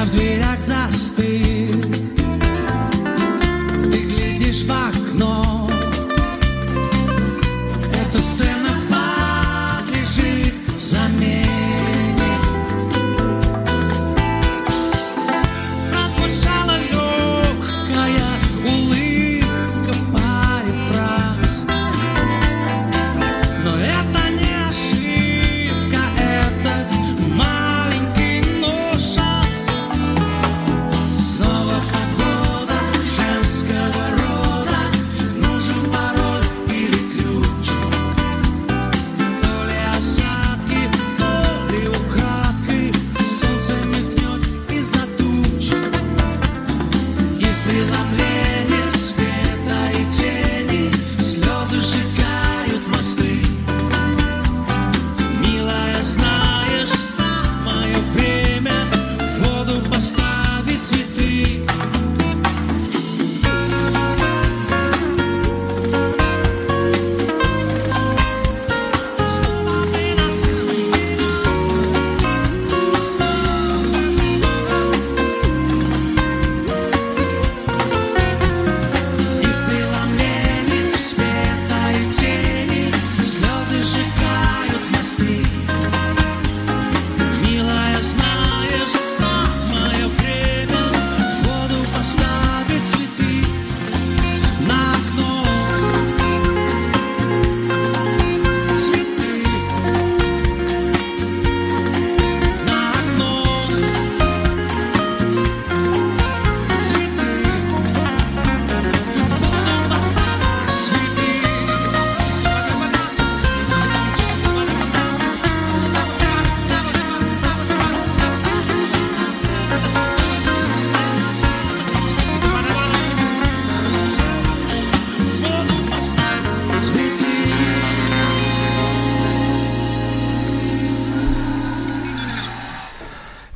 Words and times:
na 0.00 0.08
v 0.08 0.16
dverách 0.16 0.60
zastýl 0.64 1.99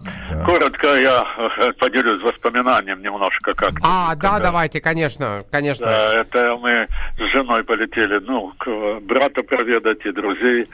Коротко 0.44 0.94
я 1.00 1.24
э, 1.36 1.72
поделюсь 1.78 2.22
воспоминанием 2.22 3.00
немножко 3.02 3.52
как. 3.52 3.74
А, 3.82 4.14
да, 4.16 4.38
давайте, 4.38 4.80
конечно, 4.80 5.42
конечно. 5.50 5.86
Да, 5.86 6.20
это 6.20 6.56
мы 6.56 6.86
с 7.18 7.32
женой 7.32 7.64
полетели, 7.64 8.18
ну, 8.18 8.52
к 8.58 9.00
брата 9.00 9.42
проведать 9.42 10.04
и 10.04 10.12
друзей 10.12 10.68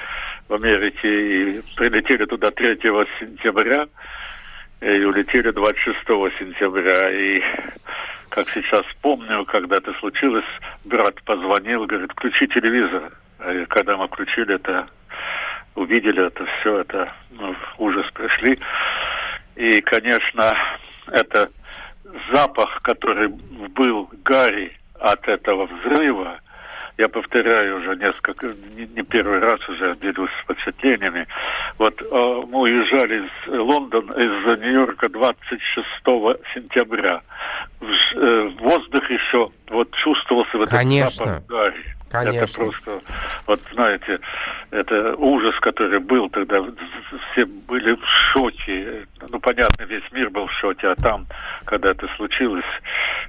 в 0.48 0.54
Америке. 0.54 1.08
И 1.08 1.60
прилетели 1.76 2.24
туда 2.24 2.50
3 2.50 2.76
сентября 3.20 3.86
и 4.80 5.04
улетели 5.04 5.50
26 5.50 5.98
сентября. 6.38 7.10
И 7.10 7.42
как 8.28 8.48
сейчас 8.50 8.84
помню, 9.02 9.44
когда 9.44 9.76
это 9.76 9.92
случилось, 9.94 10.44
брат 10.84 11.22
позвонил, 11.24 11.86
говорит, 11.86 12.12
включи 12.12 12.46
телевизор. 12.46 13.10
И 13.52 13.64
когда 13.66 13.96
мы 13.96 14.08
включили 14.08 14.54
это, 14.54 14.88
увидели 15.78 16.26
это 16.26 16.44
все, 16.44 16.80
это 16.80 17.12
ну, 17.30 17.54
в 17.54 17.80
ужас 17.82 18.06
пришли. 18.12 18.58
И, 19.56 19.80
конечно, 19.80 20.56
это 21.08 21.48
запах, 22.32 22.80
который 22.82 23.28
был 23.28 24.10
Гарри 24.24 24.72
от 24.98 25.26
этого 25.28 25.66
взрыва, 25.66 26.40
я 26.96 27.08
повторяю 27.08 27.78
уже 27.78 27.94
несколько, 27.96 28.48
не, 28.76 28.84
не 28.86 29.02
первый 29.02 29.38
раз 29.38 29.60
уже 29.68 29.94
делюсь 30.00 30.30
впечатлениями. 30.42 31.28
Вот 31.78 32.02
э, 32.02 32.06
мы 32.48 32.62
уезжали 32.62 33.24
из 33.24 33.56
Лондона, 33.56 34.10
из 34.12 34.60
Нью-Йорка 34.60 35.08
26 35.08 35.86
сентября. 36.54 37.20
В, 37.78 38.16
э, 38.16 38.48
воздух 38.58 39.08
еще 39.10 39.48
вот 39.70 39.92
чувствовался 39.92 40.58
вот 40.58 40.68
Конечно. 40.68 41.22
этот 41.22 41.26
запах 41.26 41.46
Гарри. 41.46 41.97
Конечно. 42.10 42.44
Это 42.44 42.54
просто, 42.54 43.00
вот 43.46 43.60
знаете, 43.72 44.20
это 44.70 45.14
ужас, 45.16 45.54
который 45.60 46.00
был 46.00 46.28
тогда. 46.30 46.64
Все 47.32 47.44
были 47.44 47.94
в 47.94 48.06
шоке. 48.32 49.06
Ну, 49.28 49.40
понятно, 49.40 49.84
весь 49.84 50.10
мир 50.12 50.30
был 50.30 50.46
в 50.46 50.52
шоке, 50.52 50.88
а 50.88 50.96
там, 50.96 51.26
когда 51.64 51.90
это 51.90 52.08
случилось, 52.16 52.64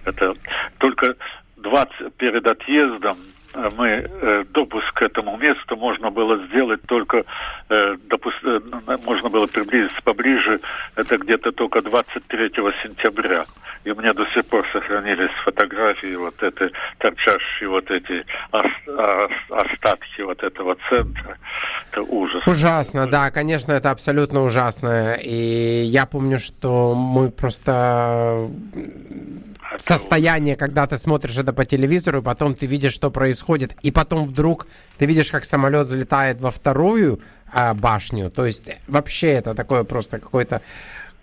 это 0.05 0.33
только 0.77 1.15
20 1.57 2.13
перед 2.15 2.47
отъездом 2.47 3.17
мы 3.77 3.87
э, 3.87 4.43
допуск 4.53 4.93
к 4.93 5.01
этому 5.01 5.37
месту 5.37 5.75
можно 5.75 6.09
было 6.11 6.37
сделать 6.47 6.81
только 6.83 7.23
э, 7.69 7.95
допус- 8.07 8.33
э, 8.43 8.59
н- 8.87 8.99
можно 9.05 9.29
было 9.29 9.47
приблизиться 9.47 10.01
поближе. 10.03 10.59
Это 10.95 11.17
где-то 11.17 11.51
только 11.51 11.81
23 11.81 12.49
сентября. 12.83 13.45
И 13.85 13.91
у 13.91 13.95
меня 13.95 14.13
до 14.13 14.25
сих 14.27 14.45
пор 14.45 14.65
сохранились 14.73 15.31
фотографии 15.45 16.15
вот 16.15 16.41
этой 16.43 16.71
торчащие 16.99 17.69
вот 17.69 17.89
эти 17.89 18.25
ос- 18.51 18.87
ос- 18.87 19.31
остатки 19.65 20.21
вот 20.21 20.43
этого 20.43 20.75
центра. 20.89 21.37
Это 21.91 22.01
ужас. 22.03 22.45
Ужасно, 22.45 23.07
да, 23.07 23.31
конечно, 23.31 23.71
это 23.71 23.91
абсолютно 23.91 24.43
ужасно. 24.43 25.15
И 25.15 25.83
я 25.85 26.05
помню, 26.05 26.39
что 26.39 26.93
мы 26.93 27.31
просто 27.31 28.47
Состояние, 29.77 30.55
когда 30.55 30.87
ты 30.87 30.97
смотришь 30.97 31.37
это 31.37 31.53
по 31.53 31.65
телевизору, 31.65 32.23
потом 32.23 32.55
ты 32.55 32.65
видишь, 32.65 32.93
что 32.93 33.11
происходит, 33.11 33.75
и 33.83 33.91
потом 33.91 34.25
вдруг 34.25 34.67
ты 34.97 35.05
видишь, 35.05 35.31
как 35.31 35.45
самолет 35.45 35.87
взлетает 35.87 36.41
во 36.41 36.49
вторую 36.49 37.21
а, 37.51 37.73
башню. 37.73 38.31
То 38.31 38.45
есть 38.45 38.69
вообще 38.87 39.27
это 39.27 39.53
такое 39.53 39.83
просто 39.83 40.19
какое-то 40.19 40.61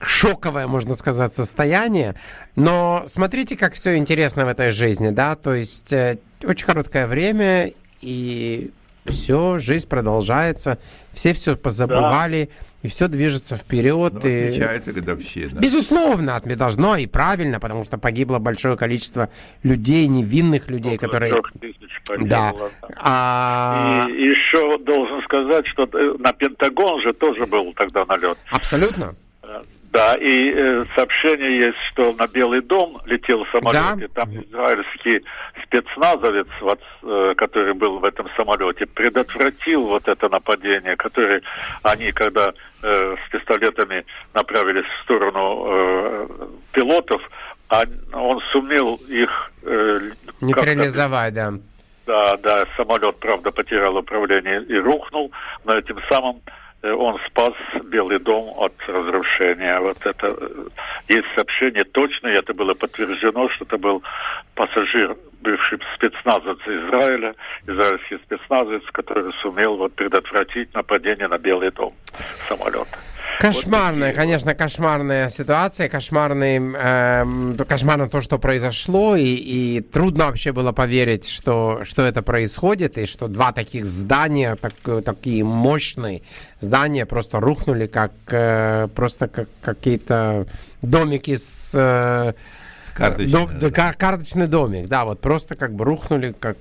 шоковое, 0.00 0.66
можно 0.66 0.94
сказать, 0.94 1.34
состояние. 1.34 2.14
Но 2.54 3.04
смотрите, 3.06 3.56
как 3.56 3.74
все 3.74 3.96
интересно 3.96 4.44
в 4.44 4.48
этой 4.48 4.70
жизни, 4.70 5.10
да, 5.10 5.34
то 5.36 5.54
есть 5.54 5.92
э, 5.92 6.18
очень 6.44 6.66
короткое 6.66 7.06
время, 7.06 7.72
и 8.00 8.70
все, 9.06 9.58
жизнь 9.58 9.88
продолжается, 9.88 10.78
все 11.12 11.32
все 11.32 11.56
позабывали, 11.56 12.50
и 12.86 12.88
все 12.88 13.08
движется 13.08 13.56
вперед. 13.56 14.14
Ну, 14.14 14.20
и... 14.28 14.44
отмечается 14.48 14.92
годовщина. 14.92 15.58
Безусловно, 15.58 16.30
отме- 16.40 16.54
должно 16.56 16.96
и 16.96 17.06
правильно, 17.06 17.58
потому 17.60 17.84
что 17.84 17.98
погибло 17.98 18.38
большое 18.38 18.76
количество 18.76 19.28
людей, 19.64 20.06
невинных 20.06 20.70
людей, 20.70 20.94
около 20.94 21.08
которые... 21.08 21.32
трех 21.32 21.52
тысяч 21.60 21.90
погибло, 22.06 22.28
Да. 22.28 22.52
да. 22.82 22.88
А, 22.96 24.06
И 24.08 24.12
еще 24.12 24.78
должен 24.78 25.20
сказать, 25.24 25.66
что 25.66 25.84
э, 25.92 26.14
на 26.18 26.32
Пентагон 26.32 27.02
же 27.02 27.12
тоже 27.12 27.44
был 27.46 27.72
тогда 27.74 28.04
налет. 28.06 28.38
Абсолютно. 28.50 29.14
Да, 29.96 30.14
и 30.16 30.52
э, 30.54 30.84
сообщение 30.94 31.56
есть, 31.56 31.78
что 31.90 32.12
на 32.12 32.26
Белый 32.26 32.60
дом 32.60 32.98
летел 33.06 33.46
самолет, 33.46 33.80
Да. 33.96 34.04
и 34.04 34.08
там 34.08 34.28
израильский 34.42 35.24
спецназовец, 35.62 36.48
вот, 36.60 36.80
э, 37.02 37.32
который 37.34 37.72
был 37.72 37.98
в 37.98 38.04
этом 38.04 38.28
самолете, 38.36 38.84
предотвратил 38.84 39.86
вот 39.86 40.06
это 40.06 40.28
нападение, 40.28 40.96
которое 40.96 41.40
они, 41.82 42.12
когда 42.12 42.52
э, 42.82 43.16
с 43.16 43.30
пистолетами 43.30 44.04
направились 44.34 44.84
в 44.84 45.04
сторону 45.04 45.64
э, 45.66 46.28
пилотов, 46.74 47.22
а 47.70 47.84
он 48.12 48.42
сумел 48.52 48.96
их 49.08 49.50
э, 49.62 50.00
Нейтрализовать, 50.42 51.32
да. 51.32 51.52
да, 52.04 52.36
да, 52.36 52.66
самолет, 52.76 53.16
правда, 53.18 53.50
потерял 53.50 53.96
управление 53.96 54.62
и 54.64 54.76
рухнул, 54.76 55.32
но 55.64 55.78
этим 55.78 55.98
самым 56.10 56.42
он 56.94 57.18
спас 57.26 57.54
Белый 57.84 58.18
дом 58.18 58.52
от 58.58 58.74
разрушения. 58.86 59.78
Вот 59.80 59.98
это 60.04 60.26
э, 60.28 60.66
есть 61.08 61.26
сообщение 61.34 61.84
точное, 61.84 62.38
это 62.38 62.54
было 62.54 62.74
подтверждено, 62.74 63.48
что 63.50 63.64
это 63.64 63.78
был 63.78 64.02
пассажир, 64.54 65.16
бывший 65.40 65.78
спецназовец 65.94 66.60
Израиля, 66.66 67.34
израильский 67.66 68.18
спецназовец, 68.24 68.82
который 68.92 69.32
сумел 69.34 69.76
вот 69.76 69.94
предотвратить 69.94 70.74
нападение 70.74 71.28
на 71.28 71.38
Белый 71.38 71.70
дом 71.70 71.94
самолета. 72.48 72.98
Кошмарная, 73.40 74.12
конечно, 74.14 74.54
кошмарная 74.54 75.28
ситуация, 75.28 75.88
кошмарный, 75.88 76.56
эм, 76.56 77.56
кошмарно 77.68 78.08
то, 78.08 78.20
что 78.20 78.38
произошло, 78.38 79.14
и, 79.14 79.24
и 79.24 79.80
трудно 79.80 80.26
вообще 80.26 80.52
было 80.52 80.72
поверить, 80.72 81.28
что, 81.28 81.80
что 81.84 82.02
это 82.04 82.22
происходит, 82.22 82.96
и 82.98 83.06
что 83.06 83.28
два 83.28 83.52
таких 83.52 83.84
здания, 83.84 84.56
так, 84.56 84.72
такие 85.04 85.44
мощные 85.44 86.22
здания 86.60 87.04
просто 87.04 87.38
рухнули, 87.40 87.86
как 87.86 88.12
э, 88.30 88.88
просто 88.94 89.28
как 89.28 89.48
какие-то 89.60 90.46
домики 90.82 91.36
с... 91.36 91.72
э, 91.74 92.32
Карточные, 92.94 93.28
дом- 93.32 93.58
да. 93.58 93.70
кар- 93.70 93.94
карточный 93.94 94.46
домик, 94.46 94.88
да, 94.88 95.04
вот 95.04 95.20
просто 95.20 95.54
как 95.56 95.74
бы 95.74 95.84
рухнули, 95.84 96.34
как 96.38 96.56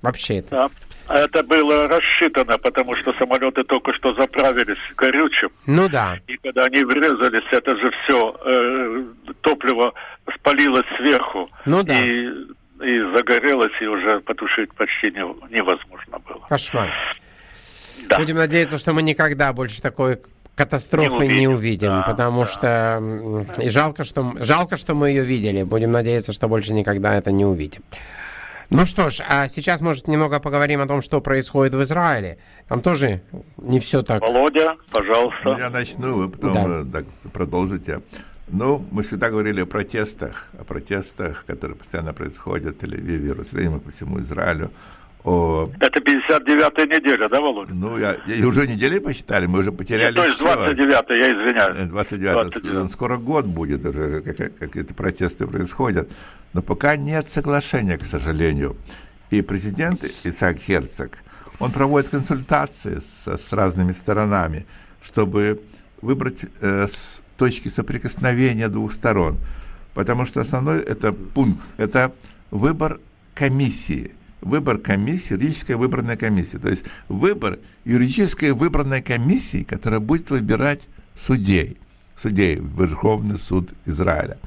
вообще 0.00 0.38
это. 0.38 0.50
Да. 0.50 0.70
Это 1.08 1.42
было 1.42 1.86
рассчитано, 1.88 2.56
потому 2.58 2.96
что 2.96 3.12
самолеты 3.18 3.62
только 3.64 3.92
что 3.94 4.14
заправились 4.14 4.78
горючим. 4.96 5.50
Ну 5.66 5.88
да. 5.88 6.18
И 6.26 6.36
когда 6.38 6.64
они 6.64 6.82
врезались, 6.84 7.46
это 7.50 7.76
же 7.76 7.90
все 8.04 9.04
топливо 9.42 9.92
спалилось 10.34 10.86
сверху. 10.96 11.50
Ну 11.66 11.82
да. 11.82 11.98
И, 12.02 12.28
и 12.82 13.00
загорелось, 13.16 13.72
и 13.80 13.86
уже 13.86 14.20
потушить 14.20 14.72
почти 14.74 15.10
не- 15.10 15.54
невозможно 15.54 16.18
было. 16.26 16.40
Кошмар. 16.48 16.90
Да. 18.08 18.18
Будем 18.18 18.36
надеяться, 18.36 18.78
что 18.78 18.92
мы 18.94 19.02
никогда 19.02 19.52
больше 19.52 19.82
такой 19.82 20.20
катастрофы 20.56 21.26
не 21.26 21.40
Не 21.40 21.48
увидим, 21.48 21.52
увидим, 21.52 21.88
да, 21.88 22.02
потому 22.02 22.40
да. 22.42 22.46
что 22.46 23.62
и 23.62 23.68
жалко, 23.70 24.04
что 24.04 24.32
жалко, 24.40 24.76
что 24.76 24.94
мы 24.94 25.08
ее 25.10 25.24
видели. 25.24 25.64
Будем 25.64 25.90
надеяться, 25.90 26.32
что 26.32 26.48
больше 26.48 26.72
никогда 26.72 27.14
это 27.14 27.30
не 27.32 27.44
увидим. 27.44 27.82
Ну 28.74 28.84
что 28.84 29.08
ж, 29.08 29.20
а 29.28 29.46
сейчас, 29.46 29.80
может, 29.80 30.08
немного 30.08 30.40
поговорим 30.40 30.80
о 30.80 30.86
том, 30.88 31.00
что 31.00 31.20
происходит 31.20 31.74
в 31.74 31.82
Израиле. 31.84 32.38
Там 32.66 32.80
тоже 32.80 33.22
не 33.56 33.78
все 33.78 34.02
так. 34.02 34.20
Володя, 34.20 34.74
пожалуйста. 34.90 35.56
я 35.58 35.70
начну, 35.70 36.16
вы 36.16 36.28
потом 36.28 36.90
Да. 36.90 37.00
э, 37.00 37.04
продолжите. 37.32 38.00
Ну, 38.48 38.84
мы 38.90 39.04
всегда 39.04 39.30
говорили 39.30 39.60
о 39.62 39.66
протестах, 39.66 40.48
о 40.58 40.64
протестах, 40.64 41.44
которые 41.46 41.76
постоянно 41.76 42.12
происходят 42.12 42.76
в 42.76 42.84
Тель-Авиве, 42.84 43.26
Иерусалиме, 43.26 43.78
по 43.78 43.92
всему 43.92 44.18
Израилю. 44.20 44.72
О, 45.24 45.70
Это 45.80 46.00
59-я 46.00 46.84
неделя, 46.98 47.28
да, 47.30 47.40
Володя? 47.40 47.72
ну, 47.72 47.96
я, 47.98 48.16
я- 48.26 48.46
уже 48.46 48.66
недели 48.68 48.98
посчитали, 48.98 49.46
мы 49.46 49.60
уже 49.60 49.72
потеряли 49.72 50.14
То 50.14 50.24
есть 50.24 50.36
всё. 50.36 50.54
29 50.54 51.10
я 51.10 51.32
извиняюсь. 51.32 51.76
Э, 51.78 51.86
29 51.86 52.32
29. 52.52 52.90
скоро 52.90 53.16
год 53.16 53.46
будет 53.46 53.86
уже, 53.86 54.20
как, 54.20 54.36
как 54.58 54.76
эти 54.76 54.92
протесты 54.92 55.46
происходят. 55.46 56.10
Но 56.52 56.60
пока 56.60 56.96
нет 56.96 57.30
соглашения, 57.30 57.96
к 57.96 58.04
сожалению. 58.04 58.76
И 59.30 59.40
президент 59.40 60.04
Исаак 60.24 60.58
Херцог, 60.58 61.18
он 61.58 61.70
проводит 61.72 62.10
консультации 62.10 62.98
с, 62.98 63.26
с 63.26 63.52
разными 63.54 63.92
сторонами, 63.92 64.66
чтобы 65.02 65.62
выбрать 66.02 66.44
э, 66.60 66.86
с- 66.86 67.22
точки 67.38 67.68
соприкосновения 67.70 68.68
двух 68.68 68.92
сторон. 68.92 69.38
Потому 69.94 70.26
что 70.26 70.40
основной 70.42 70.80
это 70.82 71.12
пункт, 71.14 71.62
это 71.78 72.12
выбор 72.50 73.00
комиссии. 73.34 74.12
Выбор 74.44 74.76
комиссии, 74.78 75.32
юридическая 75.32 75.76
выборная 75.78 76.16
комиссия. 76.16 76.58
То 76.58 76.68
есть 76.68 76.84
выбор 77.08 77.58
юридической 77.84 78.52
выборной 78.52 79.00
комиссии, 79.02 79.64
которая 79.64 80.00
будет 80.00 80.28
выбирать 80.28 80.82
судей. 81.16 81.78
Судей 82.14 82.56
Верховный 82.56 83.38
суд 83.38 83.70
Израиля. 83.86 84.38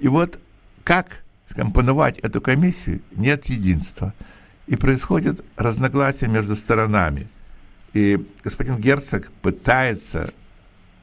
И 0.00 0.08
вот 0.08 0.38
как 0.82 1.22
скомпоновать 1.48 2.18
эту 2.18 2.40
комиссию, 2.40 3.00
нет 3.12 3.46
единства. 3.46 4.12
И 4.66 4.74
происходит 4.74 5.44
разногласия 5.56 6.26
между 6.28 6.56
сторонами. 6.56 7.28
И 7.94 8.18
господин 8.42 8.78
Герцог 8.78 9.30
пытается 9.42 10.32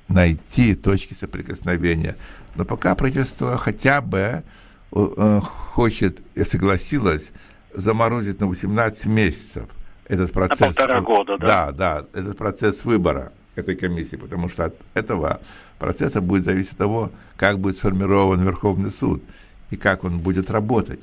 найти 0.09 0.75
точки 0.75 1.13
соприкосновения. 1.13 2.17
Но 2.55 2.65
пока 2.65 2.93
правительство 2.93 3.57
хотя 3.57 4.01
бы 4.01 4.43
э, 4.91 5.41
хочет 5.41 6.19
и 6.35 6.43
согласилось 6.43 7.31
заморозить 7.75 8.39
на 8.39 8.47
18 8.47 9.05
месяцев 9.07 9.65
этот 10.07 10.31
процесс. 10.31 10.75
полтора 10.75 11.01
года, 11.01 11.37
Да, 11.37 11.71
да? 11.71 12.01
да, 12.01 12.19
этот 12.19 12.37
процесс 12.37 12.85
выбора 12.85 13.31
этой 13.55 13.75
комиссии, 13.75 14.15
потому 14.15 14.49
что 14.49 14.65
от 14.65 14.75
этого 14.93 15.39
процесса 15.79 16.21
будет 16.21 16.43
зависеть 16.45 16.73
от 16.73 16.77
того, 16.79 17.11
как 17.37 17.59
будет 17.59 17.77
сформирован 17.77 18.41
Верховный 18.41 18.89
суд 18.89 19.23
и 19.69 19.75
как 19.75 20.03
он 20.03 20.19
будет 20.19 20.49
работать. 20.49 20.99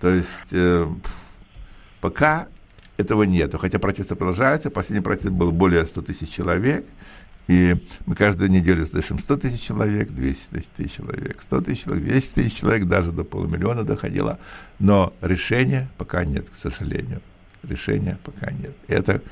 То 0.00 0.08
есть 0.08 0.52
э, 0.52 0.86
пока 2.00 2.48
этого 2.96 3.22
нету, 3.24 3.58
хотя 3.58 3.78
протесты 3.78 4.14
продолжаются. 4.14 4.70
Последний 4.70 5.02
протест 5.02 5.30
был 5.30 5.52
более 5.52 5.84
100 5.84 6.02
тысяч 6.02 6.30
человек, 6.30 6.86
и 7.48 7.76
мы 8.06 8.14
каждую 8.14 8.50
неделю 8.50 8.86
слышим 8.86 9.18
100 9.18 9.36
тысяч 9.38 9.60
человек, 9.60 10.10
200 10.10 10.64
тысяч 10.76 10.92
человек, 10.92 11.40
100 11.40 11.60
тысяч 11.62 11.84
человек, 11.84 12.04
200 12.04 12.34
тысяч 12.34 12.54
человек, 12.54 12.86
даже 12.86 13.12
до 13.12 13.24
полумиллиона 13.24 13.84
доходило. 13.84 14.38
Но 14.78 15.12
решения 15.20 15.88
пока 15.98 16.24
нет, 16.24 16.48
к 16.48 16.54
сожалению. 16.54 17.20
Решения 17.62 18.18
пока 18.24 18.50
нет. 18.50 18.74
Это, 18.88 19.22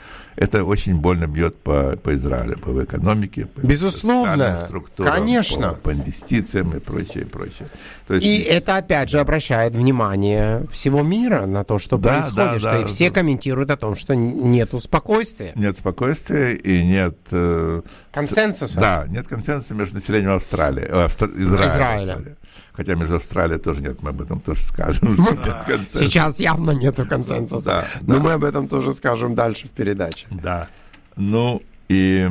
это 0.40 0.64
очень 0.64 0.96
больно 0.96 1.26
бьет 1.26 1.56
по, 1.62 1.96
по 2.02 2.14
Израилю, 2.16 2.58
по 2.58 2.82
экономике, 2.82 3.46
по 3.46 3.60
Безусловно, 3.60 4.56
структурам, 4.64 5.12
конечно. 5.14 5.74
По, 5.74 5.90
по 5.90 5.92
инвестициям 5.92 6.70
и 6.76 6.80
прочее, 6.80 7.26
прочее. 7.26 7.68
То 8.08 8.14
есть, 8.14 8.26
И 8.26 8.38
это 8.38 8.76
опять 8.76 9.10
же 9.10 9.20
обращает 9.20 9.74
внимание 9.74 10.66
всего 10.72 11.02
мира 11.02 11.46
на 11.46 11.62
то, 11.62 11.78
что 11.78 11.98
Да, 11.98 12.14
происходит, 12.20 12.52
да, 12.54 12.58
что 12.58 12.72
да. 12.72 12.78
и 12.80 12.84
все 12.86 13.10
комментируют 13.10 13.70
о 13.70 13.76
том, 13.76 13.94
что 13.94 14.14
нету 14.16 14.80
спокойствия. 14.80 15.52
нет 15.54 15.76
спокойствия 15.78 16.54
и 16.54 16.84
нет... 16.84 17.16
э, 17.30 17.82
Консенсуса. 18.12 18.80
Да, 18.80 19.04
нет 19.08 19.28
консенсуса 19.28 19.74
между 19.74 19.96
населением 19.96 20.32
Австралии, 20.32 20.82
э, 20.84 21.06
Австра- 21.06 21.30
Израиля. 21.38 21.66
Израиля. 21.68 22.12
Австралии. 22.14 22.36
Хотя 22.72 22.94
между 22.94 23.16
Австралией 23.16 23.60
тоже 23.60 23.82
нет, 23.82 24.02
мы 24.02 24.10
об 24.10 24.22
этом 24.22 24.40
тоже 24.40 24.62
скажем. 24.62 25.14
что 25.14 25.32
нет. 25.34 25.80
Сейчас 25.92 26.40
явно 26.40 26.70
нету 26.70 27.04
консенсуса. 27.06 27.66
Да, 27.66 27.84
Но 28.02 28.14
да. 28.14 28.20
мы 28.20 28.32
об 28.32 28.44
этом 28.44 28.68
тоже 28.68 28.94
скажем 28.94 29.34
дальше 29.34 29.66
в 29.66 29.70
передаче. 29.70 30.26
Да. 30.30 30.68
Ну, 31.16 31.62
и 31.88 32.28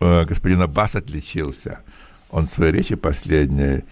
э, 0.00 0.24
господин 0.24 0.62
Аббас 0.62 0.96
отличился. 0.96 1.80
Он 2.30 2.46
в 2.46 2.50
своей 2.50 2.72
речи 2.72 2.94
последней 2.94 3.84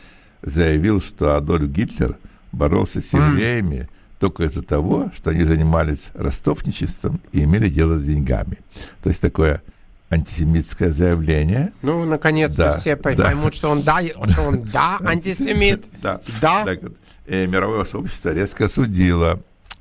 заявил, 0.42 1.00
что 1.00 1.36
Адольф 1.36 1.70
Гитлер 1.70 2.16
боролся 2.52 3.00
с 3.00 3.12
евреями 3.12 3.88
только 4.18 4.44
из-за 4.44 4.62
того, 4.62 5.10
что 5.14 5.30
они 5.30 5.44
занимались 5.44 6.10
ростовничеством 6.14 7.20
и 7.32 7.44
имели 7.44 7.68
дело 7.68 7.98
с 7.98 8.04
деньгами. 8.04 8.58
То 9.02 9.10
есть 9.10 9.20
такое 9.20 9.62
антисемитское 10.10 10.90
заявление. 10.90 11.72
Ну, 11.82 12.04
наконец-то 12.04 12.64
Да, 12.64 12.72
все 12.72 12.96
да. 12.96 13.02
поймут, 13.24 13.54
что 13.54 13.68
он 13.70 13.82
да, 13.82 14.00
что 14.02 14.42
он 14.42 14.62
да, 14.62 14.98
антисемит. 15.04 15.84
Да. 16.02 16.20
Да. 16.40 16.64
Так 16.64 16.82
вот, 16.82 16.92
э, 17.26 17.46
мировое 17.46 17.84
сообщество 17.84 18.32
резко 18.32 18.64
осудило 18.66 19.40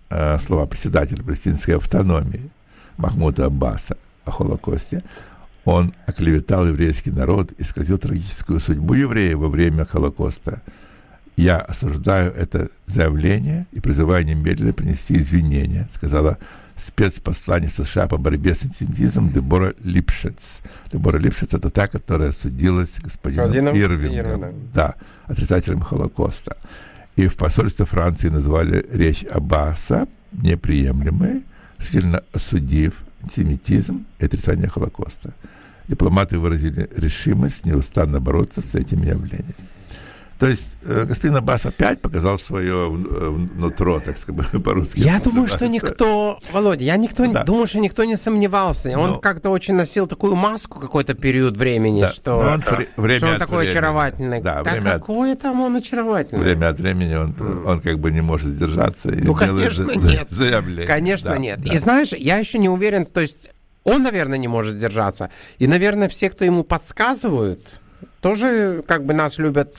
э, 0.09 0.37
слова 0.39 0.65
председателя 0.65 1.23
палестинской 1.23 1.77
автономии 1.77 2.49
Махмуда 2.97 3.45
Аббаса 3.45 3.97
о 4.25 4.31
Холокосте. 4.31 5.01
Он 5.65 5.93
оклеветал 6.05 6.65
еврейский 6.67 7.11
народ, 7.11 7.51
исказил 7.57 7.97
трагическую 7.97 8.59
судьбу 8.59 8.93
евреев 8.93 9.37
во 9.37 9.49
время 9.49 9.85
Холокоста. 9.85 10.61
Я 11.35 11.57
осуждаю 11.57 12.33
это 12.33 12.69
заявление 12.87 13.67
и 13.71 13.79
призываю 13.79 14.25
немедленно 14.25 14.73
принести 14.73 15.17
извинения, 15.17 15.87
сказала 15.93 16.37
спецпосланник 16.77 17.71
США 17.71 18.07
по 18.07 18.17
борьбе 18.17 18.55
с 18.55 18.63
антисемитизмом 18.63 19.31
Дебора 19.31 19.73
Липшец. 19.83 20.61
Дебора 20.91 21.17
Липшец– 21.17 21.53
это 21.53 21.69
та, 21.69 21.87
которая 21.87 22.31
судилась 22.31 22.99
господином 22.99 23.45
Господином 23.45 23.75
Ирвингом, 23.75 24.17
Ирвингом. 24.17 24.53
да, 24.73 24.95
отрицателем 25.25 25.81
Холокоста. 25.81 26.57
И 27.15 27.27
в 27.27 27.35
посольстве 27.35 27.85
Франции 27.85 28.29
назвали 28.29 28.85
речь 28.91 29.23
Аббаса 29.23 30.07
неприемлемой, 30.31 31.43
решительно 31.79 32.23
осудив 32.33 32.93
антисемитизм 33.21 34.05
и 34.19 34.25
отрицание 34.25 34.67
Холокоста. 34.67 35.33
Дипломаты 35.87 36.37
выразили 36.37 36.89
решимость 36.95 37.65
неустанно 37.65 38.19
бороться 38.19 38.61
с 38.61 38.75
этим 38.75 39.03
явлением. 39.03 39.55
То 40.39 40.47
есть 40.47 40.77
э, 40.83 41.05
господин 41.05 41.37
Аббас 41.37 41.65
опять 41.65 41.99
показал 41.99 42.37
свое 42.37 42.87
э, 42.93 43.29
нутро, 43.55 43.99
так 43.99 44.19
сказать, 44.19 44.45
по-русски. 44.63 44.99
Я 44.99 45.19
думаю, 45.19 45.47
что 45.47 45.67
никто, 45.67 46.39
Володя, 46.51 46.83
я 46.83 46.95
никто, 46.97 47.25
Да. 47.25 47.43
думаю, 47.43 47.65
что 47.65 47.79
никто 47.79 48.03
не 48.03 48.15
сомневался. 48.17 48.97
Он 48.99 49.11
Ну. 49.13 49.19
как-то 49.19 49.49
очень 49.49 49.73
носил 49.73 50.05
такую 50.05 50.35
маску 50.35 50.79
какой-то 50.79 51.15
период 51.15 51.57
времени, 51.57 52.01
Да, 52.01 52.09
что, 52.09 52.43
но 52.43 52.51
он 52.51 52.59
вре- 52.61 52.87
время 52.97 53.17
что 53.17 53.27
он 53.27 53.33
от 53.33 53.39
такой 53.39 53.57
времени. 53.57 53.71
очаровательный. 53.77 54.41
Да, 54.41 54.61
Да 54.63 54.71
время 54.71 54.89
от- 54.93 55.01
какой 55.01 55.35
там 55.35 55.59
он 55.61 55.75
очаровательный? 55.77 56.43
Время 56.43 56.69
от 56.69 56.79
времени 56.79 57.15
он, 57.15 57.35
он 57.65 57.81
как 57.81 57.97
бы 57.97 58.11
не 58.11 58.21
может 58.21 58.49
сдержаться 58.49 59.09
и 59.09 59.21
Ну, 59.21 59.33
конечно, 59.33 59.89
нет. 59.95 60.27
заявление. 60.29 60.85
Конечно, 60.85 61.31
Да, 61.31 61.37
нет. 61.39 61.59
да. 61.61 61.73
И 61.73 61.77
знаешь, 61.77 62.13
я 62.13 62.37
еще 62.37 62.59
не 62.59 62.69
уверен, 62.69 63.05
то 63.07 63.21
есть 63.21 63.49
он, 63.83 64.03
наверное, 64.03 64.37
не 64.37 64.47
может 64.47 64.77
держаться. 64.77 65.31
И, 65.57 65.65
наверное, 65.65 66.09
все, 66.09 66.29
кто 66.29 66.45
ему 66.45 66.63
подсказывают, 66.63 67.79
тоже 68.21 68.83
как 68.87 69.03
бы 69.05 69.13
нас 69.13 69.37
любят 69.39 69.73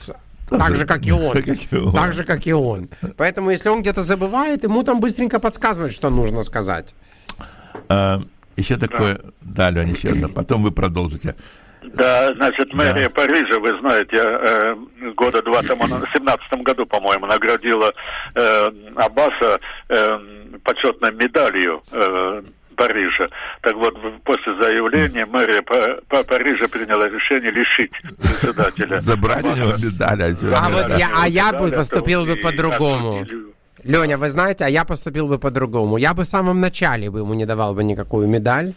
так 0.49 0.75
же, 0.75 0.85
как 0.87 1.05
и 1.05 1.11
он. 1.11 1.33
Так 1.93 2.13
же, 2.13 2.23
как 2.23 2.47
и 2.47 2.53
он. 2.53 2.89
Поэтому, 3.17 3.51
если 3.51 3.69
он 3.69 3.81
где-то 3.81 4.03
забывает, 4.03 4.63
ему 4.63 4.83
там 4.83 4.99
быстренько 4.99 5.39
подсказывают, 5.39 5.93
что 5.93 6.09
нужно 6.09 6.43
сказать. 6.43 6.95
А, 7.87 8.21
еще 8.55 8.77
такое, 8.77 9.21
да, 9.41 9.69
Лень, 9.69 9.95
еще 9.95 10.09
одно. 10.09 10.29
Потом 10.29 10.63
вы 10.63 10.71
продолжите. 10.71 11.35
Да, 11.81 12.33
значит, 12.35 12.73
мэрия 12.73 13.09
Парижа, 13.09 13.59
вы 13.59 13.79
знаете, 13.79 14.17
э, 14.17 14.75
года 15.15 15.41
два 15.41 15.61
тому, 15.61 15.85
в 15.85 16.13
семнадцатом 16.13 16.61
году, 16.63 16.85
по-моему, 16.85 17.25
наградила 17.25 17.93
э, 18.35 18.67
Аббаса 18.95 19.59
э, 19.87 20.19
почетной 20.63 21.13
медалью 21.13 21.81
э, 21.91 22.43
Парижа. 22.79 23.27
Так 23.61 23.75
вот, 23.75 23.93
после 24.23 24.55
заявления 24.61 25.25
мэрия 25.25 25.61
Па- 25.61 26.23
Парижа 26.23 26.67
приняла 26.69 27.09
решение 27.09 27.51
лишить 27.51 27.91
председателя. 28.17 28.99
Забрать 29.01 29.43
у 29.43 29.55
него 29.55 29.73
медаль. 29.77 30.21
а 30.21 30.65
А 30.65 30.69
вот 30.69 30.97
я- 30.97 31.09
а 31.23 31.27
я 31.27 31.51
бы 31.51 31.69
поступил 31.71 32.25
бы 32.25 32.35
по-другому. 32.37 33.25
Леня, 33.83 34.17
вы 34.17 34.29
знаете, 34.29 34.65
а 34.65 34.69
я 34.69 34.83
поступил 34.85 35.27
бы 35.27 35.39
по-другому. 35.39 35.97
Я 35.97 36.13
бы 36.13 36.23
в 36.23 36.27
самом 36.27 36.59
начале 36.61 37.09
бы 37.09 37.19
ему 37.19 37.33
не 37.33 37.45
давал 37.45 37.73
бы 37.73 37.83
никакую 37.83 38.27
медаль, 38.27 38.73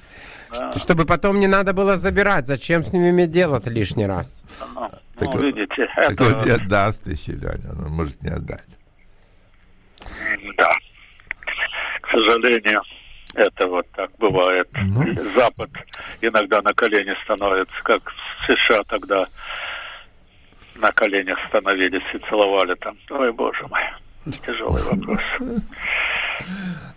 ш- 0.52 0.72
чтобы 0.78 1.04
потом 1.06 1.40
не 1.40 1.46
надо 1.48 1.72
было 1.72 1.96
забирать. 1.96 2.46
Зачем 2.46 2.82
с 2.84 2.92
ними 2.92 3.10
иметь 3.10 3.30
дело-то 3.30 3.70
лишний 3.70 4.06
раз? 4.06 4.44
Ну, 4.74 4.90
Так, 5.18 5.42
видите, 5.42 5.88
Так 5.96 6.12
это... 6.12 6.24
он 6.24 6.44
не 6.44 6.50
отдаст 6.52 7.06
еще, 7.06 7.32
Леня, 7.32 7.70
он 7.86 7.90
может 7.92 8.22
не 8.22 8.30
отдать. 8.30 8.64
Да. 10.58 10.72
К 12.02 12.08
сожалению, 12.10 12.80
это 13.34 13.66
вот 13.66 13.86
так 13.92 14.10
бывает. 14.18 14.68
Запад 15.34 15.70
иногда 16.20 16.60
на 16.62 16.72
колени 16.74 17.14
становится, 17.24 17.74
как 17.82 18.02
в 18.10 18.46
США 18.46 18.82
тогда 18.88 19.26
на 20.76 20.90
коленях 20.92 21.38
становились 21.48 22.02
и 22.14 22.18
целовали 22.28 22.74
там. 22.74 22.96
Ой, 23.10 23.32
боже 23.32 23.66
мой, 23.68 23.82
тяжелый 24.46 24.82
вопрос. 24.82 25.20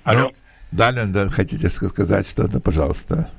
Алло. 0.04 0.20
Ну, 0.22 0.34
да, 0.72 0.92
Лен, 0.92 1.12
да, 1.14 1.30
хотите 1.30 1.68
ска- 1.68 1.88
сказать 1.88 2.28
что-то, 2.28 2.60
пожалуйста? 2.60 3.30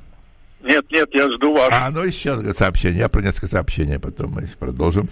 Нет, 0.62 0.90
нет, 0.90 1.08
я 1.12 1.30
жду 1.32 1.52
вас. 1.52 1.68
А, 1.72 1.90
ну 1.90 2.02
еще 2.02 2.52
сообщение. 2.54 3.00
Я 3.00 3.08
про 3.08 3.22
несколько 3.22 3.46
сообщений, 3.46 3.98
потом 3.98 4.32
мы 4.32 4.48
продолжим. 4.58 5.08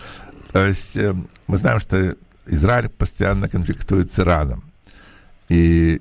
То 0.53 0.65
есть 0.65 0.97
э, 0.97 1.15
мы 1.47 1.57
знаем, 1.59 1.81
что 1.81 2.17
Израиль 2.47 2.89
постоянно 2.89 3.49
конфликтует 3.49 4.13
с 4.13 4.19
Ираном. 4.19 4.65
И 5.49 6.01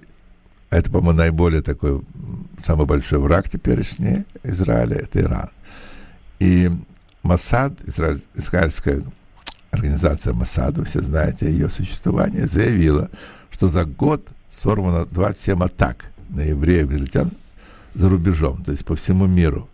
это, 0.77 0.89
по-моему, 0.92 1.20
наиболее 1.20 1.62
такой 1.62 2.01
самый 2.58 2.86
большой 2.86 3.20
враг 3.20 3.50
теперешний 3.50 4.24
Израиля– 4.44 4.96
это 5.01 5.22
Иран. 5.22 5.50
И 6.39 6.72
Масад, 7.22 7.74
израиль- 7.88 8.22
израильская 8.36 9.03
организация 9.72 10.34
Масад, 10.34 10.77
вы 10.77 10.86
все 10.86 11.01
знаете 11.01 11.50
ее 11.51 11.70
существование, 11.70 12.48
заявила, 12.48 13.10
что 13.51 13.68
за 13.68 13.86
год 13.86 14.27
сорвано 14.51 15.06
27 15.06 15.63
атак 15.63 16.06
на 16.30 16.42
евреев 16.42 16.89
израильтян 16.89 17.32
за 17.94 18.10
рубежом, 18.10 18.63
то 18.63 18.72
есть 18.72 18.86
по 18.86 18.96
всему 18.96 19.25
миру. 19.27 19.70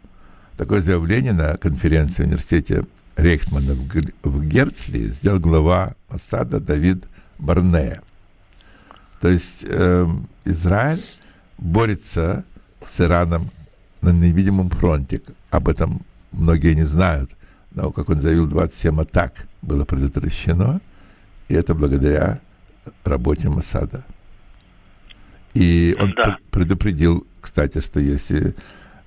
Такое 0.58 0.82
заявление 0.82 1.34
на 1.34 1.56
конференции 1.58 2.24
в 2.24 2.26
университете 2.28 2.86
Гр- 3.16 4.14
в 4.24 4.46
Герцли 4.46 5.08
сделал 5.08 5.40
глава 5.40 5.96
Масада 6.10 6.60
Давид 6.60 7.06
Барнея. 7.38 8.02
То 9.22 9.30
есть 9.30 9.64
эм, 9.68 10.30
Израиль 10.46 11.04
борется 11.58 12.44
с 12.84 13.02
Ираном 13.02 13.52
на 14.02 14.12
невидимом 14.12 14.70
фронте. 14.70 15.22
Об 15.50 15.68
этом 15.68 16.02
многие 16.32 16.74
не 16.76 16.84
знают. 16.84 17.32
Но, 17.72 17.92
как 17.92 18.10
он 18.10 18.22
заявил, 18.22 18.48
27 18.48 19.02
атак 19.02 19.48
было 19.62 19.84
предотвращено, 19.86 20.82
и 21.50 21.54
это 21.54 21.76
благодаря 21.76 22.40
работе 23.04 23.50
Масада. 23.50 24.04
И 25.54 25.96
он 26.00 26.14
Да. 26.16 26.24
пр- 26.24 26.40
предупредил, 26.52 27.28
кстати, 27.42 27.82
что 27.82 28.00
если 28.00 28.56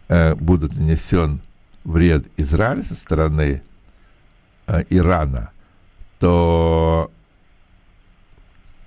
э, 0.08 0.34
будет 0.34 0.74
нанесен 0.74 1.40
вред 1.84 2.26
Израилю 2.36 2.82
со 2.82 2.94
стороны 2.94 3.62
э, 4.66 4.82
Ирана, 4.90 5.50
то 6.20 7.10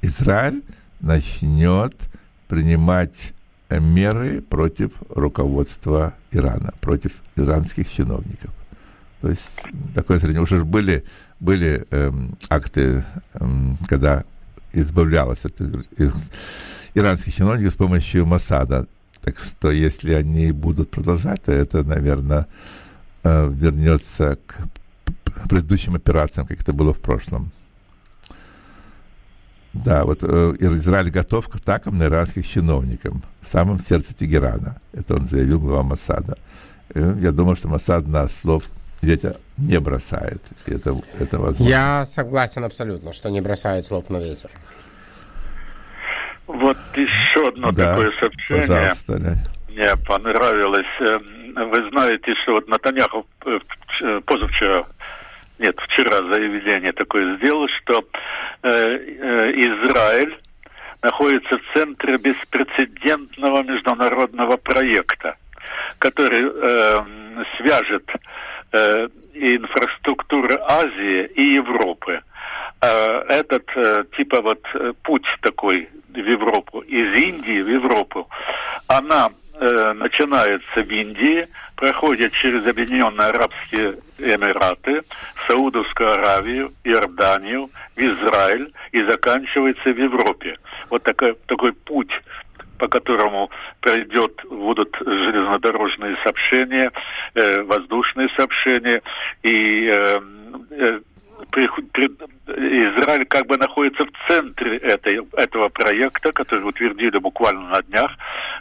Израиль 0.02 0.64
начнет 1.00 1.94
принимать 2.48 3.34
меры 3.70 4.42
против 4.42 4.92
руководства 5.10 6.14
Ирана, 6.32 6.74
против 6.82 7.12
иранских 7.36 7.92
чиновников. 7.92 8.52
То 9.22 9.30
есть 9.30 9.64
такое 9.94 10.20
зрение. 10.20 10.42
Уже 10.42 10.64
были, 10.64 11.04
были 11.40 11.86
эм, 11.90 12.38
акты, 12.50 13.04
эм, 13.34 13.78
когда 13.88 14.24
избавлялась 14.74 15.46
от 15.46 15.60
иранских 16.94 17.34
чиновников 17.34 17.74
с 17.74 17.78
помощью 17.78 18.26
Масада. 18.26 18.86
Так 19.22 19.40
что 19.40 19.72
если 19.72 20.14
они 20.14 20.52
будут 20.52 20.92
продолжать, 20.92 21.42
то 21.44 21.52
это, 21.52 21.84
наверное, 21.84 22.46
э, 23.24 23.50
вернется 23.52 24.38
к 24.46 25.50
предыдущим 25.50 25.96
операциям, 25.96 26.46
как 26.46 26.62
это 26.62 26.74
было 26.74 26.94
в 26.94 27.00
прошлом. 27.00 27.52
Да, 29.84 30.06
вот 30.06 30.20
э, 30.22 30.54
Израиль 30.60 31.10
готов 31.12 31.48
к 31.50 31.56
атакам 31.56 31.98
на 31.98 32.04
иранских 32.06 32.48
чиновников 32.48 33.14
в 33.42 33.52
самом 33.52 33.80
сердце 33.80 34.14
Тегерана. 34.14 34.78
Это 34.94 35.16
он 35.16 35.28
заявил 35.28 35.60
глава 35.60 35.84
Масада. 35.84 36.38
Э, 36.94 37.16
Я 37.20 37.32
думаю, 37.32 37.56
что 37.56 37.68
Масад 37.68 38.08
на 38.08 38.28
слов 38.28 38.64
ветер 39.02 39.36
не 39.58 39.80
бросает. 39.80 40.42
Это, 40.66 40.96
это 41.20 41.40
возможно. 41.40 41.70
Я 41.70 42.06
согласен 42.06 42.64
абсолютно, 42.64 43.12
что 43.14 43.30
не 43.30 43.42
бросают 43.42 43.86
слов 43.86 44.10
на 44.10 44.18
ветер. 44.18 44.50
Вот 46.48 46.78
еще 46.96 47.48
одно 47.48 47.72
да, 47.72 47.92
такое 47.96 48.12
сообщение. 48.20 48.68
пожалуйста, 48.68 49.14
Лень. 49.18 49.38
Мне 49.70 49.96
понравилось. 50.08 50.86
Э, 51.02 51.18
Вы 51.66 51.90
знаете, 51.90 52.34
что 52.44 52.54
вот 52.54 52.68
Натаньяху 52.70 53.26
э, 53.46 53.60
вч- 54.00 54.22
позавчера, 54.22 54.84
нет, 55.60 55.76
вчера 55.80 56.18
заявление 56.34 56.92
такое 56.92 57.38
сделал, 57.38 57.68
что 57.70 58.04
э, 58.64 58.70
э, 58.70 59.52
Израиль 59.52 60.38
находится 61.02 61.58
в 61.58 61.62
центре 61.74 62.18
беспрецедентного 62.18 63.64
международного 63.64 64.58
проекта, 64.58 65.38
который 66.00 66.44
э, 66.44 67.46
свяжет 67.58 68.10
э, 68.72 69.08
инфраструктуры 69.34 70.58
Азии 70.62 71.26
и 71.36 71.56
Европы. 71.56 72.22
Э, 72.82 73.24
этот 73.30 73.66
э, 73.76 74.04
типа 74.18 74.42
вот 74.42 74.62
э, 74.74 74.94
путь 75.04 75.28
такой 75.42 75.88
в 76.10 76.18
Европу, 76.18 76.80
из 76.80 77.24
Индии 77.24 77.62
в 77.62 77.70
Европу, 77.70 78.28
она 78.88 79.30
э, 79.60 79.94
начинается 79.94 80.82
в 80.82 80.90
Индии, 80.90 81.48
проходит 81.76 82.34
через 82.34 82.66
Объединенные 82.66 83.30
Арабские 83.30 83.98
Эмираты, 84.20 85.04
Саудовскую 85.48 86.12
Аравию, 86.12 86.74
Иорданию, 86.84 87.70
в 87.96 88.00
Израиль 88.00 88.72
и 88.92 89.04
заканчивается 89.04 89.90
в 89.92 89.98
Европе. 89.98 90.58
Вот 90.90 91.04
такой, 91.04 91.36
такой 91.48 91.74
путь 91.74 92.12
по 92.78 92.88
которому 92.88 93.50
пройдет, 93.80 94.42
будут 94.50 94.96
железнодорожные 95.00 96.18
сообщения, 96.24 96.92
э, 97.34 97.62
воздушные 97.64 98.30
сообщения, 98.36 99.02
и 99.44 99.88
э, 99.88 100.20
э, 100.72 101.00
Израиль 102.56 103.26
как 103.26 103.48
бы 103.48 103.58
находится 103.58 104.06
в 104.06 104.28
центре 104.28 104.78
этой, 104.78 105.20
этого 105.36 105.70
проекта, 105.70 106.32
который 106.32 106.64
утвердили 106.64 107.18
буквально 107.18 107.70
на 107.70 107.82
днях. 107.84 108.12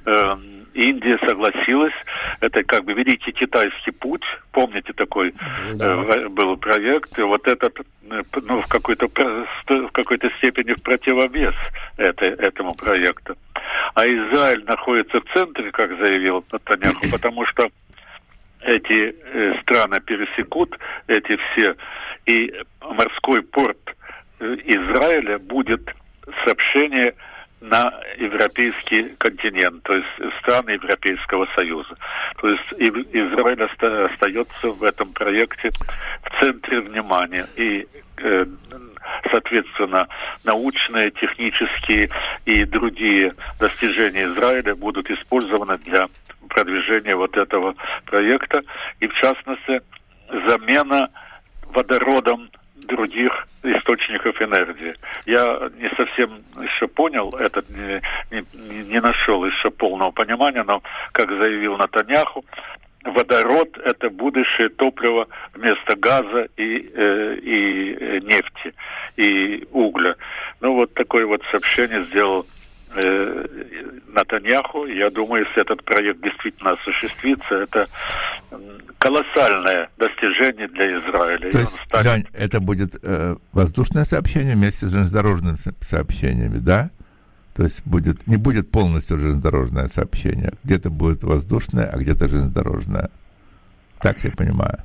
Э, 0.07 0.37
Индия 0.75 1.19
согласилась. 1.27 1.95
Это 2.41 2.65
как 2.65 2.85
бы 2.85 2.95
Великий 2.95 3.33
Китайский 3.33 3.93
путь. 3.93 4.25
Помните 4.53 4.93
такой 4.93 5.33
Да. 5.75 6.03
э, 6.03 6.29
был 6.29 6.57
проект? 6.57 7.17
И 7.19 7.23
вот 7.23 7.47
этот 7.47 7.79
э, 8.11 8.23
ну, 8.43 8.61
в 8.61 8.67
какой-то 8.67 9.09
в 9.69 9.91
какой-то 9.93 10.31
степени 10.31 10.73
в 10.73 10.83
противовес 10.83 11.55
этой, 11.97 12.31
этому 12.31 12.75
проекту. 12.75 13.37
А 13.95 14.05
Израиль 14.07 14.65
находится 14.65 15.21
в 15.21 15.25
центре, 15.33 15.71
как 15.71 15.97
заявил 15.99 16.45
Натаньяху, 16.51 17.09
потому 17.13 17.47
что 17.47 17.69
эти 18.63 19.15
э, 19.15 19.61
страны 19.63 20.01
пересекут, 20.01 20.77
эти 21.07 21.37
все, 21.37 21.77
и 22.27 22.53
морской 22.81 23.43
порт 23.43 23.79
Израиля 24.41 25.39
будет 25.39 25.83
сообщение 26.45 27.15
на 27.61 27.91
европейский 28.19 29.15
континент, 29.17 29.83
то 29.85 29.95
есть 29.95 30.39
страны 30.41 30.71
Европейского 30.71 31.49
Союза. 31.57 31.97
То 32.37 32.49
есть 32.51 32.73
Израиль 32.73 33.63
оста- 33.63 34.07
остается 34.07 34.69
в 34.69 34.83
этом 34.83 35.13
проекте 35.13 35.71
в 35.71 36.41
центре 36.41 36.81
внимания. 36.81 37.47
И, 37.57 37.87
э, 38.19 38.47
соответственно, 39.31 40.09
научные, 40.45 41.11
технические 41.13 42.11
и 42.45 42.65
другие 42.67 43.35
достижения 43.59 44.25
Израиля 44.25 44.75
будут 44.75 45.11
использованы 45.11 45.79
для 45.79 46.07
продвижения 46.51 47.17
вот 47.17 47.35
этого 47.37 47.75
проекта. 48.05 48.61
И, 49.01 49.07
в 49.07 49.15
частности, 49.15 49.81
замена 50.29 51.09
водородом 51.75 52.49
других 52.87 53.47
источников 53.63 54.41
энергии. 54.41 54.95
Я 55.27 55.71
не 55.79 55.89
совсем 55.97 56.43
еще 56.63 56.87
понял, 56.87 57.31
этот 57.31 57.69
не, 57.71 58.01
не, 58.31 58.85
не 58.85 59.01
нашел 59.01 59.45
еще 59.45 59.71
полного 59.71 60.11
понимания, 60.11 60.63
но, 60.63 60.83
как 61.13 61.31
заявил 61.31 61.77
Натаняху, 61.77 62.45
водород– 63.05 63.79
это 63.85 64.11
будущее 64.11 64.69
топливо 64.69 65.29
вместо 65.55 65.97
газа 65.97 66.49
и, 66.57 66.91
э, 66.95 67.37
и 67.43 67.95
э, 67.95 68.19
нефти, 68.21 68.75
и 69.17 69.67
угля. 69.73 70.17
Ну, 70.61 70.75
вот 70.75 70.95
такое 70.95 71.27
вот 71.27 71.43
сообщение 71.51 72.05
сделал 72.07 72.47
э, 73.03 73.47
Натаньяху. 74.09 74.87
Я 74.87 75.11
думаю, 75.11 75.45
если 75.47 75.63
этот 75.63 75.85
проект 75.85 76.21
действительно 76.23 76.73
осуществится, 76.73 77.55
это 77.55 77.89
колоссальное 78.99 79.91
достижение 79.99 80.69
для 80.69 80.99
Израиля. 81.01 81.51
То 81.51 81.59
есть, 81.59 81.81
станет- 81.87 82.15
Лень, 82.15 82.27
это 82.33 82.61
будет 82.61 82.95
э, 83.03 83.37
воздушное 83.53 84.05
сообщение 84.05 84.55
вместе 84.55 84.87
с 84.87 84.93
железнодорожными 84.93 85.57
со- 85.57 85.75
сообщениями, 85.81 86.59
да? 86.59 86.91
То 87.57 87.63
есть 87.65 87.87
будет, 87.87 88.27
не 88.27 88.37
будет 88.37 88.71
полностью 88.71 89.19
железнодорожное 89.19 89.87
сообщение. 89.89 90.53
Где-то 90.65 90.91
будет 90.91 91.23
воздушное, 91.23 91.87
а 91.87 91.99
где-то 91.99 92.29
железнодорожное. 92.29 93.11
Так 94.01 94.19
я 94.25 94.31
понимаю. 94.31 94.79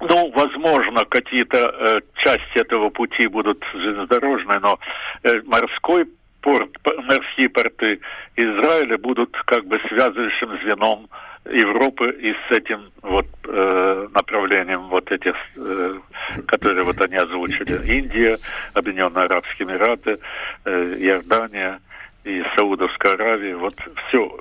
Ну, 0.00 0.32
возможно, 0.32 1.04
какие-то 1.04 1.58
э, 1.58 2.00
части 2.24 2.58
этого 2.58 2.88
пути 2.90 3.26
будут 3.26 3.62
железнодорожные, 3.74 4.58
но 4.60 4.78
э, 5.22 5.42
морской 5.44 6.06
порт, 6.40 6.70
морские 7.04 7.48
порты 7.48 8.00
Израиля 8.36 8.98
будут 8.98 9.36
как 9.46 9.66
бы 9.66 9.78
связывающим 9.88 10.58
звеном 10.62 11.08
Европы 11.44 12.10
и 12.10 12.32
с 12.32 12.56
этим 12.56 12.90
вот 13.02 13.26
э, 13.48 14.08
направлением 14.14 14.88
вот 14.88 15.10
этих, 15.10 15.34
э, 15.56 15.98
которые 16.46 16.84
вот 16.84 17.00
они 17.00 17.16
озвучили. 17.16 17.98
Индия, 17.98 18.38
Объединенные 18.74 19.24
Арабские 19.24 19.68
Эмираты, 19.68 20.18
э, 20.64 20.94
Иордания 20.98 21.80
и 22.24 22.42
Саудовская 22.54 23.14
Аравия. 23.14 23.56
Вот 23.56 23.74
все 24.08 24.38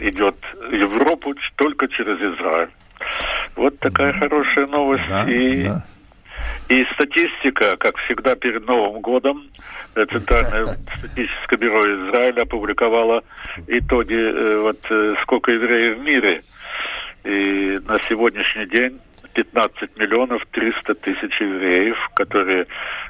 идет 0.00 0.36
в 0.68 0.72
Европу 0.72 1.34
только 1.56 1.88
через 1.88 2.18
Израиль. 2.18 2.70
Вот 3.56 3.78
такая 3.78 4.12
хорошая 4.12 4.66
новость. 4.66 5.08
Да, 5.08 5.24
и, 5.30 5.64
да. 5.64 5.84
И 6.72 6.86
статистика, 6.94 7.76
как 7.76 7.98
всегда 7.98 8.34
перед 8.34 8.66
Новым 8.66 9.02
годом, 9.02 9.50
э, 9.94 10.06
Центральное 10.06 10.66
статистическое 10.98 11.58
бюро 11.58 11.80
Израиля 11.80 12.42
опубликовало 12.42 13.22
итоги, 13.66 14.14
э, 14.14 14.58
вот 14.60 14.78
э, 14.90 15.14
сколько 15.22 15.52
евреев 15.52 15.98
в 15.98 16.00
мире. 16.02 16.42
И 17.24 17.78
на 17.86 17.98
сегодняшний 18.08 18.66
день 18.66 19.00
15 19.34 19.96
миллионов 19.96 20.42
300 20.50 20.94
тысяч 20.94 21.40
евреев, 21.40 21.96
которые 22.14 22.66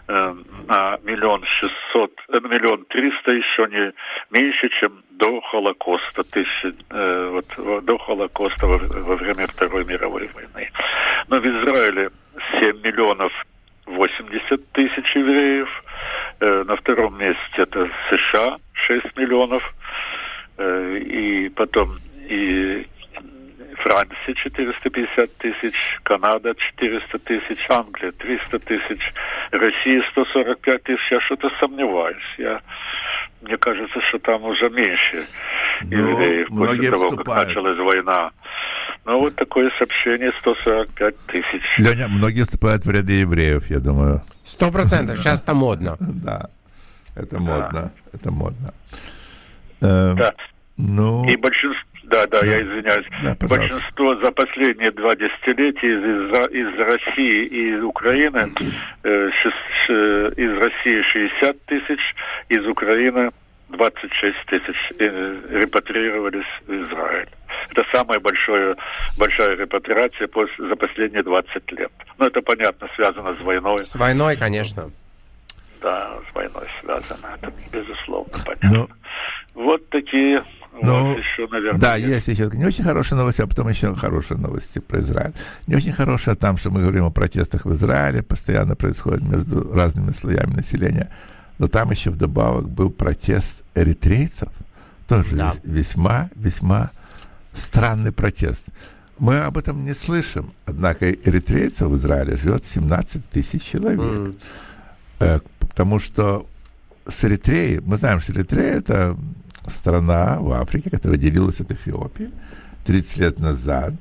э, 0.09 0.35
на 0.69 0.99
миллион 1.05 1.45
шестьсот, 1.45 2.13
на 2.29 2.41
миллион 2.49 2.85
триста 2.87 3.31
еще 3.31 3.67
не 3.71 3.93
меньше, 4.31 4.69
чем 4.81 5.03
до 5.11 5.41
Холокоста, 5.41 6.25
тысячи, 6.25 6.75
э, 6.91 7.29
вот, 7.33 7.47
во- 7.57 7.81
до 7.81 7.97
Холокоста 7.99 8.67
во, 8.67 8.79
во 8.79 9.17
время 9.17 9.47
Второй 9.47 9.85
мировой 9.85 10.29
войны. 10.35 10.71
Но 11.29 11.39
в 11.39 11.47
Израиле 11.47 12.11
7 12.61 12.81
миллионов 12.83 13.33
80 13.87 14.73
тысяч 14.73 15.17
евреев, 15.17 15.69
Э, 16.41 16.65
на 16.67 16.75
втором 16.77 17.17
месте 17.19 17.39
это 17.57 17.89
США 18.11 18.57
6 18.73 19.17
миллионов, 19.17 19.63
Э, 20.59 20.99
и 20.99 21.49
потом 21.49 21.97
и 22.29 22.87
Франция 23.77 24.35
450 24.35 25.37
тысяч, 25.39 25.75
Канада 26.03 26.55
400 26.55 27.19
тысяч, 27.21 27.67
Англия 27.71 28.13
300 28.13 28.59
тысяч, 28.59 29.13
Россия 29.51 30.03
145 30.11 30.83
тысяч. 30.83 31.11
Я 31.11 31.21
что-то 31.21 31.51
сомневаюсь. 31.61 32.35
Я, 32.39 32.61
мне 33.41 33.57
кажется, 33.57 34.01
что 34.09 34.19
там 34.19 34.45
уже 34.45 34.69
меньше 34.71 35.25
Ну, 35.83 36.11
евреев 36.11 36.49
после 36.49 36.91
того, 36.91 37.11
как 37.11 37.19
вступают. 37.19 37.49
началась 37.49 37.79
война. 37.79 38.31
Ну, 39.05 39.19
вот 39.19 39.35
такое 39.35 39.71
сообщение 39.79 40.33
145 40.41 41.17
тысяч. 41.27 41.63
Леня, 41.79 42.09
многие 42.09 42.45
вступают 42.45 42.85
в 42.85 42.91
ряды 42.91 43.15
евреев, 43.15 43.69
я 43.71 43.81
думаю. 43.81 44.23
Сто 44.45 44.71
процентов. 44.71 45.19
Сейчас 45.19 45.43
это 45.43 45.55
модно. 45.55 45.97
Да, 46.01 46.49
это 47.17 47.39
модно, 47.41 47.93
это 48.13 48.31
модно. 48.31 48.73
Э, 49.81 50.15
Да. 50.17 50.35
Ну, 50.77 51.29
И 51.29 51.37
большинство, 51.37 51.83
да, 52.05 52.27
да, 52.27 52.41
я 52.47 52.63
извиняюсь, 52.63 53.07
Да, 53.23 53.35
пожалуйста. 53.35 53.75
большинство 53.75 54.17
за 54.17 54.31
последние 54.33 54.91
два 54.93 55.15
десятилетия 55.17 55.93
из, 55.95 56.03
из, 56.03 56.51
из 56.53 56.79
России 56.79 57.45
и 57.47 57.77
из 57.77 57.83
Украины, 57.85 58.53
э, 59.03 59.31
шест- 59.43 60.35
из 60.39 60.59
России 60.63 61.03
60 61.03 61.65
тысяч, 61.67 62.01
из 62.49 62.65
Украины 62.67 63.31
26 63.73 64.37
тысяч 64.47 64.77
э, 64.99 65.41
репатрировались 65.51 66.47
в 66.67 66.73
Израиль. 66.73 67.29
Это 67.71 67.85
самая 67.91 68.21
большая, 68.21 68.77
большая 69.19 69.57
репатриация 69.57 70.29
за 70.59 70.77
последние 70.77 71.23
20 71.23 71.73
лет. 71.73 71.93
Ну, 72.19 72.27
это, 72.27 72.41
понятно, 72.43 72.89
связано 72.95 73.35
с 73.37 73.41
войной. 73.41 73.85
С 73.85 73.95
войной, 73.95 74.37
конечно. 74.37 74.91
Да, 75.81 76.13
с 76.31 76.35
войной 76.35 76.69
связано. 76.81 77.39
Это, 77.41 77.53
безусловно, 77.73 78.33
понятно. 78.45 78.71
ну, 78.71 78.89
Вот 79.55 79.89
такие, 79.89 80.45
Ну, 80.81 81.17
еще, 81.17 81.47
наверное, 81.49 81.81
Да, 81.81 81.97
есть 81.97 82.29
еще 82.29 82.49
не 82.53 82.65
очень 82.65 82.85
хорошие 82.85 83.19
новости, 83.19 83.43
а 83.43 83.47
потом 83.47 83.69
еще 83.69 83.95
хорошие 83.95 84.39
новости 84.39 84.79
про 84.79 85.01
Израиль. 85.01 85.33
Не 85.67 85.77
очень 85.77 85.93
хорошие 85.93 86.37
там, 86.37 86.57
что 86.57 86.71
мы 86.71 86.81
говорим 86.81 87.05
о 87.05 87.11
протестах 87.11 87.65
в 87.65 87.73
Израиле, 87.73 88.23
постоянно 88.23 88.77
происходит 88.77 89.23
между 89.23 89.73
разными 89.73 90.11
слоями 90.11 90.55
населения. 90.55 91.11
Но 91.63 91.69
там 91.69 91.93
еще 91.93 92.11
вдобавок 92.11 92.69
был 92.69 92.91
протест 92.91 93.63
эритрейцев. 93.77 94.49
Тоже 95.07 95.37
Да. 95.37 95.51
вес- 95.53 95.61
весьма, 95.63 96.29
весьма 96.35 96.91
странный 97.55 98.11
протест. 98.11 98.71
Мы 99.21 99.39
об 99.39 99.57
этом 99.57 99.85
не 99.85 99.95
слышим. 99.95 100.53
Однако 100.67 101.13
эритрейцев 101.13 101.87
в 101.89 101.95
Израиле 101.95 102.37
живет 102.37 102.67
17 102.67 103.23
тысяч 103.31 103.63
человек. 103.63 104.35
Э, 105.21 105.39
Потому 105.61 106.01
что 106.01 106.49
с 107.07 107.25
Эритреей, 107.25 107.79
мы 107.79 107.97
знаем, 107.97 108.19
что 108.19 108.33
Эритрея 108.33 108.79
это 108.79 109.17
страна 109.69 110.41
в 110.41 110.51
Африке, 110.51 110.91
которая 110.91 111.17
делилась 111.17 111.61
от 111.61 111.71
Эфиопии 111.71 112.33
30 112.87 113.19
лет 113.19 113.39
назад. 113.39 113.95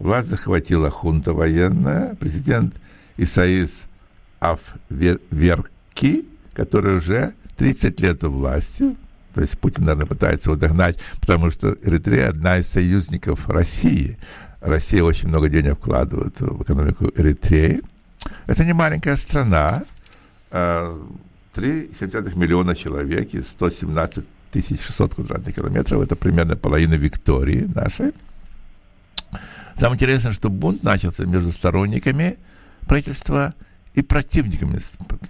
Власть 0.00 0.28
захватила 0.28 0.90
хунта 0.90 1.32
военная, 1.32 2.16
президент 2.16 2.74
Исаис 3.16 3.84
Афверки, 4.40 6.24
который 6.56 6.96
уже 6.96 7.34
30 7.56 8.00
лет 8.00 8.24
у 8.24 8.30
власти, 8.30 8.96
то 9.34 9.42
есть 9.42 9.58
Путин, 9.58 9.84
наверное, 9.84 10.06
пытается 10.06 10.50
его 10.50 10.58
догнать, 10.58 10.98
потому 11.20 11.50
что 11.50 11.76
Эритрея 11.82 12.30
одна 12.30 12.56
из 12.58 12.66
союзников 12.66 13.48
России. 13.50 14.18
Россия 14.60 15.02
очень 15.02 15.28
много 15.28 15.50
денег 15.50 15.74
вкладывает 15.74 16.40
в 16.40 16.62
экономику 16.62 17.12
Эритреи. 17.14 17.82
Это 18.46 18.64
не 18.64 18.72
маленькая 18.72 19.16
страна, 19.16 19.84
а, 20.50 20.98
3,7 21.54 22.34
миллиона 22.34 22.74
человек 22.74 23.34
и 23.34 23.42
117 23.42 24.24
тысяч 24.50 24.80
600 24.80 25.14
квадратных 25.14 25.54
километров. 25.54 26.02
Это 26.02 26.16
примерно 26.16 26.56
половина 26.56 26.94
Виктории 26.94 27.70
нашей. 27.74 28.12
Самое 29.74 29.96
интересное, 29.96 30.32
что 30.32 30.48
бунт 30.48 30.82
начался 30.82 31.26
между 31.26 31.52
сторонниками 31.52 32.38
правительства 32.86 33.52
и 33.94 34.00
противниками 34.00 34.78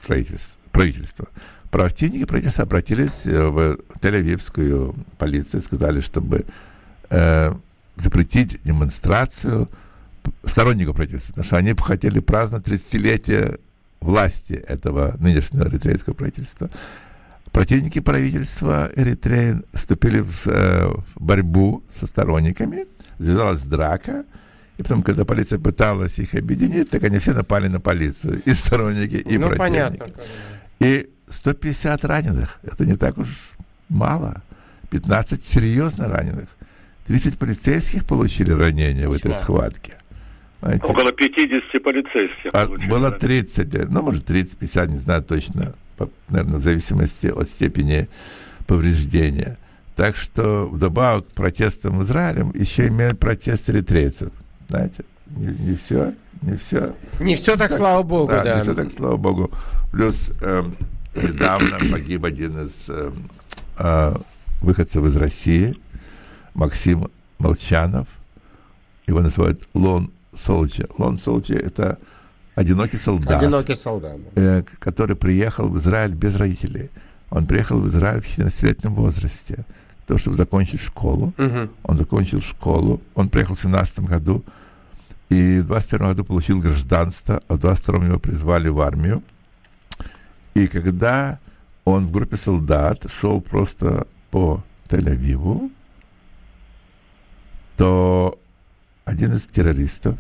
строительства- 0.01 0.66
правительства. 0.77 1.29
Противники 1.71 2.25
правительства 2.25 2.65
обратились 2.65 3.27
э, 3.27 3.47
в 3.47 3.79
Тель-Авивскую 4.01 4.95
полицию 5.19 5.63
сказали, 5.63 6.01
чтобы 6.01 6.45
э, 7.11 7.53
запретить 7.97 8.63
демонстрацию 8.63 9.69
сторонников 10.45 10.97
правительства, 10.97 11.33
потому 11.33 11.45
что 11.45 11.57
они 11.57 11.73
бы 11.73 11.83
хотели 11.83 12.21
праздновать 12.21 12.69
30-летие 12.69 13.61
власти 14.01 14.53
этого 14.53 15.17
нынешнего 15.19 15.69
эритрейского 15.69 16.15
правительства. 16.15 16.71
Противники 17.53 18.01
правительства 18.01 18.91
Эритреи 18.95 19.63
вступили 19.73 20.21
в, 20.21 20.47
э, 20.47 20.87
в 20.87 21.05
борьбу 21.17 21.83
со 21.99 22.07
сторонниками, 22.07 22.87
завязалась 23.19 23.63
драка, 23.63 24.25
и 24.77 24.83
потом, 24.83 25.03
когда 25.03 25.25
полиция 25.25 25.59
пыталась 25.59 26.19
их 26.19 26.35
объединить, 26.35 26.91
так 26.91 27.03
они 27.05 27.19
все 27.19 27.33
напали 27.33 27.69
на 27.69 27.81
полицию, 27.81 28.43
и 28.45 28.51
сторонники, 28.51 29.17
и 29.17 29.39
ну, 29.39 29.49
противники. 29.49 29.59
понятно. 29.59 30.07
И 30.81 31.09
150 31.29 32.05
раненых, 32.05 32.59
это 32.63 32.85
не 32.85 32.97
так 32.97 33.19
уж 33.19 33.29
мало. 33.89 34.43
15 34.91 35.45
серьезно 35.45 36.09
раненых. 36.09 36.49
30 37.07 37.39
полицейских 37.39 38.05
получили 38.07 38.53
ранения 38.53 39.09
в 39.09 39.13
этой 39.13 39.35
схватке. 39.35 39.93
Знаете, 40.61 40.85
Около 40.85 41.13
50 41.13 41.83
полицейских. 41.83 42.51
а 42.53 42.67
было 42.67 43.11
30, 43.13 43.89
ну, 43.91 44.03
может, 44.03 44.29
30-50, 44.31 44.89
не 44.89 44.99
знаю 44.99 45.23
точно, 45.23 45.75
по- 45.97 46.11
наверное, 46.29 46.59
в 46.59 46.63
зависимости 46.63 47.27
от 47.27 47.49
степени 47.49 48.09
повреждения. 48.67 49.57
Так 49.95 50.17
что 50.17 50.67
вдобавок 50.67 51.27
к 51.29 51.31
протестам 51.33 51.99
в 51.99 52.03
Израиле 52.03 52.47
еще 52.55 52.89
имеют 52.89 53.19
протест 53.19 53.71
эритрейцев. 53.71 54.31
Знаете, 54.69 55.05
не, 55.37 55.47
не 55.71 55.75
все, 55.77 56.13
не 56.43 56.57
все. 56.57 56.95
Не 57.21 57.35
все 57.37 57.57
так, 57.57 57.73
слава 57.73 58.03
богу, 58.03 58.29
Да, 58.33 58.45
да. 58.45 58.57
не 58.57 58.63
всё 58.63 58.75
так, 58.75 58.91
слава 58.93 59.17
богу. 59.17 59.51
Плюс 59.93 60.31
эм, 60.41 60.75
недавно 61.15 61.79
погиб 61.91 62.25
один 62.25 62.67
из 62.67 62.89
эм, 62.89 63.31
э, 63.79 64.15
выходцев 64.61 65.05
из 65.05 65.17
России, 65.17 65.77
Максим 66.55 67.09
Молчанов. 67.39 68.09
Его 69.07 69.21
называют 69.21 69.63
Лон 69.75 70.11
Солча. 70.35 70.87
Лон 70.99 71.19
Солча– 71.19 71.55
это 71.55 71.99
одинокий 72.55 72.97
солдат 72.99 73.41
Одинокий 73.43 73.75
солдат. 73.75 74.17
да. 74.35 74.43
э, 74.59 74.63
который 74.79 75.17
приехал 75.17 75.69
в 75.69 75.79
Израиль 75.79 76.13
без 76.13 76.37
родителей. 76.37 76.91
Он 77.31 77.47
приехал 77.47 77.79
в 77.79 77.87
Израиль 77.89 78.21
в 78.21 78.39
14-летнем 78.39 78.95
возрасте, 78.95 79.55
для 79.55 80.07
того, 80.07 80.19
чтобы 80.19 80.37
закончить 80.37 80.81
школу. 80.81 81.33
Мгм. 81.37 81.71
Он 81.83 81.99
закончил 81.99 82.41
школу, 82.41 83.01
он 83.15 83.29
приехал 83.29 83.55
в 83.55 83.61
17 83.61 84.01
году, 84.01 84.45
и 85.29 85.59
в 85.59 85.67
21 85.67 86.07
году 86.09 86.25
получил 86.25 86.61
гражданство, 86.61 87.41
а 87.49 87.55
в 87.55 87.59
22 87.59 88.05
его 88.07 88.19
призвали 88.19 88.69
в 88.69 88.81
армию. 88.81 89.23
И 90.55 90.67
когда 90.69 91.39
он 91.85 92.07
в 92.07 92.13
группе 92.13 92.37
солдат 92.37 93.07
шел 93.21 93.41
просто 93.41 94.07
по 94.31 94.63
Тель-Авиву, 94.89 95.71
то 97.77 98.39
один 99.05 99.35
из 99.35 99.43
террористов 99.43 100.19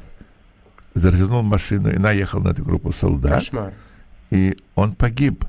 развернул 0.94 1.42
машину 1.42 1.90
и 1.90 1.98
наехал 1.98 2.40
на 2.40 2.50
эту 2.50 2.64
группу 2.64 2.92
солдат, 2.92 3.40
Кошмар. 3.40 3.74
и 4.30 4.56
он 4.74 4.94
погиб. 4.94 5.44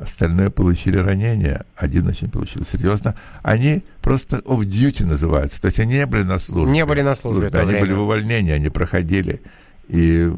Остальные 0.00 0.48
получили 0.48 0.96
ранения. 0.96 1.66
Один 1.76 2.08
очень 2.08 2.30
получил 2.30 2.64
серьезно. 2.64 3.14
Они 3.42 3.82
просто 4.00 4.38
off-duty 4.38 5.04
называются. 5.04 5.60
То 5.60 5.66
есть 5.66 5.78
они 5.78 5.96
не 5.96 6.06
были 6.06 6.22
на 6.22 6.38
службе. 6.38 6.72
Не 6.72 6.86
были 6.86 7.02
на 7.02 7.14
службе 7.14 7.50
то 7.50 7.58
Они 7.58 7.66
время. 7.72 7.80
были 7.82 7.92
в 7.92 8.00
увольнении, 8.00 8.52
они 8.52 8.70
проходили. 8.70 9.42
И 9.88 10.32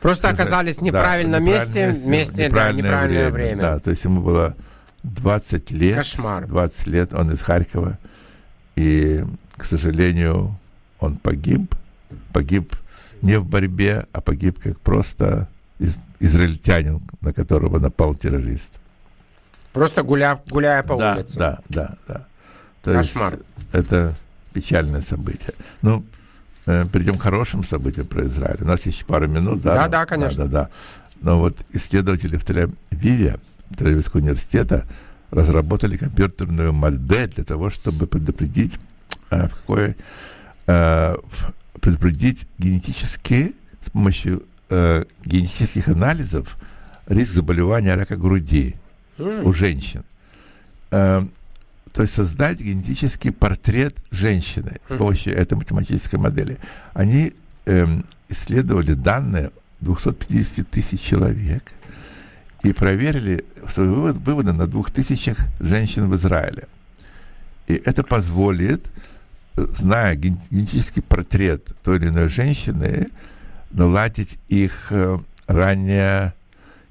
Просто 0.00 0.30
оказались 0.30 0.78
в 0.78 0.80
да, 0.80 0.86
неправильном 0.86 1.44
в 1.44 1.46
месте, 1.46 1.68
неправильном 1.68 2.06
вместе, 2.06 2.48
да, 2.48 2.72
неправильное 2.72 3.30
время. 3.30 3.62
Да, 3.62 3.78
то 3.78 3.90
есть 3.90 4.02
ему 4.02 4.20
было 4.20 4.56
20 5.04 5.70
лет. 5.70 5.96
Кошмар. 5.98 6.46
20 6.48 6.86
лет, 6.88 7.14
он 7.14 7.32
из 7.32 7.40
Харькова. 7.42 7.98
И, 8.74 9.24
к 9.56 9.64
сожалению, 9.64 10.58
он 10.98 11.18
погиб. 11.18 11.72
Погиб 12.32 12.74
не 13.22 13.38
в 13.38 13.46
борьбе, 13.46 14.06
а 14.12 14.20
погиб 14.20 14.58
как 14.60 14.80
просто 14.80 15.48
из- 15.78 15.98
израильтянин, 16.20 17.02
на 17.20 17.32
которого 17.32 17.78
напал 17.78 18.14
террорист. 18.14 18.80
Просто 19.72 20.02
гуля, 20.02 20.40
гуляя 20.48 20.82
по 20.82 20.96
да, 20.96 21.14
улице. 21.14 21.38
Да, 21.38 21.58
да, 21.68 21.96
да. 22.08 22.26
То 22.82 22.92
Кошмар. 22.92 23.34
есть 23.34 23.44
это 23.72 24.14
печальное 24.52 25.02
событие. 25.02 25.52
Ну, 25.82 26.04
э, 26.66 26.86
перейдем 26.90 27.14
к 27.14 27.22
хорошим 27.22 27.62
событиям 27.62 28.06
про 28.06 28.24
Израиль. 28.26 28.62
У 28.62 28.64
нас 28.64 28.86
еще 28.86 29.04
пару 29.04 29.28
минут, 29.28 29.60
да? 29.60 29.74
Да, 29.74 29.88
да, 29.88 30.06
конечно. 30.06 30.46
Да, 30.46 30.50
да, 30.50 30.62
да. 30.62 30.70
Но 31.20 31.38
вот 31.38 31.58
исследователи 31.72 32.36
в 32.36 32.44
Тель-Авиве, 32.44 33.38
Тель-Авивского 33.70 34.18
университета, 34.18 34.86
разработали 35.30 35.96
компьютерную 35.96 36.72
модель 36.72 37.32
для 37.34 37.44
того, 37.44 37.68
чтобы 37.68 38.06
предупредить, 38.06 38.74
э, 39.30 39.48
в 39.48 39.50
какой, 39.50 39.96
э, 40.66 41.16
предупредить 41.80 42.48
генетически 42.58 43.54
с 43.84 43.90
помощью 43.90 44.42
э, 44.70 45.04
генетических 45.24 45.88
анализов 45.88 46.56
риск 47.06 47.32
заболевания 47.32 47.94
рака 47.94 48.16
груди 48.16 48.74
у 49.18 49.52
женщин. 49.52 50.02
Э, 50.90 51.26
то 51.92 52.02
есть 52.02 52.14
создать 52.14 52.60
генетический 52.60 53.32
портрет 53.32 53.94
женщины 54.10 54.78
с 54.86 54.90
Мгм. 54.90 54.98
помощью 54.98 55.34
этой 55.34 55.54
математической 55.54 56.16
модели. 56.16 56.58
Они 56.94 57.32
эм, 57.68 58.04
исследовали 58.28 58.92
данные 58.94 59.50
250 59.80 60.68
тысяч 60.70 61.00
человек 61.00 61.72
и 62.62 62.72
проверили 62.72 63.44
свои 63.72 63.88
вывод- 63.88 64.18
выводы 64.18 64.52
на 64.52 64.66
2000 64.66 65.34
женщин 65.60 66.08
в 66.08 66.14
Израиле. 66.14 66.68
И 67.66 67.74
это 67.84 68.02
позволит, 68.04 68.84
э, 69.56 69.66
зная 69.74 70.14
ген- 70.14 70.38
генетический 70.50 71.02
портрет 71.02 71.62
той 71.82 71.96
или 71.96 72.08
иной 72.08 72.28
женщины, 72.28 73.08
наладить 73.76 74.38
их 74.48 74.88
э, 74.90 75.18
раннее 75.46 76.34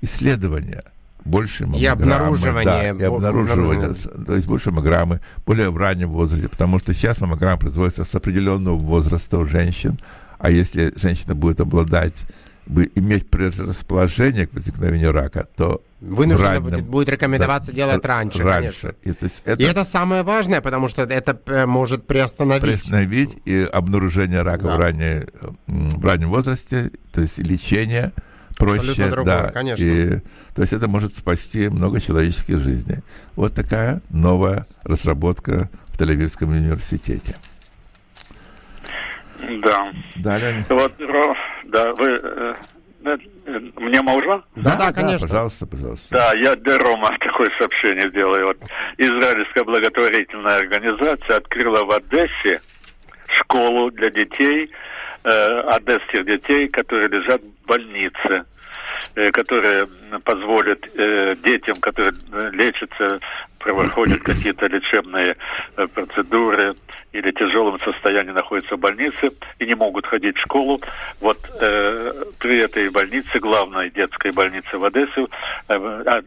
исследование. 0.01 0.83
Больше 1.25 1.65
маммограммы, 1.65 2.03
обнаруживание, 2.03 2.93
да, 2.93 3.03
и 3.03 3.07
обнаруживание, 3.07 3.93
то 3.93 4.35
есть 4.35 4.45
больше 4.45 4.69
маммограммы, 4.69 5.21
более 5.45 5.71
в 5.71 5.77
раннем 5.77 6.09
возрасте, 6.09 6.47
потому 6.47 6.77
что 6.77 6.93
сейчас 6.93 7.19
маммограмма 7.19 7.57
производится 7.57 8.03
с 8.03 8.13
определенного 8.13 8.75
возраста 8.75 9.39
у 9.39 9.45
женщин, 9.45 9.97
а 10.37 10.51
если 10.51 10.93
женщина 10.95 11.33
будет 11.33 11.61
обладать, 11.61 12.13
бы 12.65 12.89
иметь 12.95 13.29
предрасположение 13.29 14.47
к 14.47 14.53
возникновению 14.53 15.11
рака, 15.11 15.47
то 15.55 15.81
Вынуждена 16.01 16.49
в 16.49 16.51
раннем- 16.51 16.63
будет, 16.63 16.85
будет 16.85 17.09
рекомендоваться 17.09 17.71
да, 17.71 17.75
делать 17.75 18.05
раньше, 18.05 18.43
конечно. 18.43 18.93
И, 19.03 19.11
то 19.13 19.25
есть 19.25 19.41
И 19.45 19.49
это, 19.49 19.63
это 19.63 19.83
самое 19.83 20.23
важное, 20.23 20.61
потому 20.61 20.87
что 20.87 21.03
это 21.03 21.39
э, 21.47 21.65
может 21.65 22.05
приостановить. 22.07 22.61
приостановить 22.63 23.37
и 23.45 23.61
обнаружение 23.61 24.41
рака 24.41 24.63
Да. 24.67 24.75
в, 24.75 24.79
ранней, 24.79 25.25
в 25.67 26.05
раннем 26.05 26.29
возрасте, 26.29 26.91
то 27.11 27.21
есть 27.21 27.37
лечение 27.37 28.11
проще. 28.57 28.79
Абсолютно 28.79 29.09
другое, 29.09 29.39
да, 29.43 29.51
конечно. 29.51 29.83
И, 29.83 30.17
то 30.55 30.61
есть 30.61 30.73
это 30.73 30.87
может 30.87 31.15
спасти 31.15 31.69
много 31.69 31.99
человеческих 32.01 32.59
жизней. 32.59 32.97
Вот 33.35 33.53
такая 33.53 34.01
новая 34.09 34.65
разработка 34.83 35.69
в 35.89 35.99
Тель-Авивском 35.99 36.51
университете. 36.51 37.35
Да. 39.61 39.83
Да, 40.17 40.37
Леонид? 40.37 40.69
Вот, 40.69 40.99
Ро- 40.99 41.35
да, 41.65 41.93
вы... 41.93 42.19
э, 42.21 42.55
э, 43.05 43.17
Мне 43.77 44.01
можно? 44.01 44.43
Да, 44.55 44.75
да, 44.75 44.91
конечно. 44.93 45.27
Пожалуйста, 45.27 45.65
пожалуйста. 45.67 46.07
Да, 46.15 46.33
я 46.37 46.55
для 46.55 46.77
Рома 46.77 47.09
такое 47.19 47.51
сообщение 47.57 48.09
сделаю. 48.09 48.47
Вот 48.47 48.57
израильская 48.97 49.63
благотворительная 49.63 50.57
организация 50.57 51.37
открыла 51.37 51.83
в 51.83 51.91
Одессе 51.91 52.59
школу 53.27 53.91
для 53.91 54.09
детей, 54.09 54.71
э, 55.23 55.29
одесских 55.29 56.25
детей, 56.25 56.67
которые 56.69 57.09
лежат 57.09 57.41
в 57.41 57.67
больнице, 57.67 58.45
которые 59.31 59.87
м, 60.11 60.21
позволят 60.21 60.87
э, 60.95 61.35
детям, 61.43 61.75
которые 61.77 62.13
э, 62.31 62.49
лечатся, 62.51 63.19
проходят 63.59 64.21
какие-то 64.23 64.67
лечебные 64.67 65.35
э, 65.77 65.87
процедуры 65.87 66.75
или 67.13 67.31
в 67.31 67.35
тяжелом 67.35 67.79
состоянии 67.79 68.31
находятся 68.31 68.75
в 68.75 68.79
больнице 68.79 69.31
и 69.59 69.65
не 69.65 69.75
могут 69.75 70.05
ходить 70.05 70.37
в 70.37 70.41
школу. 70.41 70.81
Вот 71.21 71.37
э, 71.61 72.11
при 72.39 72.59
этой 72.59 72.89
больнице, 72.89 73.39
главной 73.39 73.89
детской 73.89 74.31
больнице 74.31 74.77
в 74.77 74.83
Одессе, 74.83 75.21
э, 75.21 75.73
а, 76.05 76.21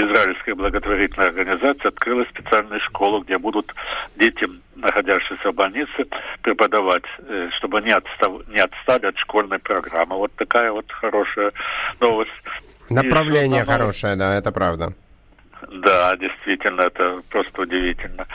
израильская 0.00 0.54
благотворительная 0.54 1.28
организация 1.28 1.88
открыла 1.88 2.24
специальную 2.24 2.80
школу, 2.80 3.20
где 3.20 3.38
будут 3.38 3.74
детям, 4.16 4.60
находящимся 4.76 5.50
в 5.50 5.54
больнице, 5.54 6.06
преподавать, 6.42 7.04
э, 7.26 7.48
чтобы 7.56 7.78
они 7.78 7.90
отстав- 7.90 8.46
не 8.48 8.58
отстали 8.60 9.06
от 9.06 9.18
школьной 9.18 9.58
программы. 9.58 10.16
Вот 10.16 10.32
такая 10.36 10.70
вот 10.72 10.90
хорошая 10.90 11.52
новость. 12.00 12.30
Направление 12.90 13.64
самое- 13.64 13.78
хорошее, 13.80 14.16
да, 14.16 14.34
это 14.36 14.50
правда. 14.52 14.92
да, 15.70 16.16
действительно, 16.16 16.82
это 16.82 17.20
просто 17.30 17.62
удивительно. 17.62 18.26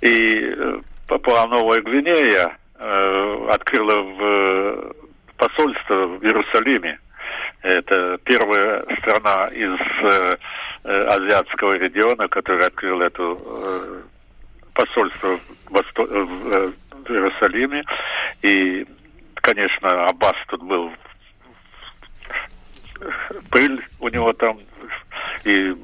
И 0.00 0.52
э, 0.56 0.80
Папуа 1.08 1.46
Новая 1.46 1.80
Гвинея 1.80 2.56
э, 2.78 3.48
открыла 3.50 4.00
в 4.02 4.22
э, 4.22 4.92
посольство 5.36 5.94
в 6.06 6.22
Иерусалиме. 6.22 6.98
Это 7.62 8.18
первая 8.24 8.82
страна 9.00 9.48
из 9.48 9.72
э, 10.02 10.36
азиатского 10.84 11.72
региона, 11.76 12.28
которая 12.28 12.68
открыла 12.68 13.04
эту 13.04 13.40
э, 13.44 14.00
посольство 14.74 15.36
в, 15.36 15.70
Восто- 15.72 16.06
в, 16.06 16.52
э, 16.52 16.72
в 17.04 17.10
Иерусалиме. 17.10 17.84
И, 18.42 18.86
конечно, 19.34 20.06
Аббас 20.08 20.36
тут 20.48 20.62
был 20.62 20.90
пыль 23.50 23.80
у 24.00 24.08
него 24.08 24.32
там 24.32 24.58
и 25.44 25.74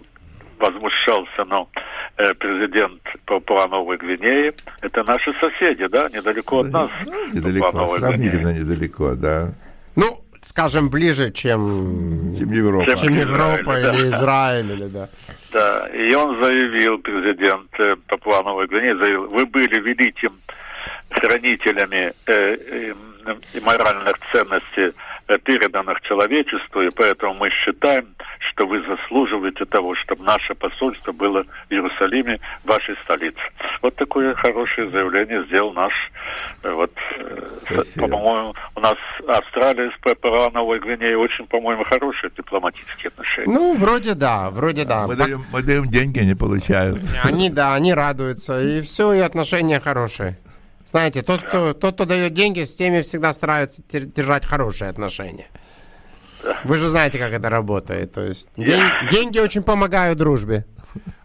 возмущался, 0.58 1.44
но 1.46 1.68
э, 2.16 2.32
президент 2.34 3.02
Папуа 3.26 3.66
Новой 3.68 3.96
Гвинеи. 3.96 4.52
Это 4.80 5.02
наши 5.04 5.32
соседи, 5.34 5.86
да, 5.88 6.06
недалеко 6.12 6.60
от 6.60 6.70
нас. 6.70 6.90
Недалеко, 7.32 7.96
сравнительно 7.98 8.52
Гвинеи. 8.52 8.60
недалеко, 8.60 9.14
да. 9.14 9.52
Ну, 9.96 10.06
скажем, 10.44 10.88
ближе, 10.90 11.30
чем, 11.30 12.34
Чем 12.38 12.50
Европа. 12.52 12.86
Чем- 12.86 12.96
чем 12.96 13.16
Европа 13.16 13.72
Израиль, 13.78 13.82
да. 13.82 13.94
или 13.94 14.08
Израиль, 14.08 14.72
или 14.72 14.88
да. 14.88 15.08
Да, 15.52 15.86
и 15.88 16.14
он 16.14 16.42
заявил, 16.42 16.98
президент 16.98 17.70
э, 17.78 17.96
Папуа 18.08 18.42
Новой 18.42 18.66
Гвинеи 18.66 18.94
заявил, 18.98 19.30
вы 19.30 19.46
были 19.46 19.80
великим 19.80 20.32
хранителями 21.10 22.12
э, 22.26 22.56
э, 22.56 22.94
моральных 23.62 24.18
ценностей, 24.32 24.92
переданных 25.26 26.00
человечеству, 26.02 26.82
и 26.82 26.90
поэтому 26.90 27.34
мы 27.34 27.50
считаем, 27.50 28.06
что 28.50 28.66
вы 28.66 28.82
заслуживаете 28.82 29.64
того, 29.64 29.94
чтобы 29.96 30.24
наше 30.24 30.54
посольство 30.54 31.12
было 31.12 31.44
в 31.68 31.72
Иерусалиме, 31.72 32.40
вашей 32.64 32.96
столице. 33.04 33.40
Вот 33.82 33.96
такое 33.96 34.34
хорошее 34.34 34.90
заявление 34.90 35.44
сделал 35.44 35.72
наш, 35.72 35.92
э, 36.62 36.70
вот, 36.70 36.92
э, 37.18 37.82
по-моему, 37.96 38.54
у 38.74 38.80
нас 38.80 38.96
Австралия 39.26 39.90
с 39.90 40.00
Папуа 40.00 40.50
Новой 40.50 40.78
Гвинеей 40.80 41.14
очень, 41.14 41.46
по-моему, 41.46 41.84
хорошие 41.84 42.30
дипломатические 42.36 43.08
отношения. 43.08 43.52
Ну, 43.52 43.76
вроде 43.76 44.14
да, 44.14 44.50
вроде 44.50 44.84
да. 44.84 45.06
Мы 45.06 45.16
даем, 45.16 45.44
мы 45.52 45.62
даем 45.62 45.84
деньги, 45.86 46.20
они 46.20 46.34
получают. 46.34 47.00
Они, 47.22 47.50
да, 47.50 47.74
они 47.74 47.94
радуются, 47.94 48.60
и 48.60 48.80
все, 48.82 49.12
и 49.12 49.20
отношения 49.20 49.80
хорошие. 49.80 50.38
Знаете, 50.94 51.22
тот, 51.22 51.42
кто, 51.42 51.74
тот, 51.74 51.94
кто 51.96 52.04
дает 52.04 52.34
деньги, 52.34 52.62
с 52.62 52.76
теми 52.76 53.00
всегда 53.00 53.32
стараются 53.32 53.82
держать 53.90 54.46
хорошие 54.46 54.88
отношения. 54.90 55.48
Вы 56.62 56.78
же 56.78 56.88
знаете, 56.88 57.18
как 57.18 57.32
это 57.32 57.48
работает. 57.50 58.12
То 58.12 58.20
есть 58.22 58.46
ден- 58.56 59.08
деньги 59.10 59.40
очень 59.40 59.64
помогают 59.64 60.20
дружбе. 60.20 60.66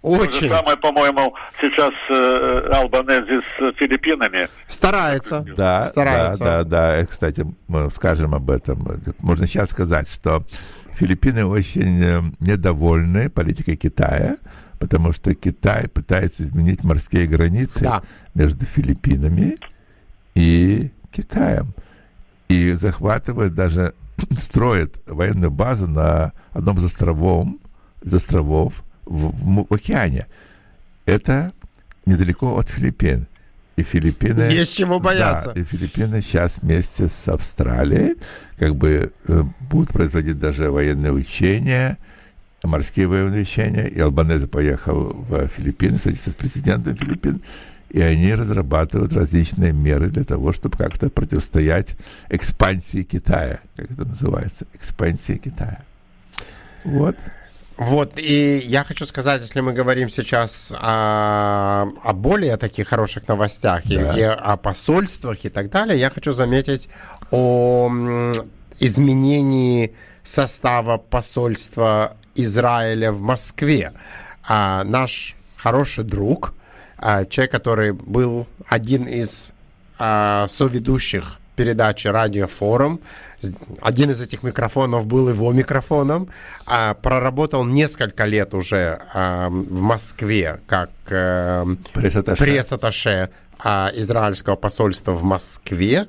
То 0.02 0.16
же 0.16 0.22
Очень. 0.22 0.50
самое, 0.50 0.76
по-моему, 0.76 1.36
сейчас 1.62 1.92
э, 2.10 2.72
Албанези 2.74 3.42
с 3.42 3.76
Филиппинами. 3.78 4.48
Старается. 4.66 5.46
Да, 5.56 5.84
Старается. 5.84 6.44
да, 6.44 6.64
да, 6.64 6.70
да. 6.96 7.02
И, 7.02 7.06
Кстати, 7.06 7.46
мы 7.68 7.92
скажем 7.92 8.34
об 8.34 8.50
этом. 8.50 9.00
Можно 9.20 9.46
сейчас 9.46 9.70
сказать, 9.70 10.10
что 10.10 10.44
Филиппины 10.96 11.46
очень 11.46 12.04
э, 12.04 12.22
недовольны 12.40 13.30
политикой 13.30 13.76
Китая, 13.76 14.38
потому 14.80 15.12
что 15.12 15.36
Китай 15.36 15.88
пытается 15.88 16.44
изменить 16.44 16.84
морские 16.84 17.28
границы 17.28 17.82
Да. 17.84 18.02
между 18.34 18.66
Филиппинами 18.66 19.58
и 20.36 20.92
Китаем. 21.12 21.74
И 22.48 22.72
захватывает 22.72 23.54
даже, 23.54 23.94
строит 24.40 25.02
военную 25.06 25.52
базу 25.52 25.88
на 25.88 26.32
одном 26.52 26.78
из 26.78 26.86
островов, 26.86 27.48
из 28.02 28.14
островов 28.14 28.84
в, 29.06 29.66
в 29.66 29.74
океане. 29.74 30.28
Это 31.06 31.52
недалеко 32.06 32.58
от 32.58 32.70
Филиппин. 32.70 33.28
И 33.76 33.84
Филиппины... 33.84 34.42
Есть 34.52 34.76
чего 34.76 35.00
бояться. 35.00 35.54
Да, 35.56 35.62
и 35.62 35.64
Филиппины 35.64 36.22
сейчас 36.22 36.58
вместе 36.62 37.08
с 37.08 37.28
Австралией 37.30 38.16
как 38.58 38.76
бы 38.76 39.14
э, 39.28 39.44
будут 39.62 39.94
производить 39.94 40.38
даже 40.38 40.70
военные 40.70 41.14
учения, 41.14 41.98
морские 42.64 43.08
военные 43.08 43.44
учения. 43.44 43.88
И 43.88 44.00
Албанезе 44.00 44.48
поехал 44.48 45.14
в 45.14 45.48
Филиппины, 45.48 45.98
встретиться 45.98 46.32
с 46.32 46.36
президентом 46.36 46.96
Филиппин. 46.96 47.42
И 47.90 48.02
они 48.02 48.36
разрабатывают 48.36 49.14
различные 49.14 49.74
меры 49.74 50.10
для 50.10 50.24
того, 50.24 50.54
чтобы 50.54 50.78
как-то 50.78 51.10
противостоять 51.10 51.88
экспансии 52.30 53.02
Китая. 53.04 53.60
Как 53.76 53.90
это 53.90 54.06
называется? 54.06 54.66
Экспансии 54.74 55.38
Китая. 55.38 55.80
Вот. 56.84 57.16
Вот, 57.78 58.20
и 58.20 58.58
я 58.66 58.84
хочу 58.84 59.06
сказать, 59.06 59.42
если 59.42 59.62
мы 59.62 59.72
говорим 59.72 60.10
сейчас 60.10 60.74
о, 60.78 61.88
о 62.04 62.14
более 62.14 62.58
таких 62.58 62.90
хороших 62.90 63.26
новостях 63.30 63.86
и- 63.86 63.96
Да. 63.96 64.18
и, 64.18 64.22
о 64.22 64.58
посольствах 64.58 65.46
и 65.46 65.50
так 65.50 65.70
далее, 65.72 65.98
я 65.98 66.10
хочу 66.10 66.34
заметить 66.34 66.90
о 67.32 67.90
изменении 68.82 69.94
состава 70.24 70.98
посольства 70.98 72.18
Израиля 72.44 73.12
в 73.12 73.22
Москве. 73.22 73.92
А, 74.48 74.84
наш 74.84 75.36
хороший 75.58 76.04
друг, 76.04 76.54
а, 76.98 77.26
человек, 77.26 77.52
который 77.52 77.94
был 77.94 78.48
один 78.68 79.06
из 79.06 79.52
а, 79.98 80.48
соведущих 80.48 81.40
передачи 81.56 82.08
«Радиофорум». 82.08 83.02
Один 83.82 84.12
из 84.12 84.22
этих 84.22 84.44
микрофонов 84.44 85.06
был 85.06 85.28
его 85.30 85.52
микрофоном. 85.52 86.30
А, 86.66 86.94
проработал 86.94 87.66
несколько 87.66 88.26
лет 88.26 88.54
уже 88.54 89.02
а, 89.14 89.50
в 89.50 89.82
Москве 89.82 90.60
как 90.68 90.90
эм, 91.10 91.78
Пресс-атташе. 91.94 92.38
пресс-атташе 92.44 93.30
а, 93.60 93.92
израильского 93.96 94.56
посольства 94.56 95.12
в 95.14 95.24
Москве 95.24 96.08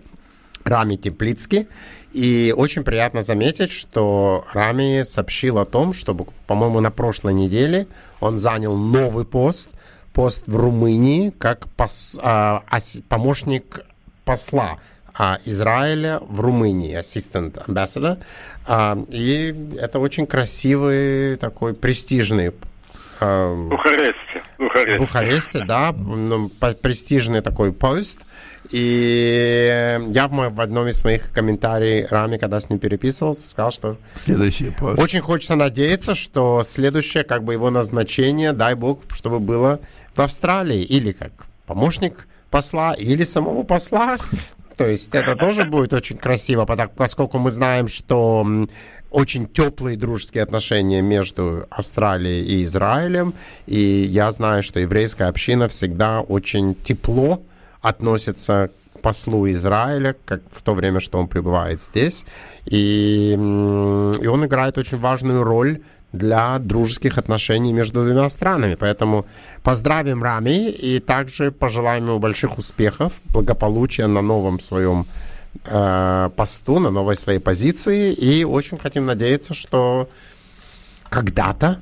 Рами 0.64 0.96
Теплицкий. 0.96 1.66
И 2.12 2.52
очень 2.56 2.82
приятно 2.82 3.22
заметить, 3.22 3.70
что 3.70 4.44
Рами 4.52 5.04
сообщил 5.04 5.58
о 5.58 5.64
том, 5.64 5.92
что, 5.92 6.14
по-моему, 6.46 6.80
на 6.80 6.90
прошлой 6.90 7.34
неделе 7.34 7.86
он 8.20 8.38
занял 8.38 8.76
новый 8.76 9.24
пост, 9.24 9.70
пост 10.12 10.48
в 10.48 10.56
Румынии, 10.56 11.30
как 11.38 11.66
пос- 11.76 12.18
а, 12.20 12.62
ас- 12.68 13.02
помощник 13.08 13.84
посла 14.24 14.78
а, 15.14 15.38
Израиля 15.44 16.18
в 16.20 16.40
Румынии, 16.40 16.98
assistant 16.98 17.64
ambassador. 17.66 18.18
А, 18.66 18.98
и 19.08 19.54
это 19.78 20.00
очень 20.00 20.26
красивый, 20.26 21.36
такой 21.36 21.74
престижный 21.74 22.52
а, 23.20 23.54
Бухаресте. 23.68 24.42
Бухаресте. 24.58 24.98
Бухаресте, 24.98 25.64
да, 25.64 25.92
ну, 25.92 26.48
престижный 26.48 27.40
такой 27.40 27.72
пост. 27.72 28.22
И 28.70 29.98
я 30.10 30.28
в, 30.28 30.60
одном 30.60 30.86
из 30.88 31.02
моих 31.02 31.32
комментариев 31.32 32.10
Раме, 32.12 32.38
когда 32.38 32.60
с 32.60 32.70
ним 32.70 32.78
переписывался, 32.78 33.48
сказал, 33.48 33.72
что 33.72 33.96
Следующий 34.24 34.70
пост. 34.70 34.98
очень 34.98 35.20
хочется 35.20 35.56
надеяться, 35.56 36.14
что 36.14 36.62
следующее, 36.62 37.24
как 37.24 37.42
бы 37.42 37.52
его 37.52 37.70
назначение, 37.70 38.52
дай 38.52 38.74
бог, 38.74 39.00
чтобы 39.10 39.40
было 39.40 39.80
в 40.14 40.20
Австралии. 40.20 40.82
Или 40.82 41.12
как 41.12 41.32
помощник 41.66 42.28
посла, 42.50 42.94
или 42.94 43.24
самого 43.24 43.64
посла. 43.64 44.18
То 44.76 44.86
есть 44.86 45.14
это 45.14 45.34
тоже 45.36 45.64
будет 45.64 45.92
очень 45.92 46.16
красиво, 46.16 46.64
поскольку 46.64 47.38
мы 47.38 47.50
знаем, 47.50 47.86
что 47.88 48.46
очень 49.10 49.46
теплые 49.46 49.96
дружеские 49.96 50.42
отношения 50.42 51.02
между 51.02 51.66
Австралией 51.70 52.44
и 52.44 52.64
Израилем. 52.64 53.34
И 53.66 53.78
я 53.78 54.30
знаю, 54.30 54.62
что 54.62 54.80
еврейская 54.80 55.26
община 55.26 55.68
всегда 55.68 56.20
очень 56.20 56.74
тепло 56.74 57.42
относится 57.80 58.70
к 58.94 59.00
послу 59.00 59.50
Израиля, 59.50 60.14
как 60.24 60.42
в 60.50 60.62
то 60.62 60.74
время, 60.74 61.00
что 61.00 61.18
он 61.18 61.28
пребывает 61.28 61.82
здесь. 61.82 62.24
И, 62.66 63.32
и 63.32 64.26
он 64.26 64.44
играет 64.44 64.78
очень 64.78 64.98
важную 64.98 65.42
роль 65.42 65.80
для 66.12 66.58
дружеских 66.58 67.18
отношений 67.18 67.72
между 67.72 68.04
двумя 68.04 68.28
странами. 68.30 68.74
Поэтому 68.74 69.26
поздравим 69.62 70.22
Рами 70.22 70.70
и 70.70 71.00
также 71.00 71.50
пожелаем 71.50 72.06
ему 72.06 72.18
больших 72.18 72.58
успехов, 72.58 73.20
благополучия 73.26 74.06
на 74.06 74.20
новом 74.20 74.60
своем 74.60 75.06
э, 75.64 76.30
посту, 76.36 76.80
на 76.80 76.90
новой 76.90 77.16
своей 77.16 77.38
позиции. 77.38 78.12
И 78.12 78.44
очень 78.44 78.76
хотим 78.76 79.06
надеяться, 79.06 79.54
что 79.54 80.08
когда-то, 81.10 81.78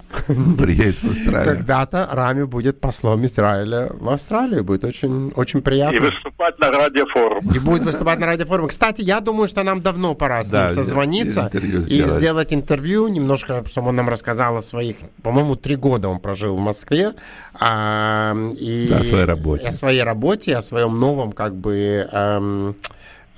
Приедет 0.58 0.94
в 1.02 1.10
Австралию. 1.10 1.44
когда-то 1.56 2.08
Рами 2.10 2.44
будет 2.44 2.80
послом 2.80 3.24
Израиля 3.26 3.90
в 3.92 4.08
Австралию. 4.08 4.64
Будет 4.64 4.84
очень, 4.84 5.32
очень 5.36 5.60
И 5.60 5.62
приятно. 5.62 6.00
выступать 6.00 6.58
на 6.58 6.70
радиофоруме. 6.70 7.50
И 7.54 7.58
будет 7.58 7.82
выступать 7.84 8.18
на 8.18 8.26
радиофоруме. 8.26 8.68
Кстати, 8.70 9.02
я 9.02 9.20
думаю, 9.20 9.46
что 9.46 9.62
нам 9.62 9.80
давно 9.82 10.14
пора 10.14 10.42
с 10.44 10.50
Да, 10.50 10.66
ним 10.66 10.74
созвониться 10.74 11.50
и 11.88 12.02
сделать. 12.04 12.52
интервью. 12.54 13.08
Немножко, 13.08 13.62
чтобы 13.66 13.88
он 13.90 13.96
нам 13.96 14.08
рассказал 14.08 14.56
о 14.56 14.62
своих... 14.62 14.96
По-моему, 15.22 15.56
три 15.56 15.76
года 15.76 16.08
он 16.08 16.20
прожил 16.20 16.56
в 16.56 16.60
Москве. 16.60 17.12
а, 17.60 18.34
и 18.58 18.86
Да, 18.88 18.98
о 18.98 19.04
своей 19.04 19.24
работе. 19.24 19.66
О 19.68 19.72
своей 19.72 20.02
работе, 20.02 20.56
о 20.56 20.62
своем 20.62 20.98
новом, 20.98 21.32
как 21.32 21.54
бы... 21.54 22.08
эм, 22.10 22.76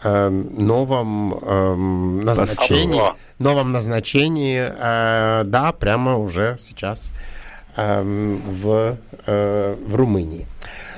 эм, 0.02 0.64
новом 0.64 1.34
эм, 1.34 2.20
назначении, 2.20 3.02
новом 3.38 3.72
назначении, 3.72 4.60
э, 4.60 5.44
да, 5.44 5.72
прямо 5.72 6.16
уже 6.16 6.56
сейчас 6.58 7.12
эм, 7.76 8.40
в, 8.44 8.96
э, 9.26 9.76
в 9.86 9.94
Румынии. 9.94 10.46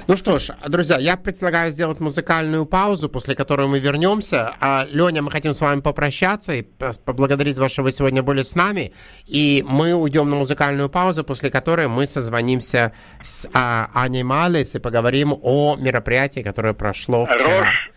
Ну 0.08 0.16
что 0.16 0.38
ж, 0.38 0.50
друзья, 0.66 0.98
я 0.98 1.16
предлагаю 1.16 1.70
сделать 1.70 2.00
музыкальную 2.00 2.66
паузу, 2.66 3.08
после 3.08 3.34
которой 3.34 3.68
мы 3.68 3.78
вернемся. 3.78 4.52
А, 4.60 4.84
Леня, 4.90 5.22
мы 5.22 5.30
хотим 5.30 5.52
с 5.52 5.60
вами 5.60 5.80
попрощаться 5.80 6.54
и 6.54 6.62
поблагодарить 7.04 7.56
вас, 7.58 7.72
что 7.72 7.82
вы 7.82 7.92
сегодня 7.92 8.22
были 8.22 8.42
с 8.42 8.56
нами. 8.56 8.92
И 9.26 9.64
мы 9.66 9.94
уйдем 9.94 10.28
на 10.28 10.36
музыкальную 10.36 10.88
паузу, 10.88 11.22
после 11.22 11.50
которой 11.50 11.86
мы 11.86 12.06
созвонимся 12.06 12.92
с 13.22 13.48
а, 13.54 13.90
Аней 13.94 14.22
и 14.22 14.78
поговорим 14.78 15.38
о 15.40 15.76
мероприятии, 15.76 16.40
которое 16.40 16.74
прошло 16.74 17.24
вчера. 17.24 17.60
Рош 17.60 17.91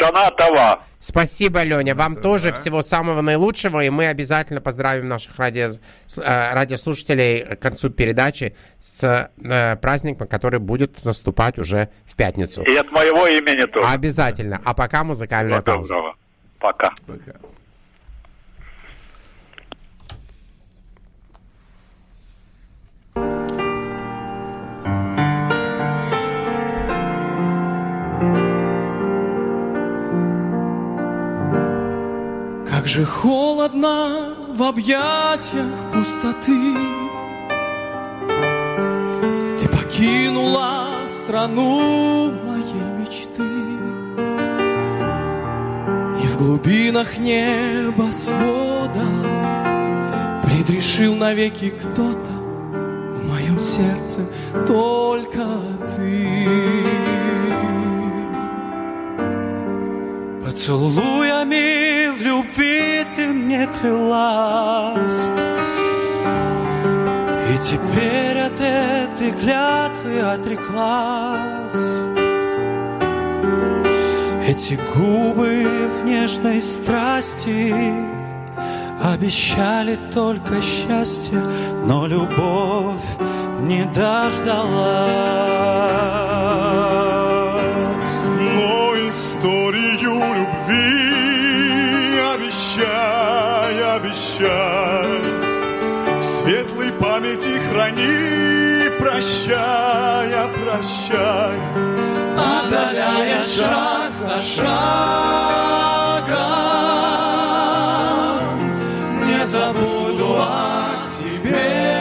Шанатова. 0.00 0.82
Спасибо, 1.00 1.62
Леня. 1.62 1.94
Вам 1.94 2.16
тоже 2.16 2.52
всего 2.52 2.82
самого 2.82 3.20
наилучшего, 3.20 3.84
и 3.84 3.90
мы 3.90 4.08
обязательно 4.08 4.60
поздравим 4.60 5.08
наших 5.08 5.38
радио, 5.38 5.70
э, 6.16 6.54
радиослушателей 6.54 7.56
к 7.56 7.60
концу 7.60 7.90
передачи 7.90 8.56
с 8.78 9.30
э, 9.36 9.76
праздником, 9.76 10.26
который 10.26 10.58
будет 10.58 10.98
заступать 10.98 11.58
уже 11.58 11.88
в 12.04 12.16
пятницу. 12.16 12.62
И 12.64 12.74
от 12.74 12.90
моего 12.90 13.26
имени 13.28 13.66
тоже. 13.66 13.86
Обязательно. 13.86 14.60
А 14.64 14.74
пока 14.74 15.04
музыкальная 15.04 15.62
Всего 15.62 15.74
пауза. 15.74 15.94
доброго. 15.94 16.16
Пока. 16.60 16.92
Пока. 17.06 17.38
Же 32.88 33.04
холодно 33.04 34.34
в 34.54 34.62
объятиях 34.62 35.66
пустоты. 35.92 36.74
Ты 39.58 39.68
покинула 39.68 41.06
страну 41.06 42.32
моей 42.46 42.88
мечты. 42.98 43.42
И 46.22 46.26
в 46.26 46.38
глубинах 46.38 47.18
неба 47.18 48.10
свода 48.10 49.06
Предрешил 50.44 51.14
навеки 51.14 51.70
кто-то 51.70 52.32
В 52.32 53.24
моем 53.28 53.60
сердце 53.60 54.22
только 54.66 55.44
ты. 55.94 56.38
Поцелуями 60.42 61.27
в 61.27 61.27
любви 62.48 63.04
ты 63.14 63.26
мне 63.28 63.68
клялась 63.80 65.28
И 67.50 67.58
теперь 67.58 68.38
от 68.38 68.60
этой 68.60 69.32
клятвы 69.32 70.20
отреклась 70.20 71.74
Эти 74.46 74.78
губы 74.94 75.90
в 76.00 76.04
нежной 76.04 76.62
страсти 76.62 77.74
Обещали 79.00 79.96
только 80.12 80.60
счастье, 80.60 81.40
но 81.86 82.06
любовь 82.08 83.16
не 83.60 83.84
дождалась. 83.84 84.48
Обещай, 94.38 95.22
в 96.18 96.22
светлой 96.22 96.92
памяти 96.92 97.58
храни, 97.70 98.88
прощай, 98.98 100.30
прощай, 100.62 101.58
отдаляя 102.36 103.44
шаг 103.44 104.10
за 104.10 104.38
шагом, 104.38 104.68
не 109.26 109.46
забуду 109.46 110.36
о 110.38 111.04
тебе. 111.20 111.98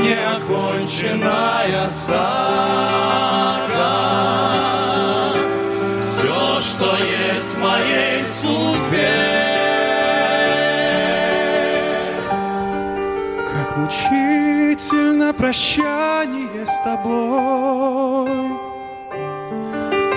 неоконченная 0.00 1.88
сага. 1.88 2.33
Мучительно 14.74 15.32
прощание 15.32 16.66
с 16.66 16.82
тобой. 16.82 18.28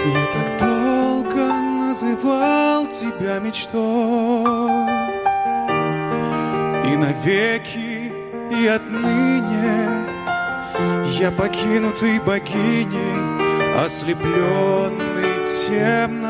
Я 0.06 0.26
так 0.34 0.58
долго 0.60 1.54
называл 1.88 2.88
тебя 2.88 3.40
мечтой. 3.40 4.88
И 6.86 6.96
навеки, 6.96 8.12
и 8.52 8.68
отныне 8.68 10.08
Я 11.20 11.32
покинутый 11.32 12.20
богиней, 12.20 13.84
Ослепленный 13.86 15.48
темнотой. 15.68 16.27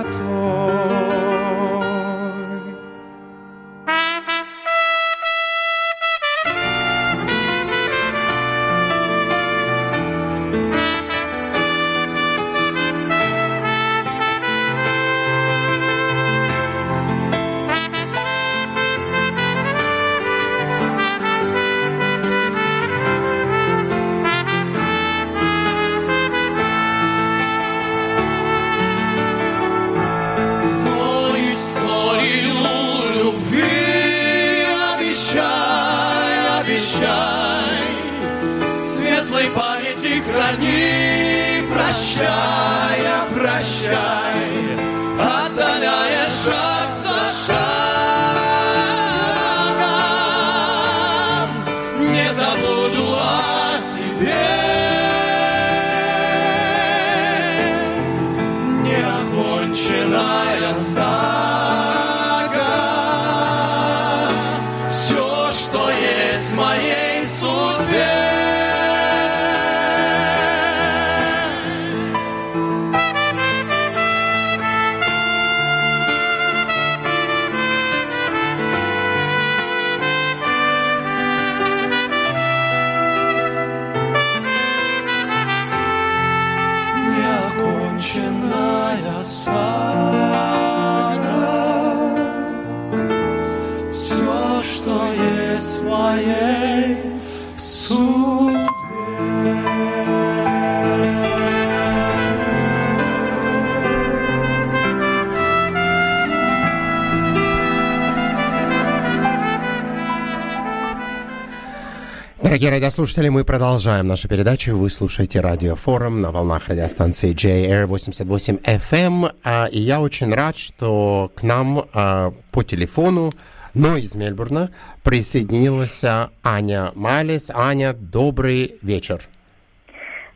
Дорогие 112.58 112.72
радиослушатели, 112.72 113.30
мы 113.30 113.44
продолжаем 113.44 114.08
нашу 114.08 114.28
передачу. 114.28 114.76
Вы 114.76 114.90
слушаете 114.90 115.42
радиофорум 115.42 116.22
на 116.22 116.32
волнах 116.32 116.70
радиостанции 116.70 117.32
JR 117.36 117.86
88 117.86 118.56
FM. 118.64 119.32
А, 119.44 119.66
И 119.66 119.80
я 119.80 120.02
очень 120.02 120.34
рад, 120.34 120.58
что 120.58 121.32
к 121.36 121.44
нам 121.44 121.86
а, 121.94 122.34
по 122.50 122.64
телефону, 122.64 123.32
но 123.76 123.96
из 123.96 124.16
Мельбурна, 124.16 124.72
присоединилась 125.04 126.04
а, 126.04 126.32
Аня 126.42 126.92
Малис. 126.96 127.52
Аня, 127.54 127.94
добрый 127.94 128.80
вечер. 128.82 129.22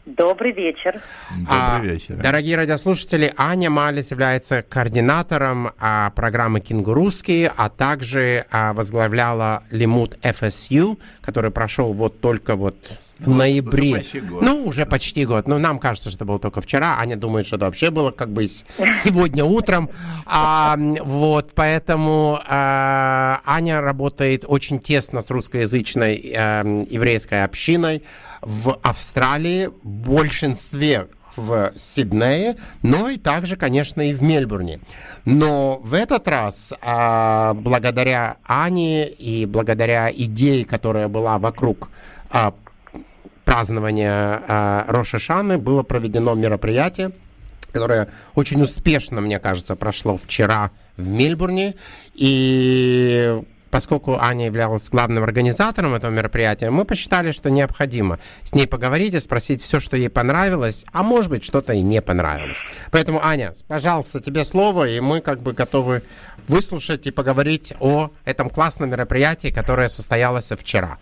Добрый 0.06 0.52
вечер. 0.52 1.00
А, 1.48 1.78
Добрый 1.78 1.96
вечер. 1.96 2.16
Дорогие 2.16 2.56
радиослушатели, 2.56 3.32
Аня 3.38 3.70
Малис 3.70 4.10
является 4.10 4.64
координатором 4.64 5.74
а, 5.78 6.10
программы 6.12 6.60
«Кенгурусские», 6.60 7.52
а 7.56 7.70
также 7.70 8.46
а, 8.50 8.74
возглавляла 8.74 9.64
Лимут 9.70 10.18
FSU, 10.24 11.00
который 11.22 11.52
прошел 11.52 11.94
вот 11.94 12.20
только 12.20 12.56
вот 12.56 12.76
в 13.26 13.30
ноябре. 13.30 13.96
почти 13.96 14.20
год. 14.20 14.42
Ну, 14.42 14.66
уже 14.66 14.86
почти 14.86 15.26
год. 15.26 15.48
Но 15.48 15.58
нам 15.58 15.80
кажется, 15.80 16.10
что 16.10 16.18
это 16.18 16.26
было 16.26 16.40
только 16.40 16.62
вчера. 16.62 16.98
Аня 17.00 17.16
думает, 17.16 17.48
что 17.48 17.56
это 17.56 17.66
вообще 17.66 17.90
было 17.90 18.12
как 18.12 18.32
бы 18.32 18.48
сегодня 18.48 19.44
утром. 19.44 19.90
А, 20.26 20.78
вот, 20.78 21.52
поэтому 21.56 22.40
а, 22.48 23.42
Аня 23.46 23.82
работает 23.82 24.46
очень 24.48 24.80
тесно 24.80 25.22
с 25.22 25.30
русскоязычной 25.30 26.16
эм, 26.18 26.88
еврейской 26.90 27.44
общиной 27.44 28.04
в 28.42 28.78
Австралии, 28.82 29.70
в 29.84 29.86
большинстве 29.86 31.08
в 31.36 31.74
Сиднее, 31.78 32.58
но 32.82 33.10
и 33.10 33.18
также, 33.18 33.56
конечно, 33.56 34.02
и 34.02 34.14
в 34.14 34.22
Мельбурне. 34.22 34.80
Но 35.26 35.78
в 35.78 35.94
этот 35.94 36.28
раз, 36.28 36.74
а, 36.82 37.54
благодаря 37.54 38.38
Ане 38.46 39.08
и 39.08 39.46
благодаря 39.46 40.12
идее, 40.12 40.66
которая 40.66 41.08
была 41.08 41.38
вокруг 41.38 41.90
а, 42.30 42.54
празднования 43.52 44.42
а, 44.48 44.86
Роша 44.88 45.44
было 45.58 45.84
проведено 45.84 46.34
мероприятие, 46.36 47.12
которое 47.74 48.08
очень 48.34 48.62
успешно, 48.62 49.20
мне 49.20 49.40
кажется, 49.40 49.76
прошло 49.76 50.16
вчера 50.16 50.72
в 50.96 51.10
Мельбурне. 51.10 51.76
И 52.14 53.42
поскольку 53.70 54.18
Аня 54.18 54.46
являлась 54.46 54.90
главным 54.90 55.26
организатором 55.26 55.94
этого 55.94 56.12
мероприятия, 56.12 56.70
мы 56.70 56.86
посчитали, 56.86 57.34
что 57.34 57.52
необходимо 57.52 58.20
с 58.44 58.56
ней 58.56 58.68
поговорить 58.68 59.16
и 59.16 59.20
спросить 59.20 59.62
все, 59.62 59.82
что 59.82 59.98
ей 59.98 60.10
понравилось, 60.10 60.86
а 60.94 61.04
может 61.04 61.30
быть, 61.30 61.44
что-то 61.44 61.74
и 61.74 61.82
не 61.82 62.02
понравилось. 62.02 62.64
Поэтому, 62.90 63.22
Аня, 63.22 63.54
пожалуйста, 63.68 64.22
тебе 64.22 64.46
слово, 64.46 64.86
и 64.86 65.02
мы 65.02 65.20
как 65.20 65.42
бы 65.42 65.52
готовы 65.52 66.04
выслушать 66.48 67.06
и 67.06 67.12
поговорить 67.12 67.74
о 67.82 68.12
этом 68.24 68.50
классном 68.50 68.92
мероприятии, 68.92 69.50
которое 69.50 69.90
состоялось 69.90 70.52
вчера. 70.58 71.00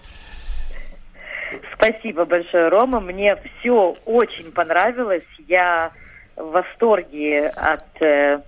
Спасибо 1.73 2.25
большое, 2.25 2.69
Рома. 2.69 2.99
Мне 2.99 3.35
все 3.35 3.97
очень 4.05 4.51
понравилось. 4.51 5.23
Я 5.47 5.91
в 6.35 6.51
восторге 6.51 7.47
от 7.47 8.01
э, 8.01 8.39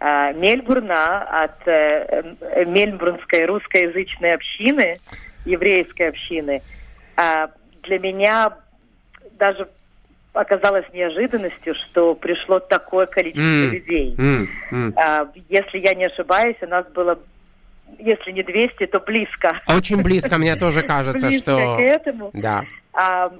а, 0.00 0.32
Мельбурна, 0.32 1.22
от 1.44 1.66
э, 1.66 2.34
э, 2.40 2.64
мельбурнской 2.64 3.44
русскоязычной 3.44 4.32
общины, 4.32 4.98
еврейской 5.44 6.08
общины. 6.08 6.62
А, 7.16 7.50
для 7.82 7.98
меня 7.98 8.52
даже 9.38 9.68
оказалось 10.32 10.86
неожиданностью, 10.92 11.74
что 11.74 12.14
пришло 12.14 12.58
такое 12.58 13.06
количество 13.06 13.42
М. 13.42 13.72
людей. 13.72 14.14
М, 14.18 14.48
м. 14.70 14.94
А, 14.96 15.28
если 15.48 15.78
я 15.78 15.94
не 15.94 16.06
ошибаюсь, 16.06 16.56
у 16.62 16.66
нас 16.66 16.86
было, 16.88 17.18
если 17.98 18.32
не 18.32 18.42
200, 18.42 18.86
то 18.86 19.00
близко. 19.00 19.60
Очень 19.68 20.02
близко, 20.02 20.38
мне 20.38 20.56
тоже 20.56 20.82
кажется, 20.86 21.26
Близко 21.28 21.52
что... 21.52 21.76
к 21.76 21.80
этому. 21.80 22.30
Да. 22.32 22.64
А, 22.92 23.32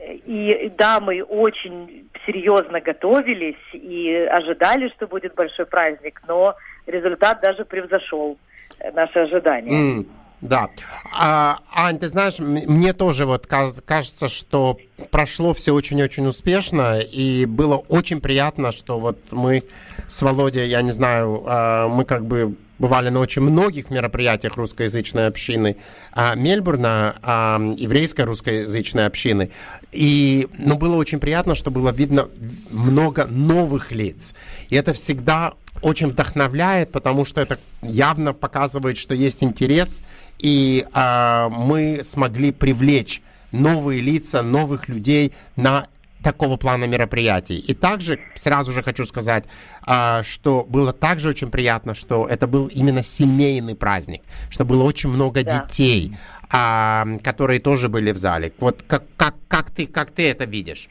и 0.00 0.72
да, 0.78 1.00
мы 1.00 1.22
очень 1.22 2.08
серьезно 2.26 2.80
готовились 2.80 3.56
и 3.72 4.12
ожидали, 4.30 4.88
что 4.96 5.06
будет 5.06 5.34
большой 5.34 5.66
праздник, 5.66 6.20
но 6.28 6.54
результат 6.86 7.40
даже 7.40 7.64
превзошел 7.64 8.38
э, 8.78 8.90
наши 8.92 9.18
ожидания. 9.18 9.72
М, 9.72 10.06
Да. 10.40 10.68
А, 11.12 11.58
Ань, 11.74 11.98
ты 11.98 12.08
знаешь, 12.08 12.38
мне 12.38 12.92
тоже 12.92 13.26
вот 13.26 13.46
кажется, 13.46 14.28
что 14.28 14.78
прошло 15.10 15.52
все 15.52 15.72
очень-очень 15.72 16.26
успешно, 16.26 17.00
и 17.00 17.44
было 17.46 17.76
очень 17.88 18.20
приятно, 18.20 18.72
что 18.72 18.98
вот 18.98 19.18
мы 19.32 19.62
с 20.06 20.22
Володей, 20.22 20.66
я 20.68 20.82
не 20.82 20.92
знаю, 20.92 21.42
а, 21.46 21.88
мы 21.88 22.04
как 22.04 22.24
бы 22.24 22.54
бывали 22.78 23.08
на 23.08 23.20
очень 23.20 23.42
многих 23.42 23.90
мероприятиях 23.90 24.56
русскоязычной 24.56 25.26
общины 25.26 25.76
а, 26.12 26.34
Мельбурна, 26.34 27.16
а, 27.22 27.60
еврейской 27.76 28.22
русскоязычной 28.22 29.06
общины. 29.06 29.50
И, 29.92 30.48
ну, 30.58 30.76
было 30.76 30.96
очень 30.96 31.20
приятно, 31.20 31.54
что 31.54 31.70
было 31.70 31.90
видно 31.90 32.28
много 32.70 33.26
новых 33.26 33.92
лиц. 33.92 34.34
И 34.68 34.76
это 34.76 34.92
всегда 34.92 35.54
очень 35.82 36.08
вдохновляет, 36.08 36.90
потому 36.90 37.24
что 37.24 37.40
это 37.40 37.58
явно 37.82 38.32
показывает, 38.32 38.98
что 38.98 39.14
есть 39.14 39.42
интерес, 39.42 40.02
и 40.38 40.84
а, 40.92 41.48
мы 41.50 42.02
смогли 42.04 42.52
привлечь 42.52 43.22
новые 43.52 44.00
лица, 44.00 44.42
новых 44.42 44.88
людей 44.88 45.32
на 45.56 45.86
такого 46.22 46.56
плана 46.56 46.84
мероприятий. 46.84 47.58
И 47.58 47.74
также 47.74 48.18
сразу 48.34 48.72
же 48.72 48.82
хочу 48.82 49.04
сказать, 49.04 49.44
а, 49.86 50.22
что 50.22 50.64
было 50.64 50.92
также 50.92 51.28
очень 51.28 51.50
приятно, 51.50 51.94
что 51.94 52.26
это 52.26 52.46
был 52.46 52.66
именно 52.66 53.02
семейный 53.02 53.74
праздник, 53.74 54.22
что 54.50 54.64
было 54.64 54.84
очень 54.84 55.10
много 55.10 55.42
Да. 55.44 55.66
детей, 55.66 56.16
а, 56.50 57.06
которые 57.22 57.60
тоже 57.60 57.88
были 57.88 58.12
в 58.12 58.18
зале. 58.18 58.52
Вот 58.58 58.82
как, 58.86 59.04
как, 59.16 59.34
как, 59.48 59.70
ты, 59.70 59.86
как 59.86 60.10
ты 60.10 60.30
это 60.30 60.44
видишь? 60.44 60.88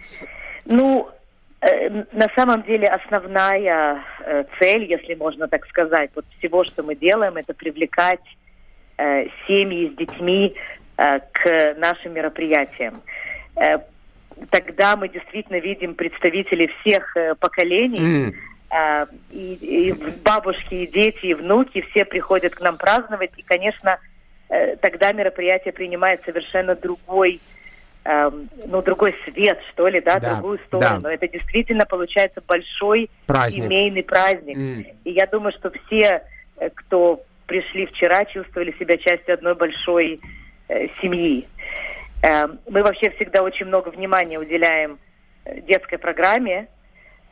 Ну, 0.66 1.10
э, 1.62 1.90
на 2.12 2.28
самом 2.36 2.64
деле 2.64 2.88
основная 2.88 4.04
э, 4.22 4.44
цель, 4.60 4.86
если 4.90 5.16
можно 5.16 5.48
так 5.48 5.66
сказать, 5.68 6.12
вот 6.16 6.26
всего, 6.38 6.64
что 6.64 6.84
мы 6.84 6.96
делаем, 6.96 7.36
это 7.38 7.54
привлекать 7.54 8.24
э, 8.98 9.26
семьи 9.48 9.92
с 9.94 9.98
детьми 9.98 10.56
к 10.98 11.76
нашим 11.78 12.14
мероприятиям. 12.16 13.04
Тогда 14.50 14.96
мы 14.96 15.10
действительно 15.10 15.58
видим 15.60 15.94
представителей 15.96 16.72
всех 16.82 17.16
э, 17.18 17.36
поколений. 17.36 18.34
А, 18.70 19.08
и, 19.32 19.54
и 19.54 19.94
бабушки, 20.24 20.74
и 20.74 20.88
дети, 20.88 21.28
и 21.28 21.34
внуки 21.34 21.86
все 21.92 22.04
приходят 22.04 22.54
к 22.54 22.60
нам 22.60 22.78
праздновать. 22.78 23.32
И, 23.38 23.42
конечно, 23.42 23.98
э, 24.50 24.76
тогда 24.78 25.14
мероприятие 25.14 25.72
принимает 25.72 26.22
совершенно 26.26 26.76
другой, 26.76 27.40
эм, 28.04 28.50
ну, 28.66 28.82
другой 28.82 29.16
свет, 29.24 29.58
что 29.72 29.88
ли, 29.88 30.02
да, 30.02 30.20
Да, 30.20 30.34
другую 30.34 30.58
да. 30.58 30.64
сторону. 30.66 31.08
Это 31.08 31.30
действительно 31.30 31.86
получается 31.86 32.42
большой 32.46 33.10
Праздник. 33.26 33.64
семейный 33.64 34.04
праздник. 34.04 34.58
М. 34.58 34.86
И 35.06 35.12
я 35.12 35.28
думаю, 35.28 35.54
что 35.54 35.72
все, 35.86 36.24
э, 36.58 36.70
кто 36.74 37.24
пришли 37.46 37.86
вчера, 37.86 38.26
чувствовали 38.26 38.76
себя 38.78 38.98
частью 38.98 39.34
одной 39.36 39.56
большой 39.56 40.20
э, 40.68 40.88
семьи. 41.02 41.48
Эм, 42.24 42.60
Мы 42.68 42.84
вообще 42.84 43.10
всегда 43.12 43.44
очень 43.44 43.66
много 43.68 43.90
внимания 43.90 44.40
уделяем 44.40 45.00
э, 45.46 45.62
детской 45.62 45.98
программе. 45.98 46.68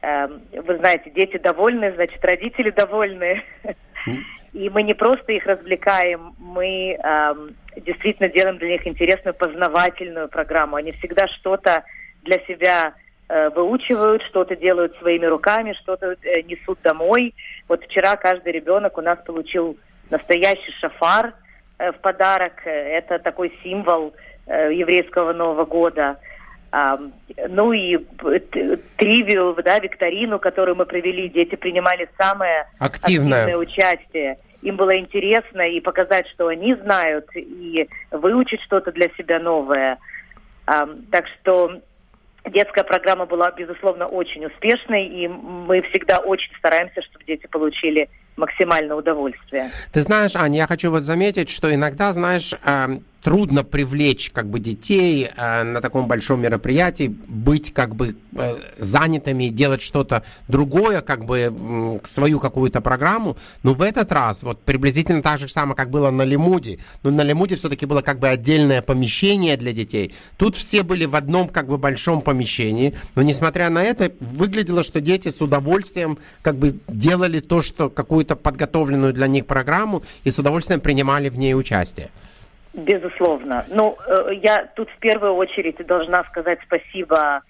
Эм, 0.02 0.42
Вы 0.52 0.78
знаете, 0.78 1.10
дети 1.10 1.38
довольны, 1.38 1.94
значит, 1.94 2.24
родители 2.24 2.70
довольны. 2.70 3.44
И 4.54 4.70
мы 4.70 4.84
не 4.84 4.94
просто 4.94 5.34
их 5.34 5.46
развлекаем, 5.46 6.34
мы 6.38 6.94
эм, 6.94 7.56
действительно 7.76 8.30
делаем 8.30 8.58
для 8.58 8.70
них 8.70 8.88
интересную 8.88 9.34
познавательную 9.34 10.30
программу. 10.30 10.78
Они 10.78 10.94
всегда 10.94 11.28
что-то 11.28 11.84
для 12.24 12.40
себя 12.46 12.94
э, 13.28 13.50
выучивают, 13.50 14.24
что-то 14.24 14.56
делают 14.56 14.96
своими 15.00 15.26
руками, 15.26 15.74
что-то 15.74 16.16
э, 16.22 16.42
несут 16.44 16.80
домой. 16.84 17.34
Вот 17.68 17.84
вчера 17.84 18.16
каждый 18.16 18.54
ребенок 18.54 18.98
у 18.98 19.02
нас 19.02 19.20
получил 19.26 19.78
настоящий 20.10 20.72
шафар 20.80 21.34
э, 21.78 21.92
в 21.92 21.98
подарок. 21.98 22.66
Это 22.66 23.20
такой 23.20 23.52
символ 23.62 24.14
еврейского 24.48 25.34
Нового 25.34 25.66
года. 25.66 26.18
Ну 27.50 27.72
и 27.72 27.98
п- 27.98 28.39
т- 28.39 28.78
тривию, 28.98 29.56
да, 29.64 29.80
викторину, 29.80 30.39
которую 30.39 30.76
мы 30.76 30.86
провели, 30.86 31.30
дети 31.30 31.56
принимали 31.56 32.10
самое 32.20 32.68
Активное. 32.80 33.43
активное 33.43 33.58
участие. 33.58 34.38
Им 34.62 34.76
было 34.76 34.98
интересно 34.98 35.62
и 35.62 35.80
показать, 35.80 36.28
что 36.28 36.48
они 36.48 36.76
знают, 36.76 37.28
и 37.36 37.88
выучить 38.12 38.62
что-то 38.62 38.91
для 38.91 39.08
себя 39.18 39.39
новое. 39.39 39.98
Так 40.66 41.26
что 41.39 41.80
детская 42.52 42.84
программа 42.84 43.26
была, 43.26 43.52
безусловно, 43.52 44.08
очень 44.08 44.46
успешной, 44.46 45.06
и 45.06 45.28
мы 45.28 45.82
всегда 45.84 46.18
очень 46.18 46.54
стараемся, 46.58 47.02
чтобы 47.04 47.24
дети 47.26 47.48
получили 47.48 48.10
максимальное 48.38 48.96
удовольствие. 48.98 49.70
Ты 49.93 50.02
знаешь, 50.02 50.36
Аня, 50.36 50.58
я 50.58 50.68
хочу 50.68 50.91
вот 50.91 51.04
заметить, 51.04 51.50
что 51.50 51.74
иногда, 51.74 52.12
знаешь, 52.12 52.54
трудно 53.26 53.63
привлечь 53.63 54.30
как 54.30 54.51
бы 54.51 54.59
детей 54.59 55.28
э, 55.36 55.63
на 55.63 55.82
таком 55.82 56.07
большом 56.07 56.41
мероприятии, 56.41 57.07
быть 57.28 57.73
как 57.73 57.95
бы 57.95 58.15
э, 58.36 58.55
занятыми, 58.78 59.47
делать 59.47 59.82
что-то 59.82 60.21
другое, 60.47 61.01
как 61.01 61.26
бы 61.26 61.39
м, 61.39 61.99
свою 62.03 62.39
какую-то 62.39 62.82
программу. 62.82 63.36
Но 63.63 63.73
в 63.73 63.82
этот 63.82 64.11
раз 64.11 64.43
вот 64.43 64.61
приблизительно 64.61 65.23
так 65.23 65.39
же 65.39 65.47
самое, 65.47 65.76
как 65.76 65.89
было 65.89 66.11
на 66.11 66.21
Лимуде. 66.21 66.78
Но 67.01 67.09
на 67.09 67.23
Лимуде 67.23 67.55
все-таки 67.55 67.88
было 67.88 68.03
как 68.03 68.19
бы 68.19 68.28
отдельное 68.28 68.84
помещение 68.84 69.57
для 69.57 69.73
детей. 69.73 70.13
Тут 70.38 70.55
все 70.55 70.84
были 70.84 71.05
в 71.05 71.15
одном 71.15 71.49
как 71.49 71.67
бы 71.67 71.80
большом 71.80 72.21
помещении. 72.21 72.93
Но 73.15 73.23
несмотря 73.23 73.71
на 73.71 73.82
это, 73.82 74.11
выглядело, 74.19 74.84
что 74.84 75.01
дети 75.01 75.30
с 75.30 75.41
удовольствием 75.41 76.19
как 76.43 76.57
бы 76.57 76.78
делали 76.88 77.39
то, 77.39 77.63
что 77.63 77.89
какую-то 77.89 78.36
подготовленную 78.36 79.13
для 79.13 79.26
них 79.26 79.47
программу 79.47 80.03
и 80.23 80.30
с 80.30 80.38
удовольствием 80.38 80.80
принимали 80.80 81.30
в 81.30 81.39
ней 81.39 81.55
участие. 81.55 82.11
Безусловно. 82.76 83.65
Ну, 83.69 83.97
э, 84.05 84.34
я 84.43 84.67
тут 84.76 84.89
в 84.89 84.97
первую 84.99 85.36
очередь 85.36 85.78
должна 85.88 86.26
сказать 86.26 86.59
спасибо 86.65 87.41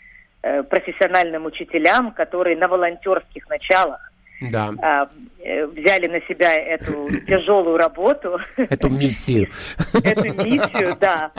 э, 0.43 0.61
профессиональным 0.61 1.45
учителям, 1.45 2.11
которые 2.11 2.55
на 2.55 2.67
волонтерских 2.67 3.49
началах 3.49 4.11
Да. 4.51 4.71
а, 4.84 5.09
э, 5.39 5.65
взяли 5.65 6.07
на 6.07 6.21
себя 6.28 6.53
эту 6.53 7.09
тяжелую 7.28 7.78
работу. 7.78 8.39
Эту 8.55 8.89
миссию. 8.89 9.47
эту 10.03 10.26
миссию, 10.45 10.95
да. 10.99 11.32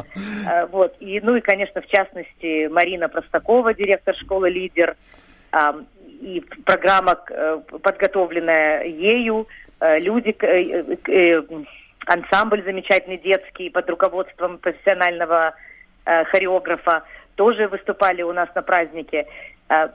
А, 0.47 0.67
Вот. 0.67 0.97
И, 0.99 1.21
ну 1.21 1.37
и, 1.37 1.41
конечно, 1.41 1.81
в 1.81 1.87
частности, 1.87 2.67
Марина 2.67 3.09
Простакова, 3.09 3.73
директор 3.73 4.17
школы 4.17 4.51
«Лидер», 4.51 4.97
а, 5.53 5.77
и 6.03 6.43
программа, 6.65 7.15
подготовленная 7.83 8.85
ею, 8.85 9.47
люди, 9.81 10.35
ансамбль 12.07 12.65
замечательный 12.65 13.19
детский 13.19 13.71
под 13.71 13.89
руководством 13.91 14.59
профессионального 14.59 15.55
э, 16.05 16.25
хореографа 16.25 17.03
тоже 17.35 17.69
выступали 17.69 18.23
у 18.23 18.33
нас 18.33 18.49
на 18.55 18.63
празднике. 18.63 19.27
А, 19.69 19.93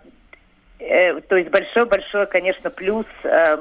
э, 0.79 1.19
То 1.21 1.37
есть 1.37 1.49
большой-большой, 1.49 2.27
конечно, 2.27 2.69
плюс 2.69 3.05
э, 3.23 3.57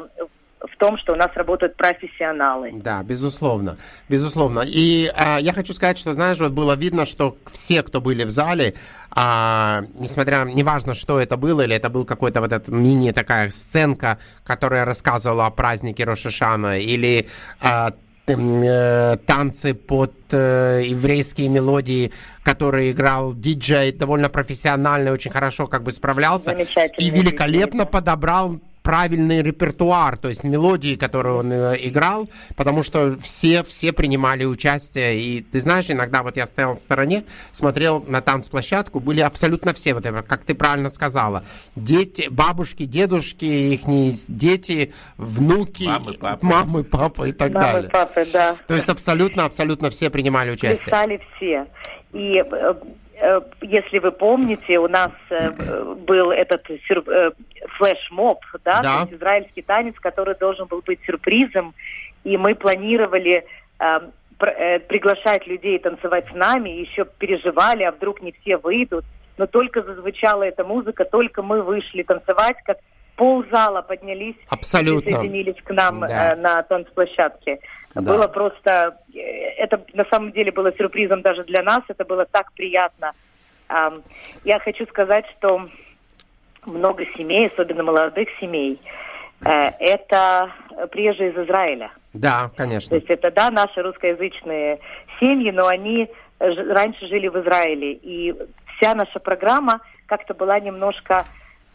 в 0.61 0.77
том, 0.77 0.99
что 0.99 1.13
у 1.13 1.17
нас 1.17 1.31
работают 1.35 1.77
профессионалы. 1.77 2.73
Да, 2.75 3.03
безусловно, 3.03 3.79
безусловно. 4.09 4.63
И 4.67 5.11
а, 5.15 5.39
я 5.39 5.53
хочу 5.53 5.73
сказать, 5.73 5.99
что, 5.99 6.13
знаешь, 6.13 6.39
вот 6.39 6.53
было 6.53 6.75
видно, 6.75 7.07
что 7.07 7.37
все, 7.51 7.83
кто 7.83 8.01
были 8.01 8.25
в 8.25 8.31
зале, 8.31 8.75
а, 9.11 9.85
несмотря, 9.95 10.45
неважно, 10.45 10.95
что 10.95 11.19
это 11.19 11.37
было, 11.37 11.63
или 11.63 11.75
это 11.75 11.89
был 11.89 12.05
какой-то 12.05 12.41
вот 12.41 12.53
эта 12.53 12.71
мини 12.71 13.13
такая 13.13 13.51
сценка, 13.51 14.19
которая 14.45 14.85
рассказывала 14.85 15.47
о 15.47 15.51
празднике 15.51 16.05
Рошашана, 16.05 16.79
или 16.79 17.29
а, 17.61 17.95
э, 18.37 19.17
танцы 19.27 19.75
под 19.75 20.13
э, 20.31 20.83
еврейские 20.87 21.49
мелодии, 21.49 22.13
которые 22.43 22.93
играл 22.93 23.35
диджей, 23.35 23.93
довольно 23.93 24.29
профессионально, 24.29 25.13
очень 25.13 25.31
хорошо 25.31 25.67
как 25.67 25.83
бы 25.83 25.93
справлялся. 25.93 26.53
И 26.99 27.11
великолепно 27.11 27.87
подобрал 27.87 28.61
правильный 28.83 29.43
репертуар, 29.43 30.17
то 30.17 30.29
есть 30.29 30.45
мелодии, 30.45 30.95
которые 30.95 31.37
он 31.37 31.53
э, 31.53 31.77
играл, 31.81 32.29
потому 32.57 32.83
что 32.83 33.17
все, 33.19 33.63
все 33.63 33.93
принимали 33.93 34.45
участие. 34.45 35.21
И 35.21 35.41
ты 35.43 35.61
знаешь, 35.61 35.91
иногда 35.91 36.23
вот 36.23 36.37
я 36.37 36.47
стоял 36.47 36.75
в 36.77 36.81
стороне, 36.81 37.25
смотрел 37.53 38.03
на 38.07 38.21
танцплощадку, 38.21 39.01
были 39.01 39.21
абсолютно 39.21 39.73
все, 39.75 39.95
вот 39.95 40.05
как 40.27 40.45
ты 40.45 40.55
правильно 40.55 40.89
сказала, 40.89 41.45
дети, 41.77 42.29
бабушки, 42.31 42.85
дедушки, 42.85 43.45
их 43.45 43.81
дети, 44.29 44.93
внуки, 45.17 45.85
Мамы, 45.85 46.13
папы. 46.15 46.47
мамы, 46.47 46.85
папы 46.85 47.29
и 47.31 47.33
так 47.33 47.53
Мамы, 47.53 47.73
далее. 47.73 47.91
папы, 47.91 48.27
да. 48.33 48.57
То 48.67 48.75
есть 48.75 48.89
абсолютно, 48.89 49.45
абсолютно 49.45 49.91
все 49.91 50.11
принимали 50.11 50.51
участие. 50.51 50.85
Писали 50.85 51.21
все. 51.37 51.67
И 52.13 52.37
э, 52.39 52.75
если 53.61 53.99
вы 53.99 54.13
помните, 54.13 54.79
у 54.79 54.89
нас 54.89 55.11
э, 55.31 55.51
э, 55.59 55.95
был 56.07 56.31
этот 56.31 56.69
э, 56.71 57.31
флешмоб, 57.79 58.39
да, 58.65 58.81
Да. 58.83 58.83
то 58.83 59.01
есть 59.03 59.13
израильский 59.15 59.63
танец, 59.63 59.95
который 60.01 60.35
должен 60.37 60.67
был 60.67 60.83
быть 60.85 61.01
сюрпризом, 61.05 61.75
и 62.25 62.37
мы 62.37 62.55
планировали 62.55 63.45
э, 63.79 64.01
пр- 64.39 64.55
э, 64.57 64.79
приглашать 64.81 65.47
людей 65.47 65.79
танцевать 65.79 66.27
с 66.31 66.35
нами, 66.35 66.71
еще 66.71 67.05
переживали, 67.19 67.83
а 67.85 67.93
вдруг 67.93 68.23
не 68.23 68.33
все 68.33 68.57
выйдут. 68.57 69.05
Но 69.39 69.47
только 69.47 69.83
зазвучала 69.83 70.43
эта 70.43 70.65
музыка, 70.65 71.05
только 71.05 71.43
мы 71.43 71.63
вышли 71.63 72.03
танцевать, 72.03 72.57
как 72.65 72.79
ползала 73.17 73.83
поднялись 73.83 74.37
Абсолютно. 74.49 75.09
и 75.09 75.13
присоединились 75.13 75.63
к 75.63 75.71
нам 75.73 76.01
Да. 76.01 76.33
э, 76.33 76.37
на 76.37 76.63
танцплощадке. 76.63 77.59
Да. 77.95 78.01
Было 78.01 78.29
просто, 78.29 78.97
э, 79.15 79.19
это 79.19 79.81
на 79.93 80.05
самом 80.05 80.33
деле 80.33 80.53
было 80.53 80.73
сюрпризом 80.73 81.23
даже 81.23 81.45
для 81.45 81.63
нас, 81.63 81.83
это 81.89 82.05
было 82.05 82.25
так 82.25 82.53
приятно. 82.53 83.13
Я 84.43 84.59
хочу 84.59 84.85
сказать, 84.87 85.25
что 85.39 85.69
много 86.67 87.05
семей, 87.17 87.49
особенно 87.49 87.85
молодых 87.85 88.29
семей, 88.41 88.81
э, 89.45 89.71
это 89.79 90.53
приезжие 90.91 91.31
из 91.31 91.39
Израиля. 91.39 91.91
Да, 92.13 92.49
То 92.49 92.65
конечно. 92.65 92.95
есть 92.95 93.09
это, 93.09 93.31
да, 93.31 93.51
наши 93.51 93.81
русскоязычные 93.83 94.81
семьи, 95.21 95.51
но 95.51 95.67
они 95.69 96.09
раньше 96.39 97.07
жили 97.07 97.29
в 97.29 97.41
Израиле. 97.41 97.93
И 97.93 98.35
вся 98.77 98.95
наша 98.95 99.21
программа 99.21 99.81
как-то 100.07 100.35
была 100.35 100.59
немножко 100.59 101.25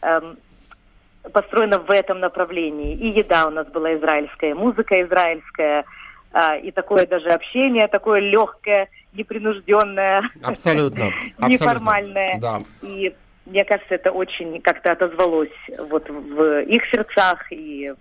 эм, 0.02 0.36
построена 1.32 1.78
в 1.78 1.90
этом 1.90 2.20
направлении. 2.20 2.94
И 2.94 3.08
еда 3.08 3.46
у 3.46 3.50
нас 3.50 3.66
была 3.68 3.94
израильская, 3.94 4.54
музыка 4.54 5.00
израильская, 5.02 5.84
и 6.56 6.70
такое 6.70 7.06
даже 7.06 7.28
общение, 7.30 7.88
такое 7.88 8.20
легкое, 8.20 8.88
непринужденное, 9.14 10.22
Абсолютно. 10.42 11.06
абсолютно. 11.38 11.46
неформальное. 11.48 12.38
Да. 12.40 12.60
И 12.82 13.14
мне 13.46 13.64
кажется, 13.64 13.94
это 13.94 14.10
очень 14.10 14.60
как-то 14.60 14.92
отозвалось 14.92 15.48
вот 15.90 16.08
в 16.08 16.60
их 16.62 16.82
сердцах 16.92 17.50
и 17.52 17.92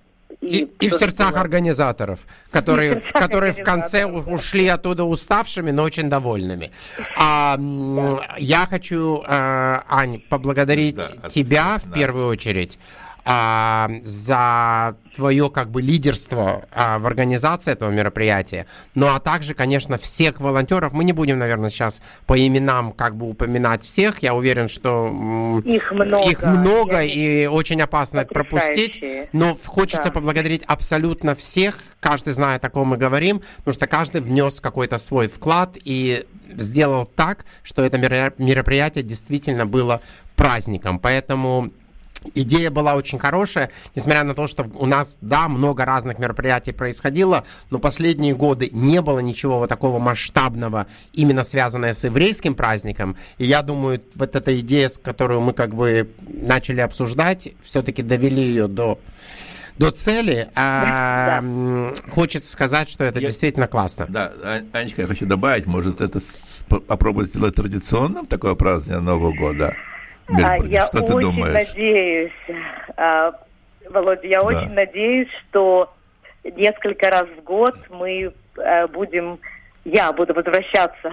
И, 0.42 0.64
и 0.64 0.88
в 0.88 0.92
тоже 0.92 0.98
сердцах 1.06 1.32
было- 1.32 1.42
организаторов, 1.42 2.20
которые, 2.52 2.92
И 2.96 3.00
в 3.00 3.04
сердцах 3.04 3.22
которые 3.22 3.52
в 3.54 3.64
конце 3.64 4.00
организаторов, 4.02 4.26
да. 4.26 4.32
ушли 4.34 4.68
оттуда 4.68 5.04
уставшими, 5.06 5.72
но 5.72 5.84
очень 5.84 6.10
довольными. 6.10 6.72
А, 7.16 7.56
м, 7.56 8.06
я 8.38 8.66
хочу, 8.66 9.22
э, 9.22 9.80
Ань, 9.88 10.20
поблагодарить 10.30 10.96
Да, 10.98 11.30
тебя 11.30 11.78
в 11.78 11.88
нас. 11.88 11.96
первую 11.98 12.28
очередь 12.28 12.80
а, 13.26 13.90
за 14.04 14.96
твое 15.16 15.50
как 15.50 15.72
бы 15.72 15.82
лидерство 15.82 16.66
а, 16.72 17.00
в 17.00 17.08
организации 17.08 17.72
этого 17.72 17.90
мероприятия. 17.90 18.68
Ну 18.94 19.08
а 19.08 19.20
также, 19.20 19.54
конечно, 19.56 19.98
всех 19.98 20.40
волонтеров. 20.40 20.94
Мы 20.94 21.04
не 21.04 21.12
будем, 21.14 21.40
наверное, 21.40 21.70
сейчас 21.72 22.02
по 22.28 22.38
именам 22.40 22.92
как 22.92 23.16
бы 23.16 23.28
упоминать 23.30 23.84
всех. 23.84 24.20
Я 24.22 24.36
уверен, 24.36 24.70
что 24.70 25.08
Их 25.66 25.92
много. 25.92 26.30
их 26.30 26.44
много 26.44 27.02
И 27.04 27.48
очень 27.48 27.82
опасно 27.82 28.26
пропустить. 28.26 29.04
Но 29.34 29.58
хочется 29.66 30.06
Да. 30.06 30.12
поблагодарить 30.12 30.64
абсолютно 30.68 31.34
всех. 31.36 31.80
Каждый 32.00 32.34
знает, 32.34 32.64
о 32.64 32.70
ком 32.70 32.90
мы 32.90 32.98
говорим, 32.98 33.42
потому 33.58 33.74
что 33.74 33.88
каждый 33.88 34.22
внес 34.22 34.60
какой-то 34.60 34.98
свой 35.00 35.28
вклад 35.28 35.78
и 35.84 36.26
сделал 36.50 37.06
так, 37.06 37.46
что 37.64 37.84
это 37.84 37.98
меро- 37.98 38.34
мероприятие 38.38 39.04
действительно 39.04 39.66
было 39.66 40.02
праздником. 40.36 41.00
Поэтому 41.00 41.72
Идея 42.34 42.72
была 42.72 42.96
очень 42.96 43.20
хорошая, 43.20 43.70
несмотря 43.96 44.24
на 44.24 44.34
то, 44.34 44.48
что 44.48 44.66
у 44.76 44.86
нас, 44.86 45.18
да, 45.22 45.48
много 45.48 45.86
разных 45.86 46.18
мероприятий 46.20 46.72
происходило, 46.72 47.44
но 47.70 47.80
последние 47.80 48.34
годы 48.36 48.70
не 48.72 49.02
было 49.02 49.20
ничего 49.20 49.60
вот 49.60 49.70
такого 49.70 50.00
масштабного, 50.00 50.88
именно 51.14 51.44
связанное 51.44 51.94
с 51.94 52.04
еврейским 52.04 52.56
праздником. 52.56 53.16
И 53.38 53.46
я 53.46 53.62
думаю, 53.62 54.02
вот 54.16 54.36
эта 54.36 54.60
идея, 54.60 54.90
с 54.90 54.98
которую 54.98 55.42
мы 55.42 55.54
как 55.54 55.76
бы 55.76 56.10
начали 56.28 56.82
обсуждать, 56.82 57.50
все-таки 57.62 58.02
довели 58.02 58.42
ее 58.42 58.68
до 58.68 59.00
до 59.78 59.92
цели. 59.92 60.48
А, 60.56 61.40
м, 61.40 61.94
Хочется 62.10 62.50
сказать, 62.50 62.90
что 62.90 63.04
это 63.04 63.20
Я- 63.20 63.28
действительно 63.28 63.68
классно. 63.68 64.06
Да, 64.08 64.32
Ань- 64.42 64.70
Анечка, 64.72 65.02
я 65.02 65.08
хочу 65.10 65.26
добавить, 65.26 65.66
может, 65.66 66.00
это 66.00 66.22
попробовать 66.70 67.30
сделать 67.30 67.56
традиционным 67.56 68.26
такое 68.26 68.56
празднование 68.56 69.06
Нового 69.06 69.34
года? 69.36 69.76
В 70.28 70.32
А, 70.34 70.34
Мельбурне? 70.54 70.74
Я 70.74 70.88
Что 70.88 71.02
ты 71.02 71.14
очень 71.14 71.32
думаешь? 71.36 71.68
надеюсь, 71.68 72.32
а, 72.98 73.34
Володя, 73.90 74.28
я 74.28 74.40
Да. 74.42 74.46
очень 74.48 74.74
надеюсь, 74.74 75.30
что 75.50 75.94
несколько 76.44 77.10
раз 77.10 77.26
в 77.38 77.44
год 77.44 77.76
мы 77.90 78.34
а, 78.58 78.88
будем, 78.88 79.40
я 79.86 80.12
буду 80.12 80.34
возвращаться 80.34 81.12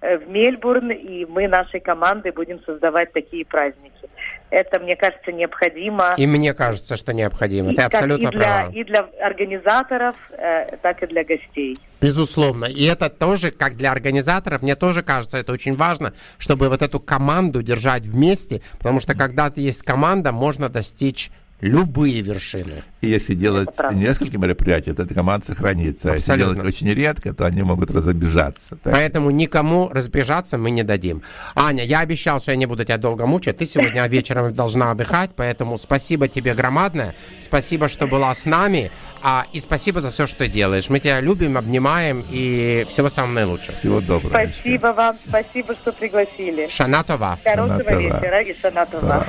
э, 0.00 0.18
в 0.18 0.28
Мельбурн, 0.28 0.92
и 0.92 1.26
мы 1.26 1.48
нашей 1.48 1.80
командой 1.80 2.30
будем 2.30 2.60
создавать 2.64 3.12
такие 3.12 3.44
праздники. 3.44 4.08
Это, 4.50 4.78
мне 4.78 4.96
кажется, 4.96 5.32
необходимо. 5.32 6.14
И 6.16 6.26
мне 6.26 6.54
кажется, 6.54 6.96
что 6.96 7.12
необходимо. 7.12 7.72
и 7.72 7.74
Ты 7.74 7.82
абсолютно 7.82 8.28
и 8.28 8.30
для, 8.30 8.40
права. 8.40 8.72
и 8.72 8.84
для 8.84 9.00
организаторов, 9.20 10.16
э, 10.30 10.76
так 10.76 11.02
и 11.02 11.06
для 11.06 11.24
гостей. 11.24 11.76
Безусловно. 12.00 12.66
И 12.66 12.84
это 12.84 13.10
тоже, 13.10 13.50
как 13.50 13.76
для 13.76 13.90
организаторов, 13.90 14.62
мне 14.62 14.76
тоже 14.76 15.02
кажется, 15.02 15.38
это 15.38 15.52
очень 15.52 15.74
важно, 15.74 16.12
чтобы 16.38 16.68
вот 16.68 16.82
эту 16.82 17.00
команду 17.00 17.62
держать 17.62 18.02
вместе, 18.02 18.62
потому 18.78 19.00
что 19.00 19.14
когда 19.14 19.50
есть 19.56 19.82
команда, 19.82 20.32
можно 20.32 20.68
достичь 20.68 21.30
любые 21.62 22.20
вершины. 22.22 22.82
И 23.00 23.08
если 23.08 23.34
делать 23.34 23.70
несколько 23.92 24.36
мероприятий, 24.36 24.92
то 24.92 25.04
эта 25.04 25.14
команда 25.14 25.46
сохранится. 25.46 26.12
А 26.12 26.14
если 26.16 26.32
Абсолютно. 26.32 26.54
делать 26.54 26.74
очень 26.74 26.92
редко, 26.92 27.32
то 27.32 27.46
они 27.46 27.62
могут 27.62 27.90
разобежаться. 27.92 28.76
Так 28.82 28.92
Поэтому 28.92 29.30
никому 29.30 29.88
разбежаться 29.88 30.58
мы 30.58 30.70
не 30.70 30.82
дадим. 30.82 31.22
Аня, 31.54 31.84
я 31.84 32.00
обещал, 32.00 32.40
что 32.40 32.50
я 32.50 32.56
не 32.56 32.66
буду 32.66 32.84
тебя 32.84 32.98
долго 32.98 33.26
мучить. 33.26 33.56
Ты 33.56 33.66
сегодня 33.66 34.04
вечером 34.08 34.52
должна 34.52 34.90
отдыхать, 34.90 35.30
поэтому 35.36 35.78
спасибо 35.78 36.26
тебе 36.26 36.52
громадное. 36.54 37.14
Спасибо, 37.40 37.88
что 37.88 38.08
была 38.08 38.34
с 38.34 38.44
нами. 38.44 38.90
А, 39.22 39.46
и 39.52 39.60
спасибо 39.60 40.00
за 40.00 40.10
все, 40.10 40.26
что 40.26 40.38
ты 40.40 40.48
делаешь. 40.48 40.90
Мы 40.90 40.98
тебя 40.98 41.20
любим, 41.20 41.56
обнимаем 41.56 42.24
и 42.28 42.84
всего 42.88 43.08
самого 43.08 43.34
наилучшего. 43.34 43.76
Всего 43.78 44.00
доброго. 44.00 44.30
Спасибо 44.32 44.88
вам, 44.88 45.16
спасибо, 45.24 45.74
что 45.74 45.92
пригласили. 45.92 46.66
Шанатова. 46.68 47.38
Хорошего 47.44 47.84
Шанатова. 47.84 48.00
вечера 48.00 48.42
и 48.42 48.60
шанатова. 48.60 49.06
Да. 49.06 49.26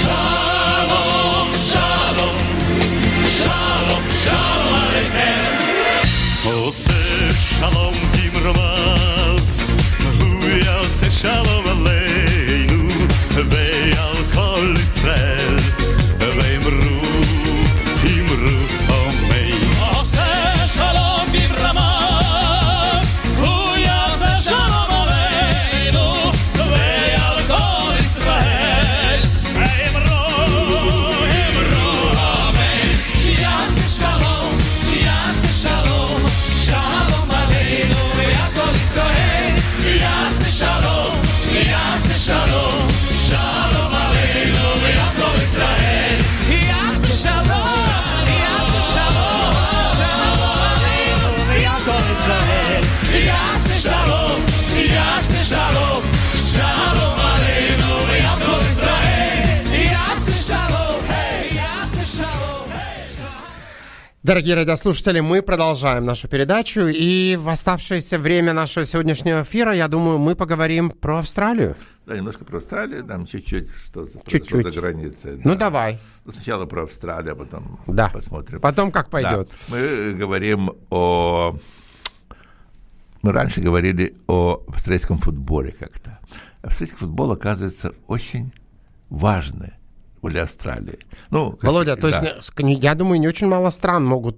Shalom, 0.00 1.48
shalom, 1.70 2.36
shalom, 3.38 4.04
shalom 4.24 4.74
aleichem. 4.82 5.50
Shalom 7.56 7.94
hu 8.04 8.06
shalom 11.20 11.64
aleinu, 11.74 12.80
ve'al 13.52 14.18
kol 14.34 14.66
Yisrael. 14.80 15.45
Дорогие 64.36 64.54
радиослушатели, 64.54 65.20
мы 65.20 65.40
продолжаем 65.40 66.04
нашу 66.04 66.28
передачу, 66.28 66.82
и 66.82 67.36
в 67.36 67.48
оставшееся 67.48 68.18
время 68.18 68.52
нашего 68.52 68.84
сегодняшнего 68.84 69.40
эфира, 69.40 69.72
я 69.72 69.88
думаю, 69.88 70.18
мы 70.18 70.34
поговорим 70.36 70.90
про 70.90 71.20
Австралию. 71.20 71.74
Да, 72.04 72.14
немножко 72.18 72.44
про 72.44 72.58
Австралию, 72.58 73.02
там 73.02 73.24
чуть-чуть, 73.24 73.70
что 73.86 74.06
Чуть-чуть. 74.26 74.74
за 74.74 74.78
границей. 74.78 75.40
Ну, 75.42 75.52
да. 75.52 75.56
давай. 75.56 75.98
Ну, 76.26 76.32
Сначала 76.32 76.66
про 76.66 76.82
Австралию, 76.82 77.32
а 77.32 77.36
потом 77.36 77.80
Да. 77.86 78.10
посмотрим. 78.10 78.60
Потом 78.60 78.92
как 78.92 79.08
пойдет. 79.08 79.48
Да. 79.48 79.74
Мы 79.74 80.12
говорим 80.12 80.72
о... 80.90 81.56
Мы 83.22 83.32
раньше 83.32 83.62
говорили 83.62 84.18
о 84.26 84.62
австралийском 84.68 85.18
футболе 85.18 85.72
как-то. 85.72 86.18
Австралийский 86.60 86.98
футбол, 86.98 87.32
оказывается, 87.32 87.94
очень 88.06 88.52
важный 89.08 89.72
для 90.22 90.42
Австралии. 90.42 90.98
Ну, 91.30 91.52
как- 91.52 91.62
Володя, 91.64 91.96
то 91.96 92.08
есть, 92.08 92.20
да. 92.20 92.62
не- 92.62 92.74
я 92.80 92.94
думаю, 92.94 93.20
не 93.20 93.28
очень 93.28 93.46
мало 93.46 93.70
стран 93.70 94.04
могут 94.04 94.36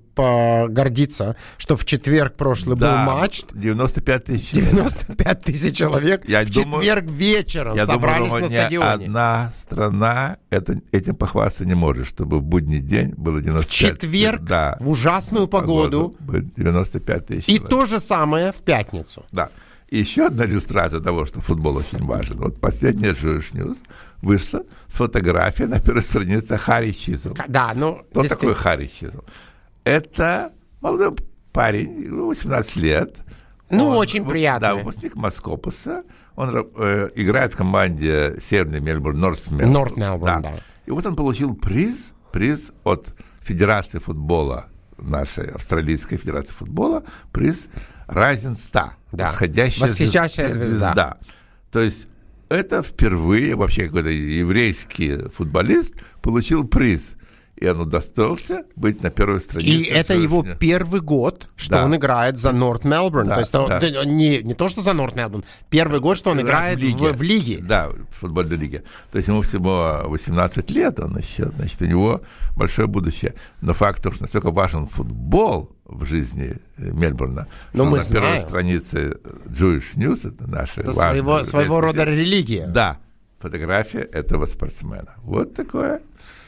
гордиться, 0.69 1.37
что 1.57 1.77
в 1.77 1.85
четверг 1.85 2.35
прошлый 2.37 2.75
был 2.77 2.81
Да, 2.87 3.05
матч, 3.07 3.43
95 3.53 4.25
тысяч 4.25 4.51
человек. 4.51 4.71
95 4.75 5.41
тысяч 5.43 5.77
человек 5.77 6.29
Я 6.29 6.45
в 6.45 6.51
думаю- 6.51 6.83
четверг 6.83 7.05
вечером 7.11 7.77
Я 7.77 7.87
собрались 7.87 8.29
думаю, 8.29 8.43
на 8.43 8.49
стадионе. 8.49 8.87
одна 9.07 9.53
страна 9.59 10.37
это, 10.51 10.81
этим 10.93 11.15
похвастаться 11.17 11.65
не 11.65 11.75
может, 11.75 12.07
чтобы 12.07 12.39
в 12.39 12.43
будний 12.43 12.81
день 12.81 13.15
было 13.17 13.41
95 13.41 13.69
В 13.69 14.01
четверг 14.03 14.43
да, 14.43 14.77
в 14.81 14.89
ужасную 14.89 15.49
погоду. 15.49 16.17
будет 16.21 16.55
95 16.55 17.27
тысяч 17.27 17.45
И 17.49 17.57
человек. 17.57 17.69
то 17.71 17.87
же 17.87 18.01
самое 18.01 18.53
в 18.53 18.57
пятницу. 18.63 19.25
Да. 19.33 19.49
И 19.89 19.99
еще 20.01 20.27
одна 20.27 20.45
иллюстрация 20.45 21.01
того, 21.01 21.25
что 21.25 21.41
футбол 21.41 21.77
очень 21.79 22.05
важен. 22.05 22.37
Вот 22.39 22.61
последняя 22.61 23.13
Jewish 23.13 23.53
News 23.53 23.79
вышла 24.23 24.63
с 24.89 24.95
фотографией 24.97 25.69
на 25.69 25.81
первой 25.81 26.03
странице 26.03 26.57
Харри 26.57 26.91
Чизл. 26.93 27.35
Да, 27.49 27.73
ну, 27.75 28.03
Кто 28.11 28.25
такой 28.25 28.55
Харри 28.55 28.87
Чизл? 28.87 29.21
Это 29.85 30.53
молодой 30.81 31.17
парень, 31.53 32.09
ну, 32.09 32.29
18 32.29 32.77
лет. 32.77 33.17
Ну, 33.71 33.91
очень 33.97 34.25
в- 34.25 34.29
приятный. 34.29 34.61
Да, 34.69 34.75
выпускник 34.75 35.15
Маскопуса. 35.15 36.03
Он 36.37 36.67
э, 36.77 37.11
играет 37.17 37.55
в 37.55 37.57
команде 37.57 38.39
Северный 38.49 38.81
Мельбурн, 38.81 39.19
Норт 39.19 39.51
Мельбурн. 39.51 39.73
Норт 39.73 39.97
Мельбурн, 39.97 40.43
да. 40.43 40.53
И 40.87 40.91
вот 40.91 41.05
он 41.05 41.17
получил 41.17 41.55
приз, 41.55 42.13
приз 42.33 42.71
от 42.85 43.07
Федерации 43.43 43.99
футбола, 43.99 44.67
нашей 44.97 45.51
Австралийской 45.51 46.17
Федерации 46.17 46.53
футбола, 46.53 47.03
приз 47.33 47.67
Rising 48.07 48.55
Star, 48.57 48.91
Да. 49.13 49.27
восходящая, 49.27 49.89
Восходящая 49.89 50.51
звезда. 50.53 50.69
звезда. 50.87 51.19
То 51.71 51.81
есть 51.81 52.07
это 52.49 52.83
впервые 52.83 53.55
вообще 53.57 53.87
какой-то 53.87 54.09
еврейский 54.09 55.29
футболист 55.37 55.95
получил 56.23 56.67
приз. 56.67 57.15
И 57.61 57.67
он 57.67 57.81
удостоился 57.81 58.63
быть 58.77 59.03
на 59.03 59.11
первой 59.11 59.41
странице. 59.41 59.69
И 59.69 59.83
это 59.91 60.15
его 60.15 60.47
первый 60.61 61.01
год, 61.01 61.49
что 61.57 61.73
Да. 61.73 61.85
он 61.87 61.97
играет 61.97 62.39
за 62.39 62.53
Норт 62.53 62.85
Мелбурн. 62.85 63.27
Да, 63.27 63.35
То 63.35 63.41
есть 63.41 63.53
да. 63.53 63.81
да, 63.81 64.05
не, 64.05 64.39
не 64.45 64.55
то, 64.55 64.69
что 64.69 64.81
за 64.81 64.93
Норт 64.93 65.17
Мелбурн, 65.17 65.43
первый 65.69 65.99
год, 65.99 66.17
что 66.17 66.31
он 66.31 66.41
играет 66.41 66.79
в, 66.79 67.13
в 67.13 67.23
лиге. 67.23 67.59
Да, 67.61 67.89
в 67.89 68.21
футбольной 68.21 68.57
лиге. 68.57 68.85
То 69.11 69.19
есть 69.19 69.27
ему 69.27 69.43
всего 69.43 70.05
18 70.07 70.71
лет, 70.71 71.01
он 71.01 71.19
еще, 71.19 71.51
значит, 71.57 71.83
у 71.83 71.87
него 71.87 72.21
большое 72.57 72.87
будущее. 72.87 73.35
Но 73.61 73.75
факт, 73.75 74.01
что 74.01 74.23
настолько 74.23 74.53
важен 74.53 74.87
футбол 74.87 75.77
в 75.89 76.05
жизни 76.05 76.57
э, 76.77 76.91
Мельбурна, 76.93 77.49
Но 77.73 77.85
что 77.85 77.91
мы 77.91 77.99
на 77.99 78.05
первой 78.05 78.29
знаем. 78.29 78.47
странице 78.47 79.19
Jewish 79.47 79.97
News, 79.97 80.29
это 80.29 80.49
наша 80.49 80.83
Это 80.83 80.93
своего, 80.93 81.43
своего 81.45 81.81
рода 81.81 82.05
религия. 82.05 82.67
Да, 82.67 82.99
фотография 83.41 84.01
этого 84.01 84.47
спортсмена. 84.47 85.15
Вот 85.25 85.55
такое 85.55 86.01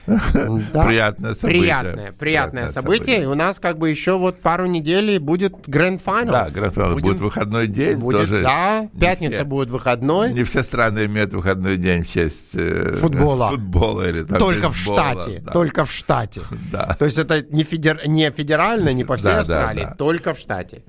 Да. 0.07 0.85
приятное 0.87 1.35
событие. 1.35 1.61
Приятное, 1.61 2.13
приятное 2.13 2.69
событие. 2.69 3.23
И 3.23 3.27
у 3.27 3.35
нас 3.35 3.59
как 3.59 3.79
бы 3.79 3.91
еще 3.91 4.19
вот 4.19 4.41
пару 4.41 4.67
недель 4.67 5.19
будет 5.21 5.55
гранд 5.69 6.01
финал. 6.03 6.27
Да, 6.27 6.51
гранд-финал 6.51 6.93
Будем- 6.93 7.03
будет 7.09 7.21
выходной 7.21 7.69
день. 7.69 7.99
Будет, 7.99 8.21
тоже 8.21 8.43
да, 8.43 8.89
не 8.93 9.01
пятница 9.01 9.37
все- 9.37 9.45
будет 9.45 9.71
выходной. 9.71 10.33
Не 10.33 10.45
все 10.45 10.63
страны 10.63 11.07
имеют 11.07 11.33
выходной 11.33 11.77
день 11.77 12.03
в 12.05 12.11
честь 12.11 12.55
э, 12.55 12.97
Футбола. 12.97 13.51
футбола 13.51 14.09
или 14.09 14.23
там, 14.25 14.39
Только 14.39 14.71
в 14.71 14.77
штате, 14.77 15.41
да. 15.45 15.53
только 15.53 15.85
в 15.85 15.93
штате. 15.93 16.41
Да. 16.73 16.97
То 16.99 17.05
есть 17.05 17.19
это 17.19 17.43
не, 17.51 17.63
федер- 17.65 18.07
не 18.07 18.31
федерально, 18.31 18.93
не 18.93 19.05
по 19.05 19.17
всей 19.17 19.27
Да, 19.27 19.35
да, 19.35 19.41
Австралии, 19.41 19.83
да. 19.85 19.95
только 19.95 20.35
в 20.35 20.39
штате. 20.39 20.83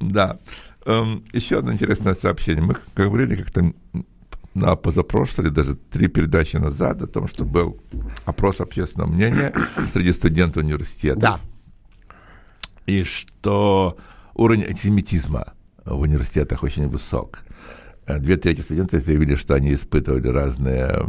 Да. 0.00 0.38
Эм, 0.86 1.24
еще 1.32 1.58
одно 1.58 1.72
интересное 1.72 2.14
сообщение. 2.14 2.62
Мы 2.62 2.76
говорили 2.94 3.36
как-то 3.36 3.72
на 4.54 4.76
позапрошлой, 4.76 5.46
или 5.46 5.52
даже 5.52 5.74
три 5.74 6.06
передачи 6.06 6.56
назад 6.56 7.02
о 7.02 7.06
том, 7.06 7.28
что 7.28 7.44
был 7.44 7.80
опрос 8.24 8.60
общественного 8.60 9.10
мнения 9.10 9.52
среди 9.92 10.12
студентов 10.12 10.62
университета. 10.62 11.20
Да. 11.20 11.40
И 12.86 13.02
что 13.02 13.96
уровень 14.34 14.64
антисемитизма 14.64 15.54
в 15.84 16.00
университетах 16.00 16.62
очень 16.62 16.88
высок. 16.88 17.40
Э, 18.06 18.18
Две 18.18 18.36
трети 18.36 18.60
студентов 18.60 19.02
заявили, 19.02 19.34
что 19.34 19.54
они 19.54 19.74
испытывали 19.74 20.28
разные 20.28 21.08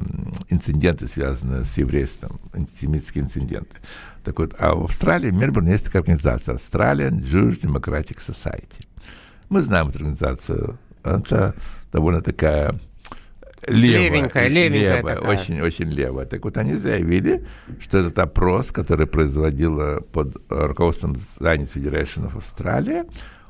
инциденты, 0.50 1.08
связанные 1.08 1.66
с 1.66 1.78
еврейством, 1.78 2.40
антисемитские 2.54 3.26
инциденты. 3.26 3.78
Так 4.24 4.40
вот, 4.40 4.56
а 4.58 4.74
в 4.74 4.86
Австралии, 4.86 5.30
в 5.30 5.36
Мельбурне 5.36 5.74
есть 5.74 5.86
такая 5.86 6.02
организация 6.02 6.56
Australian 6.56 7.22
Jewish 7.22 7.62
Democratic 7.62 8.18
Society. 8.26 8.86
Мы 9.50 9.62
знаем 9.62 9.90
эту 9.90 10.00
организацию. 10.00 10.80
Это 11.04 11.54
довольно 11.92 12.22
такая 12.22 12.80
левая. 13.68 14.10
Левенькая, 14.10 14.48
левенькая 14.48 14.98
левая, 14.98 15.16
такая. 15.16 15.40
очень, 15.40 15.62
очень 15.62 15.90
левая. 15.90 16.26
Так 16.26 16.44
вот, 16.44 16.58
они 16.58 16.74
заявили, 16.74 17.46
что 17.80 17.98
этот 18.00 18.18
опрос, 18.20 18.72
который 18.72 19.08
производила 19.08 20.02
под 20.02 20.38
руководством 20.50 21.14
Science 21.14 21.74
Federation 21.76 22.32
of 22.32 22.38
Australia, 22.38 23.06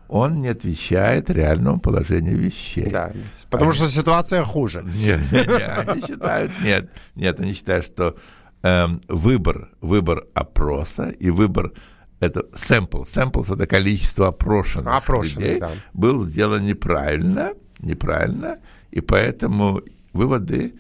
он 0.07 0.41
не 0.41 0.49
отвечает 0.49 1.30
реальному 1.30 1.80
положению 1.80 2.38
вещей. 2.38 2.89
Да. 2.89 3.11
Потому 3.49 3.72
что 3.72 3.88
ситуация 3.89 4.43
хуже. 4.43 4.84
Нет, 4.95 5.20
нет, 5.32 5.47
нет, 5.47 5.89
они 5.89 6.01
считают, 6.01 6.51
нет, 6.63 6.89
нет, 7.16 7.39
они 7.39 7.53
считают, 7.53 7.86
что 7.86 8.16
эм, 8.61 9.01
выбор, 9.07 9.70
выбор 9.82 10.26
опроса 10.34 11.09
и 11.09 11.30
выбор 11.30 11.72
это 12.20 12.41
sample, 12.53 13.03
samples 13.03 13.53
это 13.53 13.66
количество 13.68 14.28
опрошенных, 14.28 14.93
Опрошенных, 14.95 15.47
людей, 15.47 15.59
да. 15.59 15.72
был 15.93 16.24
сделан 16.24 16.66
неправильно, 16.66 17.53
неправильно, 17.80 18.57
и 18.91 19.01
поэтому 19.01 19.82
выводы 20.16 20.74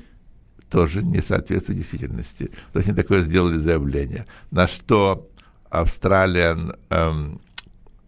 тоже 0.69 1.03
не 1.03 1.21
соответствуют 1.21 1.79
действительности. 1.79 2.51
То 2.73 2.79
есть 2.79 2.89
они 2.89 2.95
такое 2.95 3.21
сделали 3.21 3.57
заявление. 3.57 4.25
На 4.51 4.67
что 4.67 5.29
Australian 5.69 6.77
эм, 6.89 7.41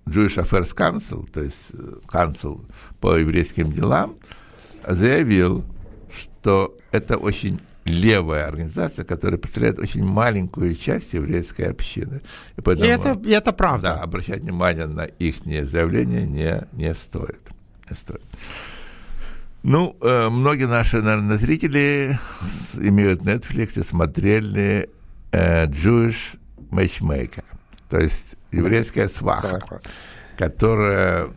Jewish 0.05 0.37
Affairs 0.37 0.75
Council, 0.75 1.29
то 1.31 1.43
есть 1.43 1.57
э, 1.73 1.99
Council 2.07 2.65
по 2.99 3.15
еврейским 3.15 3.71
делам, 3.71 4.15
заявил, 4.87 5.63
что 6.11 6.75
это 6.91 7.17
очень 7.17 7.59
левая 7.83 8.47
организация, 8.47 9.05
которая 9.05 9.37
представляет 9.37 9.79
очень 9.79 10.03
маленькую 10.03 10.75
часть 10.75 11.13
еврейской 11.13 11.63
общины. 11.63 12.21
И 12.55 12.59
И 12.59 12.61
поэтому, 12.61 12.87
это, 12.87 13.19
и 13.23 13.31
это 13.31 13.45
да, 13.45 13.53
правда. 13.53 13.93
обращать 14.01 14.41
внимание 14.41 14.87
на 14.87 15.05
их 15.05 15.37
заявление 15.45 16.25
не, 16.25 16.67
не 16.73 16.93
стоит. 16.93 17.41
Не 17.89 17.95
стоит. 17.95 18.23
Ну, 19.63 19.97
э, 20.01 20.29
многие 20.29 20.67
наши, 20.67 21.01
наверное, 21.01 21.37
зрители 21.37 22.19
имеют 22.75 23.21
Netflix 23.21 23.79
и 23.79 23.83
смотрели 23.83 24.89
э, 25.31 25.65
Jewish 25.67 26.37
Matchmaker, 26.71 27.43
то 27.89 27.99
есть 27.99 28.35
еврейская 28.51 29.09
сваха, 29.09 29.59
Сваха. 29.59 29.81
которая 30.37 31.29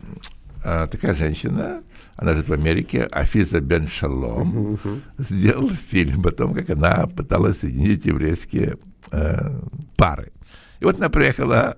э, 0.63 0.87
такая 0.91 1.13
женщина, 1.13 1.81
она 2.15 2.33
живет 2.33 2.49
в 2.49 2.53
Америке, 2.53 3.03
Афиза 3.03 3.59
Бен 3.59 3.87
Шалом, 3.87 4.79
сделала 5.17 5.73
фильм 5.73 6.25
о 6.25 6.31
том, 6.31 6.53
как 6.53 6.69
она 6.69 7.07
пыталась 7.07 7.59
соединить 7.59 8.05
еврейские 8.05 8.77
э, 9.11 9.59
пары. 9.97 10.31
И 10.79 10.85
вот 10.85 10.97
она 10.97 11.09
приехала, 11.09 11.77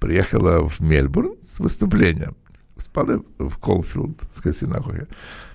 приехала 0.00 0.66
в 0.66 0.80
Мельбурн 0.80 1.36
с 1.42 1.58
выступлением. 1.58 2.36
Спала 2.78 3.22
в 3.38 3.58
Колфилд, 3.58 4.18
в 4.34 4.52
синагоге. 4.52 5.06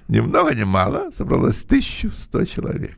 Ни 0.08 0.20
много, 0.22 0.54
ни 0.56 0.64
мало 0.64 1.12
собралось 1.16 1.64
1100 1.64 2.46
человек. 2.46 2.98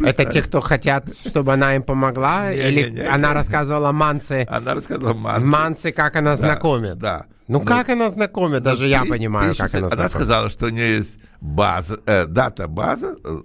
Это 0.00 0.24
те, 0.26 0.42
кто 0.42 0.60
хотят, 0.60 1.06
чтобы 1.26 1.52
она 1.54 1.74
им 1.76 1.82
помогла? 1.82 2.50
Не, 2.54 2.60
или 2.68 2.90
не, 2.90 2.96
не, 2.96 3.00
она 3.00 3.28
это- 3.28 3.34
рассказывала 3.34 3.92
Мансе, 3.92 4.46
Она 4.50 4.74
рассказала 4.74 5.14
Мансе. 5.14 5.46
Мансе, 5.46 5.92
как 5.92 6.16
она 6.16 6.32
Да, 6.32 6.36
знакомит? 6.36 6.98
Да. 6.98 7.24
Ну, 7.48 7.60
Ну, 7.60 7.64
как 7.64 7.88
она 7.88 8.10
знакомит? 8.10 8.62
Даже 8.62 8.88
я 8.88 9.04
понимаю, 9.04 9.52
ты 9.52 9.58
как 9.58 9.74
она 9.74 9.86
Она 9.86 9.88
знакомит. 9.88 10.12
сказала, 10.12 10.50
что 10.50 10.66
у 10.66 10.68
нее 10.70 10.96
есть 10.98 11.18
база, 11.40 11.98
э, 12.06 12.26
дата 12.26 12.68
база, 12.68 13.16
э, 13.24 13.40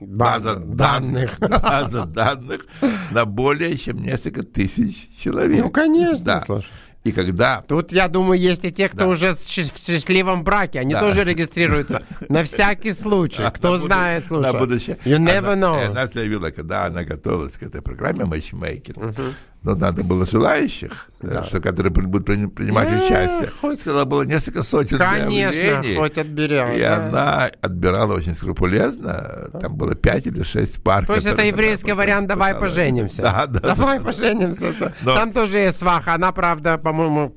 данных, 0.00 1.38
база 1.40 2.04
данных 2.04 2.66
на 3.10 3.24
более 3.24 3.76
чем 3.76 4.02
несколько 4.02 4.42
тысяч 4.42 5.10
человек. 5.18 5.60
Ну, 5.62 5.70
конечно, 5.70 6.24
Да. 6.24 6.40
слушай. 6.40 6.70
И 7.04 7.12
когда 7.12 7.62
Тут, 7.66 7.92
я 7.92 8.08
думаю, 8.08 8.38
есть 8.40 8.64
и 8.64 8.70
те, 8.72 8.88
кто 8.88 8.98
Да. 8.98 9.06
уже 9.06 9.32
в 9.32 9.38
счастливом 9.40 10.42
браке. 10.44 10.80
Они 10.80 10.92
Да. 10.94 11.00
тоже 11.00 11.24
регистрируются 11.24 12.02
на 12.28 12.42
всякий 12.44 12.92
случай. 12.92 13.42
Кто 13.54 13.72
на 13.72 13.78
знает, 13.78 14.24
слушай. 14.24 14.52
на 14.52 14.58
будущее. 14.58 14.98
You 15.04 15.18
never 15.18 15.52
она, 15.52 15.66
know. 15.68 15.86
Она 15.86 16.06
заявила, 16.06 16.50
когда 16.50 16.86
она 16.86 17.04
готовилась 17.04 17.52
к 17.52 17.62
этой 17.62 17.80
программе 17.82 18.24
матчмейкинг, 18.24 19.14
но 19.62 19.74
надо 19.74 20.04
было 20.04 20.24
желающих, 20.24 21.06
э, 21.20 21.42
что, 21.46 21.60
которые 21.60 21.92
будут 21.92 22.24
при- 22.24 22.46
принимать 22.46 22.88
Э, 22.90 23.04
участие. 23.04 23.50
хоть- 23.60 23.80
Цело 23.82 24.04
было 24.04 24.22
несколько 24.22 24.62
сотен 24.62 24.98
Конечно, 24.98 25.82
хоть 25.96 26.16
отберем. 26.16 26.72
И 26.72 26.80
да. 26.80 26.96
она 27.08 27.50
отбирала 27.60 28.14
очень 28.14 28.34
скрупулезно. 28.34 29.50
Там 29.60 29.74
было 29.74 29.94
пять 29.94 30.26
или 30.26 30.42
шесть 30.42 30.82
пар. 30.82 31.06
То 31.06 31.14
есть 31.14 31.26
это 31.26 31.42
еврейский 31.42 31.92
вариант 31.92 32.28
«давай 32.28 32.54
поженимся». 32.54 33.22
Да, 33.22 33.46
да. 33.46 33.60
«Давай 33.60 33.98
да. 33.98 34.04
поженимся». 34.04 34.92
Но- 35.02 35.14
Там 35.16 35.32
тоже 35.32 35.58
есть 35.58 35.78
сваха. 35.80 36.14
Она, 36.14 36.32
правда, 36.32 36.78
по-моему... 36.78 37.34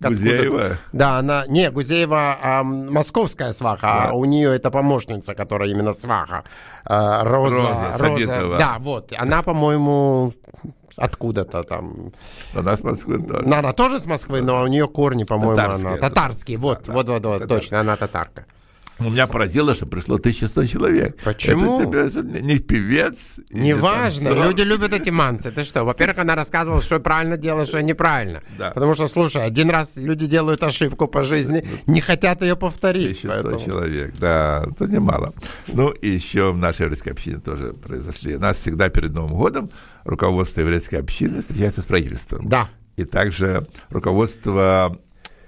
Гузеева? 0.00 0.78
Да, 0.92 1.18
она... 1.18 1.44
Не, 1.46 1.70
Гузеева 1.70 2.38
ам, 2.42 2.92
московская 2.92 3.52
сваха, 3.52 4.08
а 4.08 4.12
у 4.12 4.24
нее 4.24 4.54
это 4.56 4.70
помощница, 4.70 5.34
которая 5.34 5.68
именно 5.68 5.92
сваха. 5.92 6.44
А, 6.84 7.22
Роза. 7.24 7.96
Роза 7.98 8.26
Сабитова. 8.26 8.58
Да, 8.58 8.76
вот. 8.80 9.12
Она, 9.16 9.42
по-моему, 9.42 10.32
откуда-то 10.96 11.62
там... 11.64 12.12
Она 12.54 12.76
с 12.76 12.82
Москвы 12.82 13.22
тоже. 13.22 13.44
Она 13.44 13.72
тоже 13.72 13.98
с 13.98 14.06
Москвы, 14.06 14.40
но 14.40 14.62
у 14.62 14.66
нее 14.66 14.88
корни, 14.88 15.24
по-моему, 15.24 15.56
Татарские. 15.56 15.88
она... 15.88 15.96
Татарские, 15.98 16.58
вот, 16.58 16.88
вот, 16.88 17.08
вот, 17.08 17.24
вот, 17.24 17.48
точно, 17.48 17.80
она 17.80 17.96
татарка. 17.96 18.46
Меня 19.00 19.26
поразило, 19.26 19.74
что 19.74 19.86
пришло 19.86 20.16
1100 20.16 20.66
человек. 20.66 21.16
Почему? 21.24 21.80
Это 21.80 21.86
тебе 21.90 22.08
же 22.10 22.22
не 22.22 22.40
не 22.40 22.58
певец. 22.58 23.16
не 23.50 23.68
Неважно, 23.70 24.30
танцор. 24.30 24.46
люди 24.46 24.62
любят 24.62 24.92
эти 24.92 25.10
мансы. 25.10 25.50
Ты 25.50 25.64
что? 25.64 25.84
Во-первых, 25.84 26.18
она 26.18 26.34
рассказывала, 26.34 26.82
что 26.82 27.00
правильно 27.00 27.36
делаешь, 27.36 27.68
что 27.68 27.80
неправильно. 27.82 28.42
Да. 28.58 28.70
Потому 28.70 28.94
что, 28.94 29.08
слушай, 29.08 29.42
один 29.44 29.70
раз 29.70 29.96
люди 29.96 30.26
делают 30.26 30.62
ошибку 30.62 31.06
по 31.08 31.22
жизни, 31.22 31.64
не 31.86 32.00
хотят 32.00 32.42
ее 32.42 32.56
повторить. 32.56 33.24
1100 33.24 33.28
поэтому- 33.28 33.64
человек, 33.64 34.14
да, 34.18 34.64
это 34.70 34.86
немало. 34.86 35.32
Ну, 35.72 35.90
и 35.90 36.08
еще 36.10 36.52
в 36.52 36.56
нашей 36.58 36.82
еврейской 36.82 37.10
общине 37.10 37.38
тоже 37.40 37.72
произошли. 37.72 38.36
У 38.36 38.40
нас 38.40 38.58
всегда 38.58 38.88
перед 38.90 39.12
Новым 39.12 39.34
годом 39.38 39.70
руководство 40.04 40.60
еврейской 40.60 40.96
общины 40.96 41.40
встречается 41.40 41.82
с 41.82 41.86
правительством. 41.86 42.48
Да. 42.48 42.68
И 42.96 43.04
также 43.04 43.66
руководство 43.88 44.98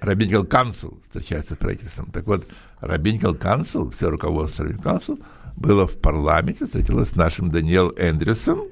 Rabbinical 0.01 0.47
Council 0.49 1.01
встречается 1.03 1.55
с 1.55 1.57
правительством. 1.59 2.07
Так 2.13 2.27
вот, 2.27 2.45
Rabbinical 2.83 3.39
Council, 3.39 3.91
все 3.93 4.11
руководство 4.11 4.65
Rabbinical 4.65 4.83
Council 4.83 5.25
было 5.57 5.87
в 5.87 5.99
парламенте, 5.99 6.67
встретилось 6.67 7.11
с 7.11 7.17
нашим 7.17 7.51
Даниэл 7.51 7.93
Эндрюсом, 7.97 8.63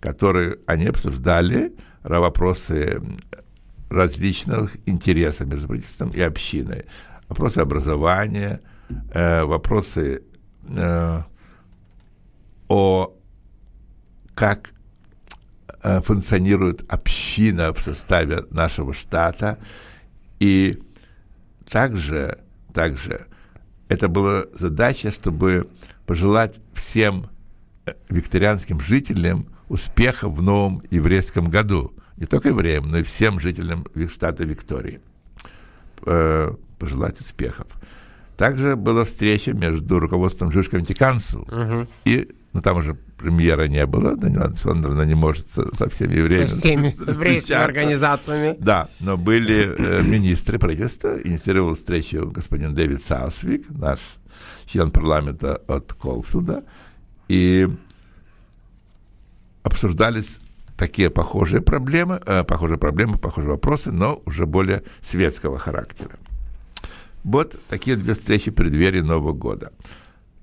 который 0.00 0.58
они 0.66 0.86
обсуждали 0.86 1.74
вопросы 2.02 3.02
различных 3.90 4.76
интересов 4.86 5.46
между 5.46 5.66
правительством 5.66 6.10
и 6.10 6.20
общиной. 6.20 6.84
Вопросы 7.28 7.58
образования, 7.58 8.60
э, 9.10 9.42
вопросы 9.42 10.22
э, 10.68 11.22
о 12.68 13.14
как 14.34 14.70
э, 15.82 16.00
функционирует 16.02 16.84
община 16.92 17.72
в 17.72 17.80
составе 17.80 18.44
нашего 18.50 18.94
штата. 18.94 19.58
И 20.38 20.78
также, 21.68 22.38
также 22.72 23.26
это 23.88 24.08
была 24.08 24.44
задача, 24.52 25.10
чтобы 25.12 25.68
пожелать 26.06 26.58
всем 26.74 27.28
э, 27.86 27.92
викторианским 28.08 28.80
жителям 28.80 29.46
успеха 29.68 30.28
в 30.28 30.42
новом 30.42 30.82
еврейском 30.90 31.50
году. 31.50 31.92
Не 32.16 32.26
только 32.26 32.48
евреям, 32.48 32.90
но 32.90 32.98
и 32.98 33.02
всем 33.02 33.38
жителям 33.40 33.86
штата 34.12 34.44
Виктории. 34.44 35.00
Э, 36.06 36.54
Пожелать 36.78 37.20
успехов. 37.20 37.66
Также 38.36 38.76
была 38.76 39.04
встреча 39.04 39.52
между 39.52 39.98
руководством 39.98 40.50
Jewish 40.50 40.70
Community 40.70 40.96
Council 40.96 41.88
и, 42.04 42.28
ну 42.52 42.62
там 42.62 42.78
уже 42.78 42.94
премьера 42.94 43.68
не 43.68 43.84
было, 43.86 44.16
Данила 44.16 44.46
Александровна 44.46 45.02
не 45.02 45.14
может 45.14 45.48
со, 45.48 45.74
со 45.74 45.90
всеми 45.90 46.14
евреями 46.14 46.46
Со 46.46 46.54
всеми 46.54 46.86
еврейскими 47.06 47.56
организациями. 47.56 48.56
Да, 48.58 48.88
но 49.00 49.16
были 49.16 49.74
э, 49.76 50.02
министры 50.02 50.58
правительства, 50.58 51.18
инициировал 51.22 51.74
встречу 51.74 52.30
господин 52.30 52.74
Дэвид 52.74 53.04
Саусвик, 53.04 53.68
наш 53.70 54.00
член 54.66 54.90
парламента 54.90 55.60
от 55.66 55.92
Колфилда, 55.92 56.64
и 57.28 57.68
обсуждались 59.62 60.38
такие 60.76 61.10
похожие 61.10 61.60
проблемы, 61.60 62.20
э, 62.24 62.44
похожие 62.44 62.78
проблемы, 62.78 63.18
похожие 63.18 63.50
вопросы, 63.50 63.90
но 63.90 64.22
уже 64.24 64.46
более 64.46 64.84
светского 65.02 65.58
характера. 65.58 66.16
Вот 67.24 67.60
такие 67.68 67.96
две 67.96 68.14
встречи 68.14 68.50
в 68.50 68.54
преддверии 68.54 69.00
Нового 69.00 69.32
года. 69.32 69.72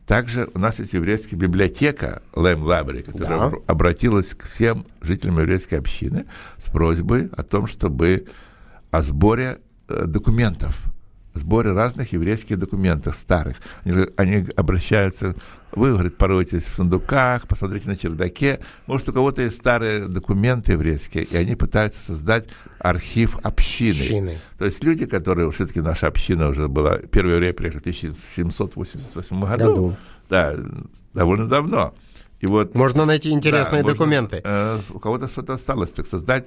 Также 0.07 0.47
у 0.53 0.59
нас 0.59 0.77
есть 0.79 0.93
еврейская 0.93 1.35
библиотека 1.35 2.21
Лэм 2.33 2.61
Лабри, 2.63 3.01
которая 3.01 3.39
Да. 3.39 3.47
обр- 3.47 3.63
обратилась 3.65 4.35
к 4.35 4.47
всем 4.47 4.85
жителям 5.01 5.39
еврейской 5.39 5.75
общины 5.75 6.25
с 6.57 6.69
просьбой 6.69 7.27
о 7.35 7.41
том, 7.43 7.65
чтобы 7.67 8.25
о 8.91 9.01
сборе 9.01 9.59
э, 9.89 10.05
документов, 10.05 10.83
сборе 11.39 11.71
разных 11.71 12.13
еврейских 12.13 12.57
документов 12.59 13.15
старых. 13.15 13.57
Они, 13.83 14.05
они 14.17 14.47
обращаются, 14.55 15.35
вы, 15.71 15.91
говорит, 15.93 16.17
пороетесь 16.17 16.63
в 16.63 16.75
сундуках, 16.75 17.47
посмотрите 17.47 17.87
на 17.89 17.97
чердаке, 17.97 18.59
может, 18.87 19.09
у 19.09 19.13
кого-то 19.13 19.41
есть 19.41 19.57
старые 19.57 20.07
документы 20.07 20.73
еврейские, 20.73 21.23
и 21.25 21.35
они 21.35 21.55
пытаются 21.55 22.01
создать 22.01 22.45
архив 22.79 23.37
общины. 23.43 24.01
Общины. 24.01 24.37
То 24.57 24.65
есть 24.65 24.83
люди, 24.83 25.05
которые, 25.05 25.51
все-таки 25.51 25.81
наша 25.81 26.07
община 26.07 26.47
уже 26.49 26.67
была, 26.67 26.97
первый 26.97 27.35
еврей 27.35 27.53
приехал 27.53 27.79
в 27.79 27.81
1788 27.81 29.41
году, 29.45 29.65
Году. 29.65 29.95
да, 30.29 30.55
довольно 31.13 31.47
давно. 31.47 31.93
И 32.41 32.47
вот 32.47 32.75
Можно 32.75 33.05
найти 33.05 33.31
интересные 33.31 33.81
да, 33.81 33.87
можно, 33.87 33.93
документы. 33.97 34.41
э, 34.43 34.79
у 34.91 34.99
кого-то 34.99 35.27
что-то 35.27 35.53
осталось, 35.53 35.91
так 35.91 36.05
создать 36.05 36.45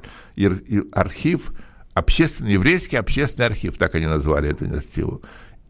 архив, 0.93 1.51
общественный, 1.99 2.53
еврейский 2.53 2.96
общественный 2.96 3.46
архив, 3.46 3.76
так 3.78 3.94
они 3.94 4.07
назвали 4.07 4.51
эту 4.51 4.66
инициативу, 4.66 5.22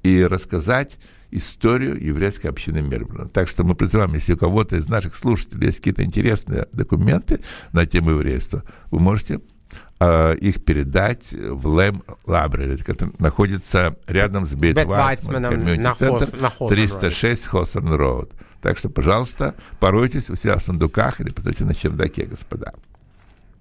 и 0.03 0.23
рассказать 0.25 0.97
историю 1.31 2.03
еврейской 2.03 2.47
общины 2.47 2.81
Мельбурна. 2.81 3.29
Так 3.29 3.49
что 3.49 3.65
мы 3.65 3.75
призываем, 3.75 4.15
если 4.15 4.33
у 4.35 4.37
кого-то 4.39 4.77
из 4.77 4.89
наших 4.89 5.15
слушателей 5.17 5.67
есть 5.67 5.79
какие-то 5.79 6.03
интересные 6.03 6.67
документы 6.73 7.41
на 7.73 7.85
тему 7.85 8.11
еврейства, 8.13 8.63
вы 8.91 9.01
можете 9.01 9.41
э, 10.01 10.37
их 10.37 10.65
передать 10.65 11.31
в 11.33 11.67
Лэм 11.67 12.03
Лабрери, 12.27 12.77
который 12.77 13.13
находится 13.19 13.97
рядом 14.07 14.47
с 14.47 14.55
Вайцман 14.55 14.87
Вайцманом 14.89 15.65
на 15.83 15.91
Хос- 15.91 15.99
Center, 15.99 16.41
на 16.41 16.49
Хосерн 16.51 16.69
306 16.69 17.47
Хосерн 17.47 17.93
Роуд. 17.93 18.31
Так 18.63 18.79
что, 18.79 18.89
пожалуйста, 18.89 19.55
поройтесь 19.79 20.31
у 20.31 20.37
себя 20.37 20.57
в 20.57 20.63
сундуках 20.65 21.21
или 21.21 21.31
посмотрите 21.31 21.65
на 21.65 21.75
чердаке, 21.75 22.25
господа. 22.25 22.73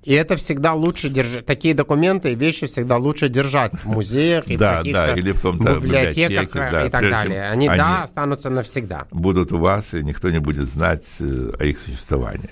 И 0.07 0.13
это 0.13 0.37
всегда 0.37 0.73
лучше 0.73 1.09
держать. 1.09 1.45
Такие 1.45 1.73
документы 1.73 2.31
и 2.31 2.35
вещи 2.35 2.65
всегда 2.65 2.95
лучше 2.95 3.27
держать 3.27 3.73
в 3.73 3.87
музеях 3.87 4.47
и 4.47 4.55
Да, 4.55 4.79
в 4.81 4.89
да, 4.89 5.13
или 5.13 5.33
в 5.33 5.43
библиотеках 5.43 6.49
да, 6.53 6.85
и 6.85 6.89
так 6.89 7.01
далее. 7.03 7.41
чем 7.41 7.51
Они, 7.51 7.67
да, 7.67 7.73
они- 7.73 8.03
останутся 8.05 8.49
навсегда. 8.49 9.05
Будут 9.11 9.51
у 9.51 9.57
вас, 9.57 9.93
и 9.93 10.01
никто 10.01 10.31
не 10.31 10.39
будет 10.39 10.69
знать 10.69 11.03
э, 11.19 11.51
о 11.59 11.65
их 11.65 11.77
существовании. 11.77 12.51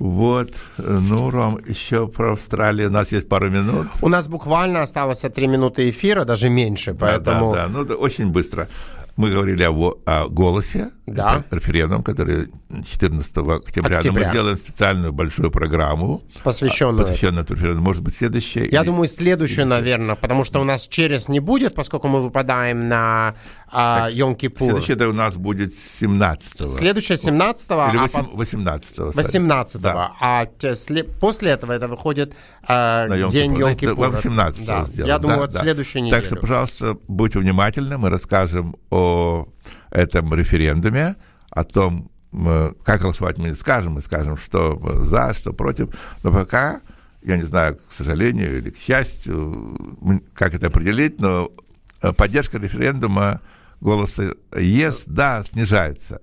Вот, 0.00 0.50
ну, 0.78 1.30
Ром, 1.30 1.60
еще 1.64 2.08
про 2.08 2.32
Австралию. 2.32 2.88
У 2.88 2.92
нас 2.92 3.12
есть 3.12 3.28
пару 3.28 3.48
минут. 3.48 3.86
У 4.02 4.08
нас 4.08 4.28
буквально 4.28 4.82
осталось 4.82 5.20
три 5.20 5.46
минуты 5.46 5.88
эфира, 5.88 6.24
даже 6.24 6.48
меньше, 6.48 6.92
поэтому... 6.92 7.54
Да, 7.54 7.66
да, 7.66 7.72
ну, 7.72 7.84
это 7.84 7.94
очень 7.94 8.32
быстро. 8.32 8.66
Мы 9.16 9.30
говорили 9.30 9.62
о, 9.62 9.94
о 10.06 10.28
голосе, 10.28 10.90
Да. 11.06 11.44
референдум, 11.50 12.02
который 12.02 12.48
14 12.84 13.36
октября. 13.38 13.90
Но 13.90 13.96
Октября. 13.98 14.26
мы 14.28 14.32
делаем 14.32 14.56
специальную 14.56 15.12
большую 15.12 15.50
программу, 15.50 16.22
Посвященную. 16.42 17.06
посвященную 17.06 17.44
этому 17.44 17.56
референдуму. 17.58 17.86
Может 17.86 18.02
быть, 18.02 18.16
следующая? 18.16 18.66
Я 18.70 18.80
или- 18.80 18.86
думаю, 18.86 19.08
следующую, 19.08 19.66
наверное, 19.66 20.16
потому 20.16 20.42
что 20.44 20.60
у 20.60 20.64
нас 20.64 20.88
через 20.88 21.28
не 21.28 21.38
будет, 21.40 21.74
поскольку 21.74 22.08
мы 22.08 22.22
выпадаем 22.22 22.88
на 22.88 23.34
а, 23.70 24.08
Йом-Кипур. 24.10 24.80
Следующая 24.80 25.06
у 25.08 25.12
нас 25.12 25.34
будет 25.34 25.74
17 25.74 26.68
Следующая 26.68 27.14
17-го, 27.14 27.90
Или 27.90 27.98
а 27.98 28.02
восем- 28.02 28.24
по- 28.26 28.36
18 28.36 28.98
18-го. 28.98 29.78
Да. 29.82 30.12
А 30.20 30.46
те- 30.46 30.72
сле- 30.74 31.02
после 31.04 31.50
этого 31.50 31.72
это 31.72 31.88
выходит 31.88 32.34
а, 32.68 33.06
На 33.06 33.14
Йом-Кипур. 33.14 33.30
день 33.32 33.54
Йом-Кипура. 33.54 33.94
Вам 33.94 34.16
17 34.16 34.66
Да. 34.66 34.84
сделаем. 34.84 35.08
Я 35.08 35.18
думаю, 35.18 35.36
Да, 35.36 35.42
вот 35.42 35.52
да. 35.52 35.60
следующую 35.60 36.02
неделю. 36.04 36.20
Так 36.20 36.26
что, 36.26 36.36
пожалуйста, 36.36 36.96
будьте 37.08 37.38
внимательны. 37.38 37.98
Мы 37.98 38.08
расскажем 38.10 38.76
о 38.90 39.48
этом 39.90 40.32
референдуме, 40.34 41.16
о 41.50 41.64
том, 41.64 42.10
м, 42.32 42.76
как 42.84 43.00
голосовать 43.00 43.38
мы 43.38 43.48
не 43.48 43.54
скажем. 43.54 43.92
Мы 43.92 44.00
скажем, 44.02 44.36
что 44.36 44.80
э, 44.82 45.02
за, 45.04 45.34
что 45.34 45.52
против. 45.52 45.88
Но 46.22 46.32
пока, 46.32 46.80
я 47.22 47.36
не 47.36 47.44
знаю, 47.44 47.76
к 47.76 47.92
сожалению 47.92 48.58
или 48.58 48.70
к 48.70 48.76
счастью, 48.76 49.96
как 50.34 50.54
это 50.54 50.66
определить, 50.66 51.20
но 51.20 51.50
э, 52.02 52.12
поддержка 52.12 52.58
референдума 52.58 53.40
голоса 53.80 54.34
«yes», 54.52 55.04
«да» 55.06 55.42
снижается. 55.44 56.20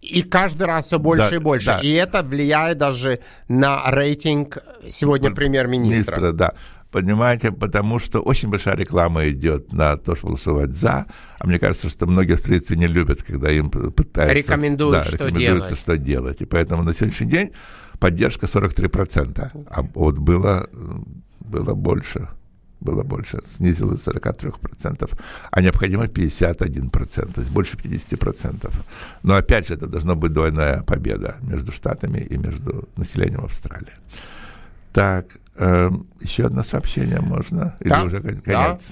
И 0.00 0.22
каждый 0.22 0.66
раз 0.66 0.86
все 0.86 0.98
больше 0.98 1.30
Да, 1.30 1.36
и 1.36 1.38
больше. 1.38 1.66
да. 1.66 1.78
И 1.80 1.92
это 1.92 2.22
влияет 2.22 2.78
даже 2.78 3.20
на 3.48 3.82
рейтинг 3.90 4.58
сегодня 4.88 5.30
премьер-министра. 5.30 6.16
Министра, 6.16 6.32
да. 6.32 6.54
Понимаете, 6.90 7.52
потому 7.52 7.98
что 8.00 8.20
очень 8.20 8.48
большая 8.48 8.76
реклама 8.76 9.28
идет 9.28 9.72
на 9.72 9.96
то, 9.96 10.16
чтобы 10.16 10.34
голосовать 10.34 10.74
за. 10.74 11.06
А 11.38 11.46
мне 11.46 11.58
кажется, 11.58 11.88
что 11.88 12.06
многие 12.06 12.34
австрийцы 12.34 12.76
не 12.76 12.88
любят, 12.88 13.22
когда 13.22 13.50
им 13.50 13.70
пытаются... 13.70 14.34
Рекомендуют, 14.34 15.06
что 15.06 15.16
рекомендуется, 15.16 15.68
делать. 15.68 15.80
что 15.80 15.96
делать. 15.96 16.40
И 16.40 16.46
поэтому 16.46 16.82
на 16.82 16.92
сегодняшний 16.92 17.28
день 17.28 17.52
поддержка 18.00 18.46
43%, 18.46 19.66
а 19.70 19.82
вот 19.82 20.18
было, 20.18 20.68
было 21.40 21.74
больше 21.74 22.28
было 22.80 23.02
больше, 23.02 23.40
снизилось 23.56 24.02
с 24.02 24.08
43%, 24.08 25.10
а 25.50 25.60
необходимо 25.60 26.06
51%, 26.06 27.32
то 27.32 27.40
есть 27.40 27.52
больше 27.52 27.76
50%. 27.76 28.72
Но 29.22 29.34
опять 29.34 29.68
же, 29.68 29.74
это 29.74 29.86
должна 29.86 30.14
быть 30.14 30.32
двойная 30.32 30.82
победа 30.82 31.36
между 31.42 31.72
Штатами 31.72 32.18
и 32.18 32.38
между 32.38 32.88
населением 32.96 33.44
Австралии. 33.44 33.92
Так, 34.92 35.26
еще 35.56 36.46
одно 36.46 36.62
сообщение 36.62 37.20
можно? 37.20 37.76
Или 37.80 37.88
Да, 37.90 38.04
уже 38.04 38.20
кон- 38.20 38.42
да. 38.44 38.64
конец? 38.66 38.82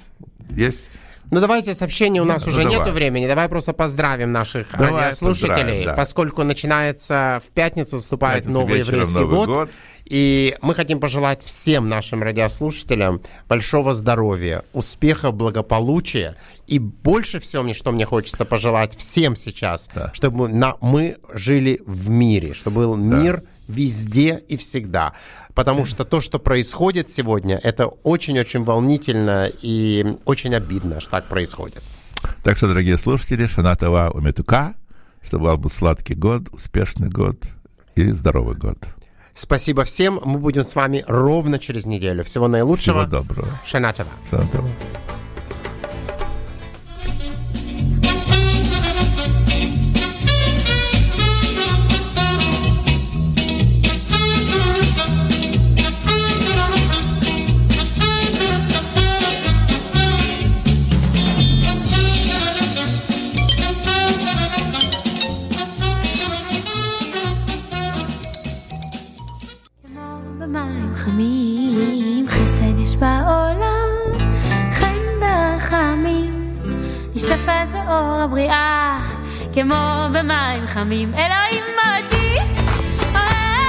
Есть? 0.51 0.83
Ну 1.31 1.41
давайте 1.41 1.75
сообщений 1.75 2.21
у 2.21 2.25
нас 2.25 2.47
Ну, 2.47 2.53
уже 2.53 2.63
давай. 2.63 2.79
нету 2.79 2.91
времени. 2.93 3.27
Давай 3.27 3.51
просто 3.51 3.75
поздравим 3.75 4.31
наших 4.31 4.71
Давай 4.73 4.93
радиослушателей, 4.93 5.57
поздравим, 5.57 5.85
да. 5.85 5.95
поскольку 5.95 6.43
начинается 6.43 7.43
в 7.47 7.51
пятницу 7.53 7.97
наступает 7.97 8.45
Пятницу 8.45 8.59
новый 8.61 8.79
еврейский 8.79 9.15
Новый 9.15 9.37
год. 9.37 9.47
год. 9.47 9.71
И 10.07 10.57
мы 10.63 10.75
хотим 10.75 11.01
пожелать 11.01 11.43
всем 11.45 11.91
нашим 11.91 12.23
радиослушателям 12.23 13.21
большого 13.47 13.93
здоровья, 13.93 14.63
успеха, 14.73 15.31
благополучия. 15.31 16.35
И 16.67 16.79
больше 16.79 17.41
всего, 17.41 17.71
что 17.75 17.93
мне 17.93 18.07
хочется 18.07 18.47
пожелать 18.47 18.97
всем 18.97 19.37
сейчас, 19.37 19.91
чтобы 20.15 20.49
на, 20.49 20.77
мы 20.81 21.19
жили 21.35 21.83
в 21.85 22.09
мире, 22.09 22.55
чтобы 22.55 22.77
был 22.87 22.97
мир 22.97 23.43
везде 23.69 24.43
и 24.49 24.57
всегда. 24.57 25.13
Потому 25.59 25.87
что 25.87 26.05
то, 26.05 26.21
что 26.21 26.39
происходит 26.39 27.11
сегодня, 27.11 27.59
это 27.61 27.87
очень-очень 27.87 28.63
волнительно 28.63 29.51
и 29.61 30.07
очень 30.25 30.55
обидно, 30.55 31.01
что 31.01 31.11
так 31.11 31.29
происходит. 31.29 31.83
Так 32.45 32.57
что, 32.57 32.69
дорогие 32.69 32.97
слушатели, 32.97 33.45
Шанатова 33.47 34.13
Уметука, 34.15 34.75
чтобы 35.21 35.47
у 35.47 35.49
вас 35.49 35.59
был 35.59 35.69
сладкий 35.69 36.15
год, 36.15 36.45
успешный 36.53 37.09
год 37.09 37.43
и 37.97 38.13
здоровый 38.13 38.55
год. 38.55 38.79
Спасибо 39.35 39.83
всем. 39.83 40.21
Мы 40.25 40.39
будем 40.39 40.63
с 40.63 40.77
вами 40.77 41.05
ровно 41.09 41.59
через 41.59 41.87
неделю. 41.87 42.23
Всего 42.23 42.47
наилучшего. 42.47 43.01
Всего 43.01 43.11
доброго. 43.11 43.61
Шанатова. 43.67 44.11
Шанатова. 44.31 44.69
נשטפת 77.49 77.69
באור 77.73 78.21
הבריאה, 78.23 78.99
כמו 79.55 80.07
במים 80.13 80.67
חמים, 80.67 81.15
אלוהים 81.15 81.65
מודי 81.65 82.18